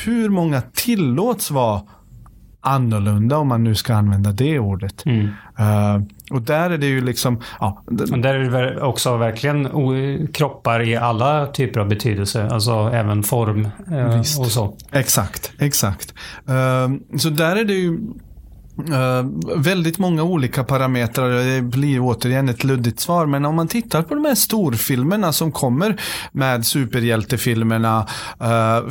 hur 0.05 0.29
många 0.29 0.61
tillåts 0.61 1.51
vara 1.51 1.81
annorlunda 2.61 3.37
om 3.37 3.47
man 3.47 3.63
nu 3.63 3.75
ska 3.75 3.93
använda 3.95 4.31
det 4.31 4.59
ordet. 4.59 5.05
Mm. 5.05 5.25
Uh, 5.59 6.03
och 6.31 6.41
där 6.41 6.69
är 6.69 6.77
det 6.77 6.85
ju 6.85 7.01
liksom... 7.01 7.41
Ja, 7.59 7.83
och 8.11 8.19
där 8.19 8.35
är 8.35 8.49
det 8.49 8.81
också 8.81 9.17
verkligen 9.17 9.67
kroppar 10.33 10.81
i 10.81 10.95
alla 10.95 11.47
typer 11.47 11.79
av 11.79 11.87
betydelse. 11.87 12.49
Alltså 12.51 12.89
även 12.93 13.23
form 13.23 13.67
uh, 13.91 14.19
och 14.19 14.47
så. 14.47 14.77
Exakt, 14.91 15.51
exakt. 15.59 16.13
Uh, 16.49 17.17
så 17.17 17.29
där 17.29 17.55
är 17.55 17.65
det 17.65 17.73
ju 17.73 17.99
Uh, 18.79 19.25
väldigt 19.57 19.97
många 19.97 20.23
olika 20.23 20.63
parametrar. 20.63 21.29
Det 21.29 21.61
blir 21.61 21.99
återigen 21.99 22.49
ett 22.49 22.63
luddigt 22.63 22.99
svar. 22.99 23.25
Men 23.25 23.45
om 23.45 23.55
man 23.55 23.67
tittar 23.67 24.01
på 24.01 24.15
de 24.15 24.25
här 24.25 24.35
storfilmerna 24.35 25.33
som 25.33 25.51
kommer 25.51 26.01
med 26.31 26.65
superhjältefilmerna, 26.65 28.07
uh, 28.41 28.81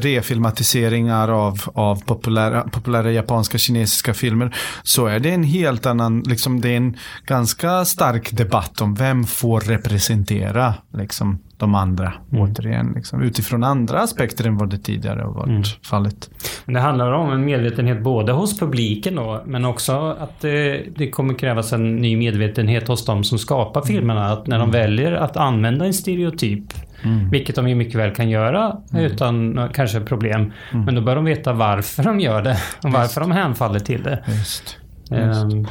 refilmatiseringar 0.00 1.28
av, 1.28 1.60
av 1.74 2.04
populära, 2.04 2.62
populära 2.62 3.12
japanska 3.12 3.58
kinesiska 3.58 4.14
filmer. 4.14 4.56
Så 4.82 5.06
är 5.06 5.20
det 5.20 5.30
en 5.30 5.44
helt 5.44 5.86
annan, 5.86 6.20
liksom 6.20 6.60
det 6.60 6.68
är 6.68 6.76
en 6.76 6.96
ganska 7.26 7.84
stark 7.84 8.32
debatt 8.32 8.80
om 8.80 8.94
vem 8.94 9.24
får 9.24 9.60
representera 9.60 10.74
liksom, 10.94 11.38
de 11.58 11.74
andra 11.74 12.12
mm. 12.32 12.42
återigen. 12.42 12.92
Liksom, 12.96 13.22
utifrån 13.22 13.64
andra 13.64 14.00
aspekter 14.00 14.46
än 14.46 14.56
vad 14.56 14.70
det 14.70 14.78
tidigare 14.78 15.22
har 15.22 15.32
varit 15.32 15.48
mm. 15.48 15.62
fallet. 15.84 16.30
Men 16.64 16.74
det 16.74 16.80
handlar 16.80 17.12
om 17.12 17.32
en 17.32 17.44
medvetenhet 17.44 18.02
både 18.02 18.32
hos 18.32 18.58
publiken 18.58 19.14
då, 19.14 19.42
men 19.46 19.64
också 19.64 20.16
att 20.20 20.40
det, 20.40 20.84
det 20.96 21.10
kommer 21.10 21.34
krävas 21.34 21.72
en 21.72 21.96
ny 21.96 22.16
medvetenhet 22.16 22.88
hos 22.88 23.04
de 23.04 23.24
som 23.24 23.38
skapar 23.38 23.80
mm. 23.80 23.86
filmerna. 23.86 24.32
Att 24.32 24.46
när 24.46 24.58
de 24.58 24.68
mm. 24.68 24.80
väljer 24.80 25.12
att 25.12 25.36
använda 25.36 25.86
en 25.86 25.94
stereotyp 25.94 26.72
Mm. 27.04 27.30
Vilket 27.30 27.56
de 27.56 27.68
ju 27.68 27.74
mycket 27.74 27.94
väl 27.94 28.14
kan 28.14 28.30
göra 28.30 28.76
mm. 28.92 29.04
utan 29.04 29.68
kanske 29.74 30.00
problem. 30.00 30.52
Mm. 30.72 30.84
Men 30.84 30.94
då 30.94 31.00
bör 31.00 31.16
de 31.16 31.24
veta 31.24 31.52
varför 31.52 32.02
de 32.02 32.20
gör 32.20 32.42
det 32.42 32.58
och 32.82 32.90
varför 32.90 33.00
Just. 33.00 33.16
de 33.20 33.32
hänfaller 33.32 33.78
till 33.78 34.02
det. 34.02 34.24
Just. 34.26 34.78
Just. 35.10 35.54
Um, 35.54 35.66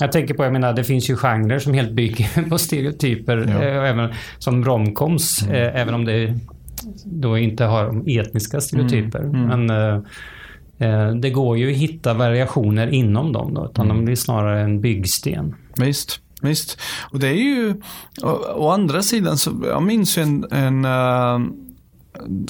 jag 0.00 0.12
tänker 0.12 0.34
på, 0.34 0.44
jag 0.44 0.52
menar, 0.52 0.72
det 0.72 0.84
finns 0.84 1.10
ju 1.10 1.16
genrer 1.16 1.58
som 1.58 1.74
helt 1.74 1.92
bygger 1.92 2.42
på 2.48 2.58
stereotyper. 2.58 3.36
Ja. 3.36 3.64
Eh, 3.64 3.90
även 3.90 4.14
som 4.38 4.64
romcoms, 4.64 5.42
mm. 5.42 5.54
eh, 5.54 5.80
även 5.80 5.94
om 5.94 6.04
det 6.04 6.34
då 7.04 7.38
inte 7.38 7.64
har 7.64 8.02
etniska 8.06 8.60
stereotyper. 8.60 9.18
Mm. 9.18 9.34
Mm. 9.34 9.66
Men 9.66 9.70
eh, 9.70 10.02
eh, 10.90 11.14
det 11.14 11.30
går 11.30 11.58
ju 11.58 11.70
att 11.70 11.76
hitta 11.76 12.14
variationer 12.14 12.86
inom 12.86 13.32
dem 13.32 13.54
då, 13.54 13.64
utan 13.64 13.88
de 13.88 13.92
mm. 13.92 14.04
blir 14.04 14.16
snarare 14.16 14.60
en 14.60 14.80
byggsten. 14.80 15.54
Visst. 15.76 16.20
Visst. 16.42 16.80
Och 17.12 17.18
det 17.18 17.28
är 17.28 17.34
ju, 17.34 17.74
å, 18.22 18.28
å 18.54 18.68
andra 18.68 19.02
sidan 19.02 19.38
så, 19.38 19.50
jag 19.64 19.82
minns 19.82 20.18
ju 20.18 20.22
en, 20.22 20.44
en 20.50 20.84
uh 20.84 21.65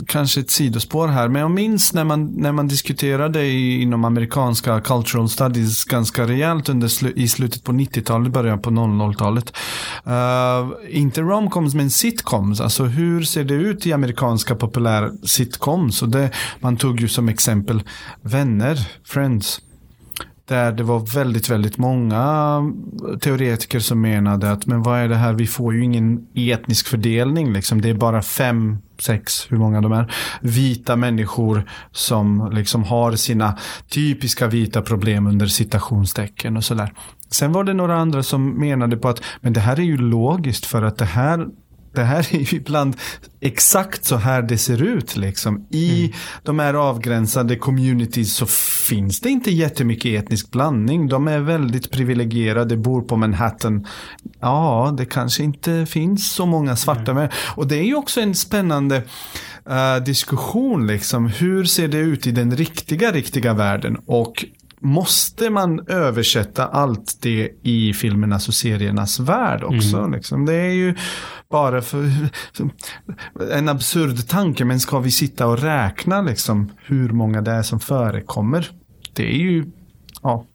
kanske 0.06 0.40
ett 0.40 0.50
sidospår 0.50 1.08
här, 1.08 1.28
men 1.28 1.42
jag 1.42 1.50
minns 1.50 1.94
när 1.94 2.04
man, 2.04 2.26
när 2.26 2.52
man 2.52 2.68
diskuterade 2.68 3.42
i, 3.42 3.82
inom 3.82 4.04
amerikanska 4.04 4.80
cultural 4.80 5.28
studies 5.28 5.84
ganska 5.84 6.26
rejält 6.26 6.68
under 6.68 6.88
slu, 6.88 7.12
i 7.16 7.28
slutet 7.28 7.64
på 7.64 7.72
90-talet, 7.72 8.32
början 8.32 8.62
på 8.62 8.70
00-talet. 8.70 9.56
Uh, 10.06 10.12
eh, 10.12 10.98
inte 10.98 11.20
romcoms, 11.20 11.74
men 11.74 11.90
sitcoms. 11.90 12.60
Alltså 12.60 12.84
hur 12.84 13.22
ser 13.22 13.44
det 13.44 13.54
ut 13.54 13.86
i 13.86 13.92
amerikanska 13.92 14.54
populär 14.54 15.12
sitcoms? 15.22 16.02
Och 16.02 16.08
det, 16.08 16.30
man 16.60 16.76
tog 16.76 17.00
ju 17.00 17.08
som 17.08 17.28
exempel 17.28 17.82
Vänner, 18.22 18.78
Friends. 19.04 19.60
Där 20.48 20.72
det 20.72 20.82
var 20.82 21.14
väldigt, 21.14 21.48
väldigt 21.48 21.78
många 21.78 22.62
teoretiker 23.20 23.80
som 23.80 24.00
menade 24.00 24.52
att 24.52 24.66
men 24.66 24.82
vad 24.82 24.98
är 24.98 25.08
det 25.08 25.16
här, 25.16 25.32
vi 25.32 25.46
får 25.46 25.74
ju 25.74 25.84
ingen 25.84 26.26
etnisk 26.34 26.86
fördelning 26.86 27.52
liksom. 27.52 27.80
Det 27.80 27.90
är 27.90 27.94
bara 27.94 28.22
fem, 28.22 28.78
sex, 28.98 29.46
hur 29.50 29.56
många 29.56 29.80
de 29.80 29.92
är, 29.92 30.12
vita 30.40 30.96
människor 30.96 31.64
som 31.92 32.50
liksom 32.52 32.84
har 32.84 33.12
sina 33.12 33.58
typiska 33.88 34.46
vita 34.46 34.82
problem 34.82 35.26
under 35.26 35.46
citationstecken 35.46 36.56
och 36.56 36.64
sådär. 36.64 36.92
Sen 37.30 37.52
var 37.52 37.64
det 37.64 37.74
några 37.74 37.96
andra 37.96 38.22
som 38.22 38.60
menade 38.60 38.96
på 38.96 39.08
att 39.08 39.22
men 39.40 39.52
det 39.52 39.60
här 39.60 39.78
är 39.78 39.84
ju 39.84 39.96
logiskt 39.96 40.66
för 40.66 40.82
att 40.82 40.98
det 40.98 41.04
här 41.04 41.46
det 41.96 42.04
här 42.04 42.34
är 42.34 42.38
ju 42.38 42.56
ibland 42.56 42.96
exakt 43.40 44.04
så 44.04 44.16
här 44.16 44.42
det 44.42 44.58
ser 44.58 44.82
ut. 44.82 45.16
Liksom. 45.16 45.66
I 45.70 46.00
mm. 46.00 46.12
de 46.42 46.58
här 46.58 46.74
avgränsade 46.74 47.56
communities 47.56 48.34
så 48.34 48.46
finns 48.88 49.20
det 49.20 49.28
inte 49.28 49.50
jättemycket 49.50 50.24
etnisk 50.24 50.50
blandning. 50.50 51.08
De 51.08 51.28
är 51.28 51.38
väldigt 51.38 51.90
privilegierade, 51.90 52.76
bor 52.76 53.02
på 53.02 53.16
Manhattan. 53.16 53.86
Ja, 54.40 54.94
det 54.98 55.04
kanske 55.04 55.42
inte 55.42 55.86
finns 55.86 56.32
så 56.32 56.46
många 56.46 56.76
svarta. 56.76 57.10
Mm. 57.10 57.28
Och 57.56 57.66
det 57.66 57.76
är 57.76 57.84
ju 57.84 57.94
också 57.94 58.20
en 58.20 58.34
spännande 58.34 59.02
uh, 59.70 60.04
diskussion. 60.04 60.86
Liksom. 60.86 61.26
Hur 61.26 61.64
ser 61.64 61.88
det 61.88 61.98
ut 61.98 62.26
i 62.26 62.30
den 62.30 62.56
riktiga, 62.56 63.12
riktiga 63.12 63.52
världen? 63.52 63.96
Och 64.06 64.44
måste 64.80 65.50
man 65.50 65.88
översätta 65.88 66.66
allt 66.66 67.18
det 67.22 67.50
i 67.62 67.92
filmernas 67.92 68.48
och 68.48 68.54
seriernas 68.54 69.20
värld 69.20 69.64
också? 69.64 69.96
Mm. 69.98 70.12
Liksom. 70.12 70.46
Det 70.46 70.54
är 70.54 70.72
ju 70.72 70.94
bara 71.50 71.82
för 71.82 72.10
en 73.52 73.68
absurd 73.68 74.28
tanke, 74.28 74.64
men 74.64 74.80
ska 74.80 74.98
vi 74.98 75.10
sitta 75.10 75.46
och 75.46 75.58
räkna 75.58 76.22
liksom 76.22 76.72
hur 76.76 77.08
många 77.08 77.42
det 77.42 77.50
är 77.50 77.62
som 77.62 77.80
förekommer? 77.80 78.70
Det 79.12 79.26
är 79.34 79.38
ju, 79.38 79.64
ja, 80.22 80.46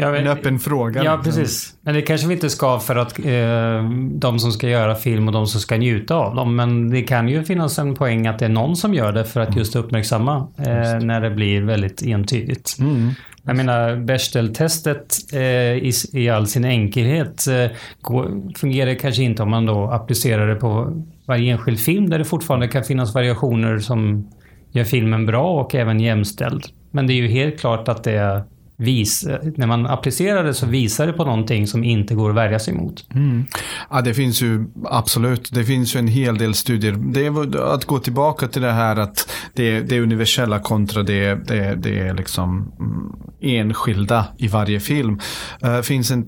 Ja, 0.00 0.16
en 0.16 0.26
öppen 0.26 0.58
fråga. 0.58 1.04
Ja, 1.04 1.16
liksom. 1.16 1.32
precis. 1.32 1.74
Men 1.82 1.94
det 1.94 2.02
kanske 2.02 2.26
vi 2.26 2.34
inte 2.34 2.50
ska 2.50 2.78
för 2.78 2.96
att 2.96 3.18
eh, 3.18 3.90
de 4.12 4.38
som 4.38 4.52
ska 4.52 4.68
göra 4.68 4.94
film 4.94 5.26
och 5.28 5.32
de 5.32 5.46
som 5.46 5.60
ska 5.60 5.76
njuta 5.76 6.14
av 6.14 6.34
dem. 6.34 6.56
Men 6.56 6.90
det 6.90 7.02
kan 7.02 7.28
ju 7.28 7.44
finnas 7.44 7.78
en 7.78 7.94
poäng 7.94 8.26
att 8.26 8.38
det 8.38 8.44
är 8.44 8.48
någon 8.48 8.76
som 8.76 8.94
gör 8.94 9.12
det 9.12 9.24
för 9.24 9.40
att 9.40 9.56
just 9.56 9.76
uppmärksamma 9.76 10.48
eh, 10.58 10.92
just. 10.92 11.06
när 11.06 11.20
det 11.20 11.30
blir 11.30 11.62
väldigt 11.62 12.02
entydigt. 12.02 12.76
Mm. 12.80 13.10
Jag 13.42 13.56
menar, 13.56 13.96
Bechdel-testet 13.96 15.16
eh, 15.32 15.40
i, 15.40 15.92
i, 16.12 16.30
all 16.30 16.46
sin 16.46 16.64
enkelhet 16.64 17.46
eh, 17.46 17.76
går, 18.00 18.52
fungerar 18.58 18.94
kanske 18.94 19.22
inte 19.22 19.42
om 19.42 19.50
man 19.50 19.66
då 19.66 19.90
applicerar 19.90 20.48
det 20.48 20.54
på 20.54 21.02
varje 21.26 21.52
enskild 21.52 21.80
film 21.80 22.10
där 22.10 22.18
det 22.18 22.24
fortfarande 22.24 22.68
kan 22.68 22.84
finnas 22.84 23.14
variationer 23.14 23.78
som 23.78 24.28
gör 24.72 24.84
filmen 24.84 25.26
bra 25.26 25.60
och 25.60 25.74
även 25.74 26.00
jämställd. 26.00 26.66
Men 26.90 27.06
det 27.06 27.12
är 27.12 27.14
ju 27.14 27.28
helt 27.28 27.60
klart 27.60 27.88
att 27.88 28.04
det 28.04 28.44
vis, 28.80 29.26
när 29.56 29.66
man 29.66 29.86
applicerar 29.86 30.44
det 30.44 30.54
så 30.54 30.66
visar 30.66 31.06
det 31.06 31.12
på 31.12 31.24
någonting 31.24 31.66
som 31.66 31.84
inte 31.84 32.14
går 32.14 32.30
att 32.30 32.36
värja 32.36 32.58
sig 32.58 32.74
mot. 32.74 33.04
Mm. 33.14 33.44
Ja, 33.90 34.00
det 34.00 34.14
finns 34.14 34.42
ju 34.42 34.66
absolut, 34.84 35.52
det 35.52 35.64
finns 35.64 35.94
ju 35.94 35.98
en 35.98 36.08
hel 36.08 36.38
del 36.38 36.54
studier. 36.54 36.92
Det 36.92 37.26
är 37.26 37.74
att 37.74 37.84
gå 37.84 37.98
tillbaka 37.98 38.48
till 38.48 38.62
det 38.62 38.72
här 38.72 38.96
att 38.96 39.32
det, 39.54 39.80
det 39.80 39.96
är 39.96 40.00
universella 40.00 40.58
kontra 40.58 41.02
det, 41.02 41.34
det, 41.34 41.74
det 41.74 41.98
är 41.98 42.14
liksom 42.14 42.72
mm, 42.78 43.12
enskilda 43.40 44.26
i 44.38 44.48
varje 44.48 44.80
film. 44.80 45.20
Det 45.60 45.76
uh, 45.76 45.82
finns 45.82 46.10
en 46.10 46.26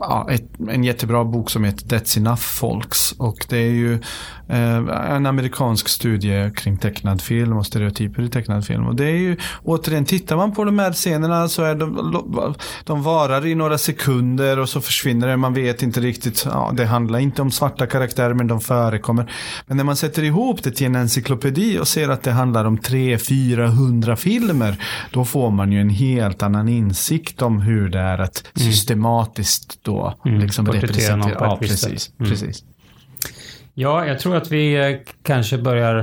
ja, 0.00 0.28
ett, 0.30 0.50
en 0.68 0.84
jättebra 0.84 1.24
bok 1.24 1.50
som 1.50 1.64
heter 1.64 1.86
That's 1.86 2.18
Enough 2.18 2.40
Folks. 2.40 3.12
Och 3.12 3.46
det 3.48 3.56
är 3.56 3.70
ju 3.70 3.92
eh, 4.48 4.76
en 5.14 5.26
amerikansk 5.26 5.88
studie 5.88 6.50
kring 6.50 6.76
tecknad 6.76 7.22
film 7.22 7.56
och 7.56 7.66
stereotyper 7.66 8.22
i 8.22 8.28
tecknad 8.28 8.66
film. 8.66 8.86
Och 8.86 8.96
det 8.96 9.04
är 9.04 9.16
ju, 9.16 9.36
återigen, 9.62 10.04
tittar 10.04 10.36
man 10.36 10.52
på 10.52 10.64
de 10.64 10.78
här 10.78 10.92
scenerna 10.92 11.48
så 11.48 11.62
är 11.62 11.74
de, 11.74 12.54
de 12.84 13.02
varar 13.02 13.46
i 13.46 13.54
några 13.54 13.78
sekunder 13.78 14.58
och 14.58 14.68
så 14.68 14.80
försvinner 14.80 15.28
det. 15.28 15.36
Man 15.36 15.54
vet 15.54 15.82
inte 15.82 16.00
riktigt, 16.00 16.44
ja, 16.44 16.72
det 16.74 16.86
handlar 16.86 17.18
inte 17.18 17.42
om 17.42 17.50
svarta 17.50 17.86
karaktärer 17.86 18.34
men 18.34 18.46
de 18.46 18.60
förekommer. 18.60 19.32
Men 19.66 19.76
när 19.76 19.84
man 19.84 19.96
sätter 19.96 20.22
ihop 20.22 20.62
det 20.62 20.70
till 20.70 20.86
en 20.86 20.96
encyklopedi 20.96 21.78
och 21.78 21.88
ser 21.88 22.08
att 22.08 22.22
det 22.22 22.32
handlar 22.32 22.64
om 22.64 22.78
300-400 22.78 24.16
filmer, 24.16 24.84
då 25.10 25.24
får 25.24 25.50
man 25.50 25.72
ju 25.72 25.80
en 25.80 25.90
helt 25.90 26.42
annan 26.42 26.68
insikt 26.68 27.42
om 27.42 27.60
hur 27.60 27.88
det 27.88 27.98
är 27.98 28.18
att 28.18 28.44
mm. 28.56 28.68
Systematiskt 29.66 29.84
då 29.84 30.14
mm. 30.24 30.40
liksom 30.40 30.66
representera. 30.66 31.16
Någon 31.16 31.30
ja, 31.30 31.56
precis, 31.60 32.12
mm. 32.18 32.30
precis. 32.30 32.64
Ja, 33.74 34.06
jag 34.06 34.18
tror 34.18 34.36
att 34.36 34.52
vi 34.52 34.74
eh, 34.74 34.98
kanske 35.22 35.58
börjar 35.58 35.98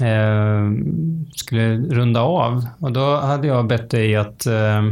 eh, 0.00 0.70
skulle 1.32 1.76
runda 1.76 2.20
av. 2.20 2.66
Och 2.80 2.92
då 2.92 3.16
hade 3.16 3.48
jag 3.48 3.66
bett 3.66 3.90
dig 3.90 4.16
att 4.16 4.46
eh, 4.46 4.86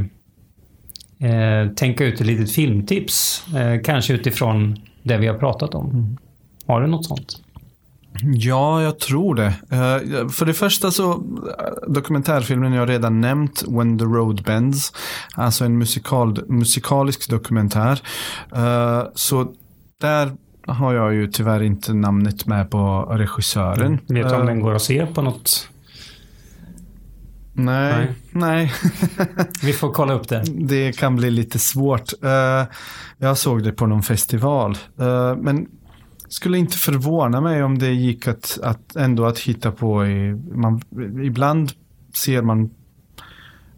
eh, 1.31 1.69
tänka 1.77 2.05
ut 2.05 2.21
ett 2.21 2.27
litet 2.27 2.53
filmtips. 2.53 3.45
Eh, 3.57 3.83
kanske 3.83 4.15
utifrån 4.15 4.79
det 5.03 5.19
vi 5.19 5.27
har 5.27 5.39
pratat 5.39 5.75
om. 5.75 5.91
Mm. 5.91 6.17
Har 6.67 6.81
du 6.81 6.87
något 6.87 7.07
sånt? 7.07 7.43
Ja, 8.23 8.83
jag 8.83 8.99
tror 8.99 9.35
det. 9.35 9.47
Uh, 9.47 10.29
för 10.29 10.47
det 10.47 10.55
första 10.55 10.91
så, 10.91 11.13
uh, 11.13 11.23
dokumentärfilmen 11.89 12.73
jag 12.73 12.89
redan 12.89 13.21
nämnt, 13.21 13.65
When 13.69 13.99
the 13.99 14.05
Road 14.05 14.43
Bends, 14.45 14.93
alltså 15.35 15.65
en 15.65 15.79
musikal, 15.79 16.45
musikalisk 16.49 17.31
dokumentär. 17.31 18.01
Uh, 18.57 19.03
så 19.15 19.53
där 20.01 20.33
har 20.67 20.95
jag 20.95 21.15
ju 21.15 21.27
tyvärr 21.27 21.63
inte 21.63 21.95
namnet 21.95 22.47
med 22.47 22.71
på 22.71 23.03
regissören. 23.11 23.87
Mm. 23.87 24.23
Vet 24.23 24.29
du 24.29 24.35
om 24.35 24.47
den 24.47 24.61
går 24.61 24.75
att 24.75 24.83
se 24.83 25.07
på 25.07 25.23
något? 25.23 25.69
Nej, 27.53 27.95
nej. 27.97 28.15
nej. 28.33 28.73
Vi 29.63 29.73
får 29.73 29.93
kolla 29.93 30.13
upp 30.13 30.29
det. 30.29 30.45
Det 30.47 30.99
kan 30.99 31.17
bli 31.17 31.31
lite 31.31 31.59
svårt. 31.59 32.13
Jag 33.19 33.39
såg 33.39 33.63
det 33.63 33.73
på 33.73 33.87
någon 33.87 34.03
festival. 34.03 34.79
Men 35.37 35.67
skulle 36.29 36.59
inte 36.59 36.77
förvåna 36.77 37.41
mig 37.41 37.63
om 37.63 37.79
det 37.79 37.93
gick 37.93 38.29
att, 38.29 38.59
att 38.63 38.97
ändå 38.97 39.27
att 39.27 39.39
hitta 39.39 39.73
på. 39.73 40.07
I, 40.07 40.35
man, 40.53 40.83
ibland 41.23 41.73
ser 42.15 42.43
man 42.43 42.71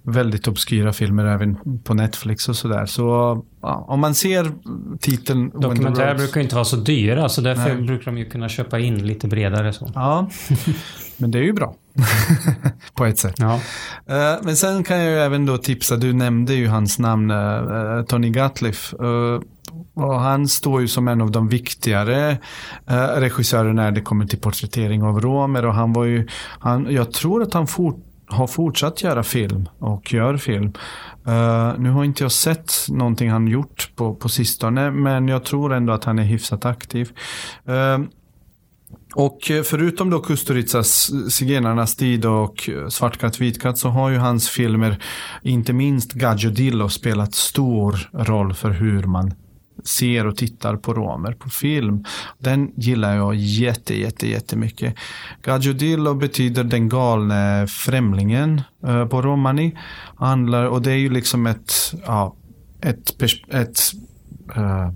väldigt 0.03 0.49
obskyra 0.49 0.93
filmer 0.93 1.25
även 1.25 1.81
på 1.85 1.95
Netflix 1.95 2.49
och 2.49 2.57
sådär. 2.57 2.87
Så 2.87 3.03
ja, 3.61 3.85
om 3.89 4.01
man 4.01 4.15
ser 4.15 4.53
titeln... 5.01 5.51
Dokumentärer 5.61 6.15
brukar 6.15 6.41
inte 6.41 6.55
vara 6.55 6.65
så 6.65 6.77
dyra 6.77 7.29
så 7.29 7.41
därför 7.41 7.75
Nej. 7.75 7.83
brukar 7.83 8.05
de 8.05 8.19
ju 8.19 8.31
kunna 8.31 8.49
köpa 8.49 8.79
in 8.79 9.07
lite 9.07 9.29
bredare. 9.29 9.73
Så. 9.73 9.91
Ja, 9.95 10.31
men 11.17 11.31
det 11.31 11.39
är 11.39 11.43
ju 11.43 11.53
bra. 11.53 11.75
på 12.95 13.05
ett 13.05 13.19
sätt. 13.19 13.35
Ja. 13.39 13.55
Uh, 13.55 14.43
men 14.43 14.57
sen 14.57 14.85
kan 14.85 14.99
jag 14.99 15.11
ju 15.11 15.19
även 15.19 15.47
då 15.47 15.59
tipsa, 15.59 15.97
du 15.97 16.13
nämnde 16.13 16.55
ju 16.55 16.69
hans 16.69 16.99
namn, 16.99 17.31
uh, 17.31 18.05
Tony 18.05 18.31
Gatliff. 18.31 18.95
Uh, 19.03 19.41
och 19.95 20.21
han 20.21 20.49
står 20.49 20.81
ju 20.81 20.89
som 20.89 21.09
en 21.09 21.21
av 21.21 21.31
de 21.31 21.49
viktigare 21.49 22.39
eh, 22.87 23.07
regissörerna 23.07 23.83
när 23.83 23.91
det 23.91 24.01
kommer 24.01 24.27
till 24.27 24.39
porträttering 24.39 25.03
av 25.03 25.21
romer. 25.21 25.67
Och 25.67 25.75
han 25.75 25.93
var 25.93 26.05
ju, 26.05 26.29
han, 26.59 26.87
jag 26.91 27.13
tror 27.13 27.43
att 27.43 27.55
han 27.55 27.67
fort, 27.67 28.05
har 28.27 28.47
fortsatt 28.47 29.03
göra 29.03 29.23
film 29.23 29.69
och 29.79 30.13
gör 30.13 30.37
film. 30.37 30.73
Uh, 31.29 31.75
nu 31.79 31.91
har 31.91 32.05
inte 32.05 32.25
jag 32.25 32.33
sett 32.33 32.73
någonting 32.89 33.31
han 33.31 33.49
gjort 33.49 33.91
på, 33.97 34.15
på 34.15 34.29
sistone, 34.29 34.91
men 34.91 35.29
jag 35.29 35.45
tror 35.45 35.75
ändå 35.75 35.93
att 35.93 36.05
han 36.05 36.19
är 36.19 36.25
hyfsat 36.25 36.65
aktiv. 36.65 37.11
Uh, 37.69 38.07
och 39.15 39.39
förutom 39.65 40.11
då 40.11 40.21
Kusturicas 40.21 41.11
Zigenarnas 41.31 41.97
tid 41.97 42.25
och 42.25 42.71
Svartkatt 42.89 43.41
Vitkatt 43.41 43.79
så 43.79 43.89
har 43.89 44.11
ju 44.11 44.17
hans 44.17 44.49
filmer, 44.49 45.03
inte 45.43 45.73
minst 45.73 46.13
Gaggio 46.13 46.51
Dillo, 46.51 46.89
spelat 46.89 47.35
stor 47.35 48.11
roll 48.13 48.55
för 48.55 48.71
hur 48.71 49.03
man 49.03 49.33
ser 49.85 50.27
och 50.27 50.37
tittar 50.37 50.77
på 50.77 50.95
romer 50.95 51.33
på 51.33 51.51
film. 51.51 52.05
Den 52.39 52.73
gillar 52.77 53.17
jag 53.17 53.35
jätte, 53.35 54.01
jätte, 54.01 54.29
jättemycket. 54.29 54.95
Gajudillo 55.43 56.15
betyder 56.15 56.65
den 56.65 56.89
galne 56.89 57.67
främlingen 57.67 58.63
eh, 58.87 59.07
på 59.07 59.23
romani. 59.23 59.79
Handlar, 60.17 60.65
och 60.65 60.83
det 60.83 60.91
är 60.91 60.97
ju 60.97 61.11
liksom 61.11 61.47
ett, 61.47 61.73
ja, 62.07 62.37
ett, 62.81 63.23
ett 63.53 63.81
uh, 64.57 64.91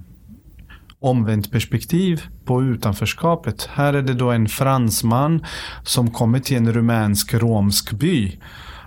omvänt 1.01 1.51
perspektiv 1.51 2.23
på 2.45 2.63
utanförskapet. 2.63 3.69
Här 3.73 3.95
är 3.95 4.03
det 4.03 4.15
då 4.15 4.31
en 4.31 4.49
fransman 4.49 5.45
som 5.83 6.11
kommer 6.11 6.41
till 6.41 6.57
en 6.57 6.73
rumänsk 6.73 7.35
romsk 7.35 7.93
by 7.93 8.39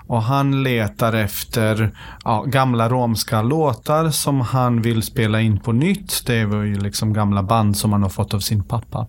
och 0.08 0.22
han 0.22 0.64
letar 0.64 1.14
efter 1.14 1.98
ja, 2.24 2.44
gamla 2.44 2.90
romska 2.90 3.42
låtar 3.42 4.10
som 4.10 4.42
han 4.42 4.82
vill 4.82 5.04
spela 5.04 5.42
in 5.42 5.60
på 5.60 5.72
nytt. 5.72 6.26
Det 6.26 6.46
var 6.46 6.64
ju 6.64 6.80
liksom 6.80 7.14
gamla 7.14 7.44
band 7.44 7.78
som 7.78 7.92
han 7.92 8.04
har 8.04 8.10
fått 8.10 8.34
av 8.34 8.40
sin 8.40 8.64
pappa. 8.64 9.08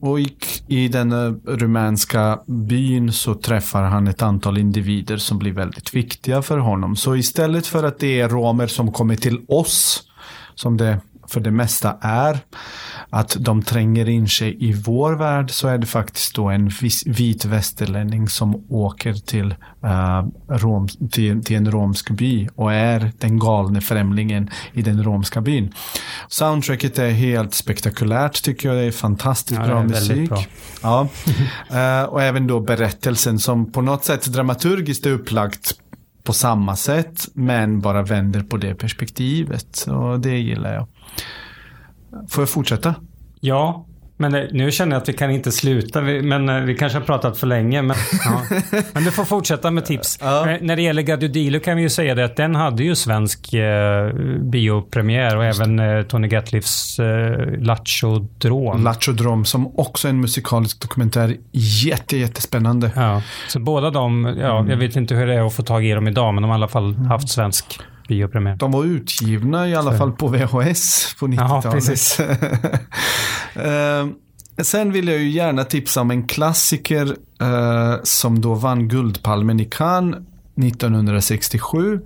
Och 0.00 0.20
i, 0.20 0.36
i 0.66 0.88
den 0.88 1.12
eh, 1.12 1.32
rumänska 1.46 2.40
byn 2.46 3.12
så 3.12 3.34
träffar 3.34 3.82
han 3.82 4.08
ett 4.08 4.22
antal 4.22 4.58
individer 4.58 5.16
som 5.16 5.38
blir 5.38 5.52
väldigt 5.52 5.94
viktiga 5.94 6.42
för 6.42 6.58
honom. 6.58 6.96
Så 6.96 7.16
istället 7.16 7.66
för 7.66 7.84
att 7.84 7.98
det 7.98 8.20
är 8.20 8.28
romer 8.28 8.66
som 8.66 8.92
kommer 8.92 9.16
till 9.16 9.40
oss, 9.48 10.02
som 10.54 10.76
det 10.76 11.00
för 11.28 11.40
det 11.40 11.50
mesta 11.50 11.96
är, 12.00 12.38
att 13.10 13.36
de 13.40 13.62
tränger 13.62 14.08
in 14.08 14.28
sig 14.28 14.68
i 14.68 14.72
vår 14.72 15.12
värld 15.12 15.50
så 15.50 15.68
är 15.68 15.78
det 15.78 15.86
faktiskt 15.86 16.34
då 16.34 16.48
en 16.48 16.70
vit 17.06 17.44
västerlänning 17.44 18.28
som 18.28 18.64
åker 18.68 19.14
till, 19.14 19.54
uh, 19.84 20.26
Rom, 20.48 20.88
till, 20.88 21.44
till, 21.44 21.56
en 21.56 21.70
romsk 21.70 22.10
by 22.10 22.48
och 22.54 22.72
är 22.72 23.12
den 23.18 23.38
galne 23.38 23.80
främlingen 23.80 24.50
i 24.72 24.82
den 24.82 25.04
romska 25.04 25.40
byn. 25.40 25.74
Soundtracket 26.28 26.98
är 26.98 27.10
helt 27.10 27.54
spektakulärt 27.54 28.42
tycker 28.42 28.68
jag. 28.68 28.78
Det 28.78 28.84
är 28.84 28.92
fantastiskt 28.92 29.60
ja, 29.60 29.66
bra 29.66 29.80
är 29.80 29.84
musik. 29.84 30.28
Bra. 30.28 30.44
Ja. 30.82 31.08
uh, 32.02 32.08
och 32.08 32.22
även 32.22 32.46
då 32.46 32.60
berättelsen 32.60 33.38
som 33.38 33.72
på 33.72 33.82
något 33.82 34.04
sätt 34.04 34.26
dramaturgiskt 34.26 35.06
är 35.06 35.10
upplagt 35.10 35.74
på 36.22 36.32
samma 36.32 36.76
sätt 36.76 37.28
men 37.34 37.80
bara 37.80 38.02
vänder 38.02 38.42
på 38.42 38.56
det 38.56 38.74
perspektivet. 38.74 39.86
Och 39.88 40.20
det 40.20 40.38
gillar 40.38 40.74
jag. 40.74 40.86
Får 42.28 42.42
jag 42.42 42.48
fortsätta? 42.48 42.94
Ja, 43.40 43.86
men 44.20 44.32
nu 44.52 44.70
känner 44.70 44.96
jag 44.96 45.02
att 45.02 45.08
vi 45.08 45.12
kan 45.12 45.30
inte 45.30 45.52
sluta. 45.52 46.00
Men 46.00 46.48
eh, 46.48 46.60
vi 46.60 46.74
kanske 46.74 46.98
har 46.98 47.04
pratat 47.04 47.38
för 47.38 47.46
länge. 47.46 47.82
Men, 47.82 47.96
ja. 48.24 48.42
men 48.92 49.04
du 49.04 49.10
får 49.10 49.24
fortsätta 49.24 49.70
med 49.70 49.84
tips. 49.84 50.18
Ja. 50.20 50.56
När 50.60 50.76
det 50.76 50.82
gäller 50.82 51.02
Gadudilo 51.02 51.60
kan 51.60 51.76
vi 51.76 51.82
ju 51.82 51.90
säga 51.90 52.14
det 52.14 52.24
att 52.24 52.36
den 52.36 52.54
hade 52.54 52.84
ju 52.84 52.94
svensk 52.94 53.54
eh, 53.54 54.12
biopremiär 54.40 55.36
och 55.36 55.44
även 55.44 55.78
eh, 55.78 56.02
Tony 56.02 56.28
Gatliffs 56.28 56.98
eh, 56.98 57.60
Lachodrom. 57.60 58.84
Lachodrom 58.84 59.44
som 59.44 59.78
också 59.78 60.08
är 60.08 60.10
en 60.10 60.20
musikalisk 60.20 60.80
dokumentär. 60.82 61.36
Jätte, 61.52 62.16
jättespännande. 62.16 62.90
Ja. 62.96 63.22
Så 63.48 63.60
båda 63.60 63.90
de, 63.90 64.36
ja, 64.40 64.58
mm. 64.58 64.70
jag 64.70 64.76
vet 64.76 64.96
inte 64.96 65.14
hur 65.14 65.26
det 65.26 65.34
är 65.34 65.46
att 65.46 65.54
få 65.54 65.62
tag 65.62 65.86
i 65.86 65.92
dem 65.92 66.08
idag, 66.08 66.34
men 66.34 66.42
de 66.42 66.48
har 66.48 66.56
i 66.56 66.60
alla 66.60 66.68
fall 66.68 66.94
haft 66.94 67.28
svensk 67.28 67.80
biopremiär. 68.08 68.56
De 68.56 68.72
var 68.72 68.84
utgivna 68.84 69.68
i 69.68 69.74
alla 69.74 69.98
fall 69.98 70.12
på 70.12 70.28
VHS 70.28 71.14
på 71.18 71.26
90-talet. 71.26 71.64
Ja, 71.64 71.70
precis. 71.72 72.20
uh, 72.20 74.08
sen 74.62 74.92
vill 74.92 75.08
jag 75.08 75.18
ju 75.18 75.30
gärna 75.30 75.64
tipsa 75.64 76.00
om 76.00 76.10
en 76.10 76.26
klassiker 76.26 77.06
uh, 77.42 77.96
som 78.02 78.40
då 78.40 78.54
vann 78.54 78.88
Guldpalmen 78.88 79.60
i 79.60 79.64
Cannes 79.64 80.16
1967. 80.58 82.00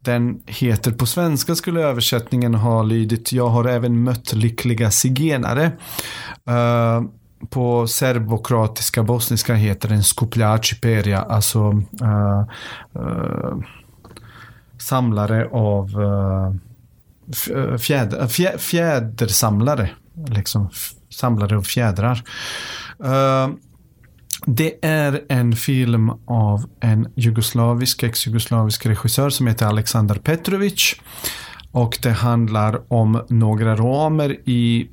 Den 0.00 0.42
heter 0.46 0.92
på 0.92 1.06
svenska 1.06 1.54
skulle 1.54 1.80
översättningen 1.80 2.54
ha 2.54 2.82
lydit 2.82 3.32
Jag 3.32 3.48
har 3.48 3.64
även 3.64 4.02
mött 4.02 4.32
lyckliga 4.32 4.90
zigenare. 4.90 5.72
Uh, 6.50 7.08
på 7.50 7.86
serbokroatiska 7.86 9.02
bosniska 9.02 9.54
heter 9.54 9.88
den 9.88 10.04
Skupljači 10.04 10.80
perja, 10.80 11.22
alltså 11.22 11.58
uh, 12.02 12.44
uh, 12.96 13.58
samlare 14.78 15.48
av 15.52 15.90
eh, 16.02 17.56
eh, 17.56 17.76
fjäder, 17.76 18.20
eh, 18.20 18.26
fjä, 18.26 18.58
fjädersamlare. 18.58 19.90
Liksom 20.28 20.68
samlare 21.10 21.56
av 21.56 21.62
fjädrar. 21.62 22.22
Det 24.46 24.84
är 24.86 25.24
en 25.28 25.56
film 25.56 26.10
av 26.26 26.64
en 26.80 27.08
jugoslavisk, 27.14 28.02
ex-jugoslavisk 28.02 28.86
regissör 28.86 29.30
som 29.30 29.46
heter 29.46 29.66
Aleksandar 29.66 30.14
Petrovic. 30.14 30.94
Och 31.72 31.98
det 32.02 32.10
handlar 32.10 32.92
om 32.92 33.24
några 33.28 33.76
romer 33.76 34.36
i 34.44 34.88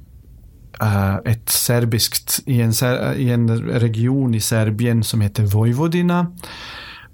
uh, 0.81 1.15
ett 1.25 1.49
serbiskt, 1.49 2.39
i 2.45 2.61
en, 2.61 2.71
i 3.17 3.29
en 3.29 3.61
region 3.61 4.35
i 4.35 4.39
Serbien 4.39 5.03
som 5.03 5.21
heter 5.21 5.43
Vojvodina. 5.43 6.31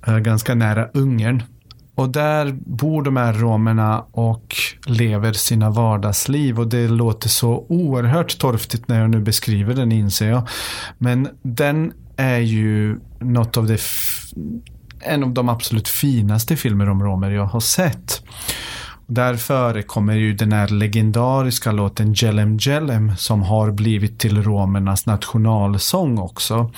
Uh, 0.08 0.18
ganska 0.18 0.56
nära 0.56 0.90
Ungern 0.94 1.44
och 1.96 2.10
där 2.10 2.58
bor 2.66 3.04
de 3.04 3.18
här 3.18 3.34
romerna 3.34 4.06
och 4.12 4.56
lever 4.86 5.34
sina 5.34 5.70
vardagsliv 5.70 6.60
och 6.60 6.68
det 6.68 6.88
låter 6.88 7.30
så 7.30 7.66
oerhört 7.70 8.38
torftigt 8.40 8.88
när 8.88 9.02
jag 9.02 9.10
nu 9.10 9.22
beskriver 9.22 9.74
den 9.74 9.92
inser 9.92 10.30
jag. 10.30 10.48
Men 10.98 11.30
den 11.42 11.94
är 12.18 12.40
ju 12.40 13.00
något 13.20 13.58
av 13.58 13.68
det 13.68 13.82
en 15.00 15.24
av 15.24 15.34
de 15.34 15.50
absolut 15.50 15.88
finaste 15.88 16.56
filmer 16.56 16.90
om 16.90 17.04
romer 17.04 17.32
jag 17.32 17.46
har 17.46 17.60
sett. 17.60 18.24
Där 19.08 19.36
förekommer 19.36 20.16
ju 20.16 20.34
den 20.34 20.52
här 20.52 20.68
legendariska 20.68 21.72
låten 21.72 22.14
Jelem 22.14 22.58
Jelem 22.58 23.16
som 23.16 23.44
har 23.44 23.72
blivit 23.72 24.20
till 24.20 24.44
romernas 24.44 25.06
nationalsång 25.06 26.20
också. 26.20 26.72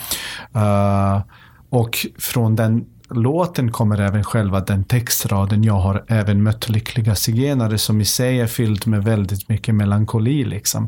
Uh, 0.56 1.22
och 1.70 2.08
från 2.20 2.56
den 2.56 2.86
låten 3.14 3.72
kommer 3.72 4.02
även 4.02 4.24
själva 4.24 4.60
den 4.60 4.84
textraden 4.84 5.64
Jag 5.64 5.80
har 5.80 6.06
även 6.08 6.44
mött 6.44 6.70
lyckliga 6.70 7.16
zigenare 7.16 7.78
som 7.78 8.02
i 8.02 8.06
sig 8.06 8.40
är 8.40 8.48
fylld 8.48 8.88
med 8.88 9.04
väldigt 9.04 9.50
mycket 9.50 9.76
melankoli 9.76 10.46
liksom. 10.46 10.84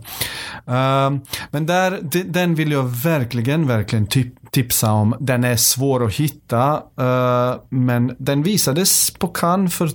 Uh, 0.68 1.20
men 1.52 1.66
där, 1.66 2.00
den 2.26 2.56
vill 2.56 2.72
jag 2.72 2.84
verkligen, 2.84 3.68
verkligen 3.68 4.08
typ, 4.08 4.52
tipsa 4.52 4.92
om. 4.92 5.16
Den 5.20 5.44
är 5.44 5.56
svår 5.56 6.06
att 6.06 6.14
hitta, 6.14 6.74
uh, 6.76 7.62
men 7.70 8.16
den 8.18 8.44
visades 8.44 9.14
på 9.14 9.28
Cannes 9.28 9.74
för 9.74 9.90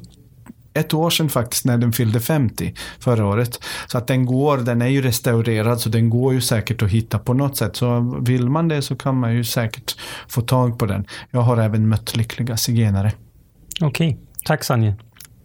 ett 0.74 0.94
år 0.94 1.10
sedan 1.10 1.28
faktiskt 1.28 1.64
när 1.64 1.78
den 1.78 1.92
fyllde 1.92 2.20
50 2.20 2.74
förra 2.98 3.26
året. 3.26 3.60
Så 3.86 3.98
att 3.98 4.06
den 4.06 4.26
går, 4.26 4.58
den 4.58 4.82
är 4.82 4.86
ju 4.86 5.02
restaurerad 5.02 5.80
så 5.80 5.88
den 5.88 6.10
går 6.10 6.34
ju 6.34 6.40
säkert 6.40 6.82
att 6.82 6.90
hitta 6.90 7.18
på 7.18 7.34
något 7.34 7.56
sätt. 7.56 7.76
Så 7.76 8.18
vill 8.20 8.48
man 8.48 8.68
det 8.68 8.82
så 8.82 8.96
kan 8.96 9.16
man 9.16 9.34
ju 9.34 9.44
säkert 9.44 9.96
få 10.28 10.40
tag 10.40 10.78
på 10.78 10.86
den. 10.86 11.06
Jag 11.30 11.40
har 11.40 11.56
även 11.56 11.88
mött 11.88 12.16
lyckliga 12.16 12.56
zigenare. 12.56 13.12
Okej, 13.80 14.18
tack 14.44 14.64
Sanje. 14.64 14.94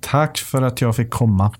Tack 0.01 0.37
för 0.37 0.61
att 0.61 0.81
jag 0.81 0.95
fick 0.95 1.09
komma. 1.09 1.51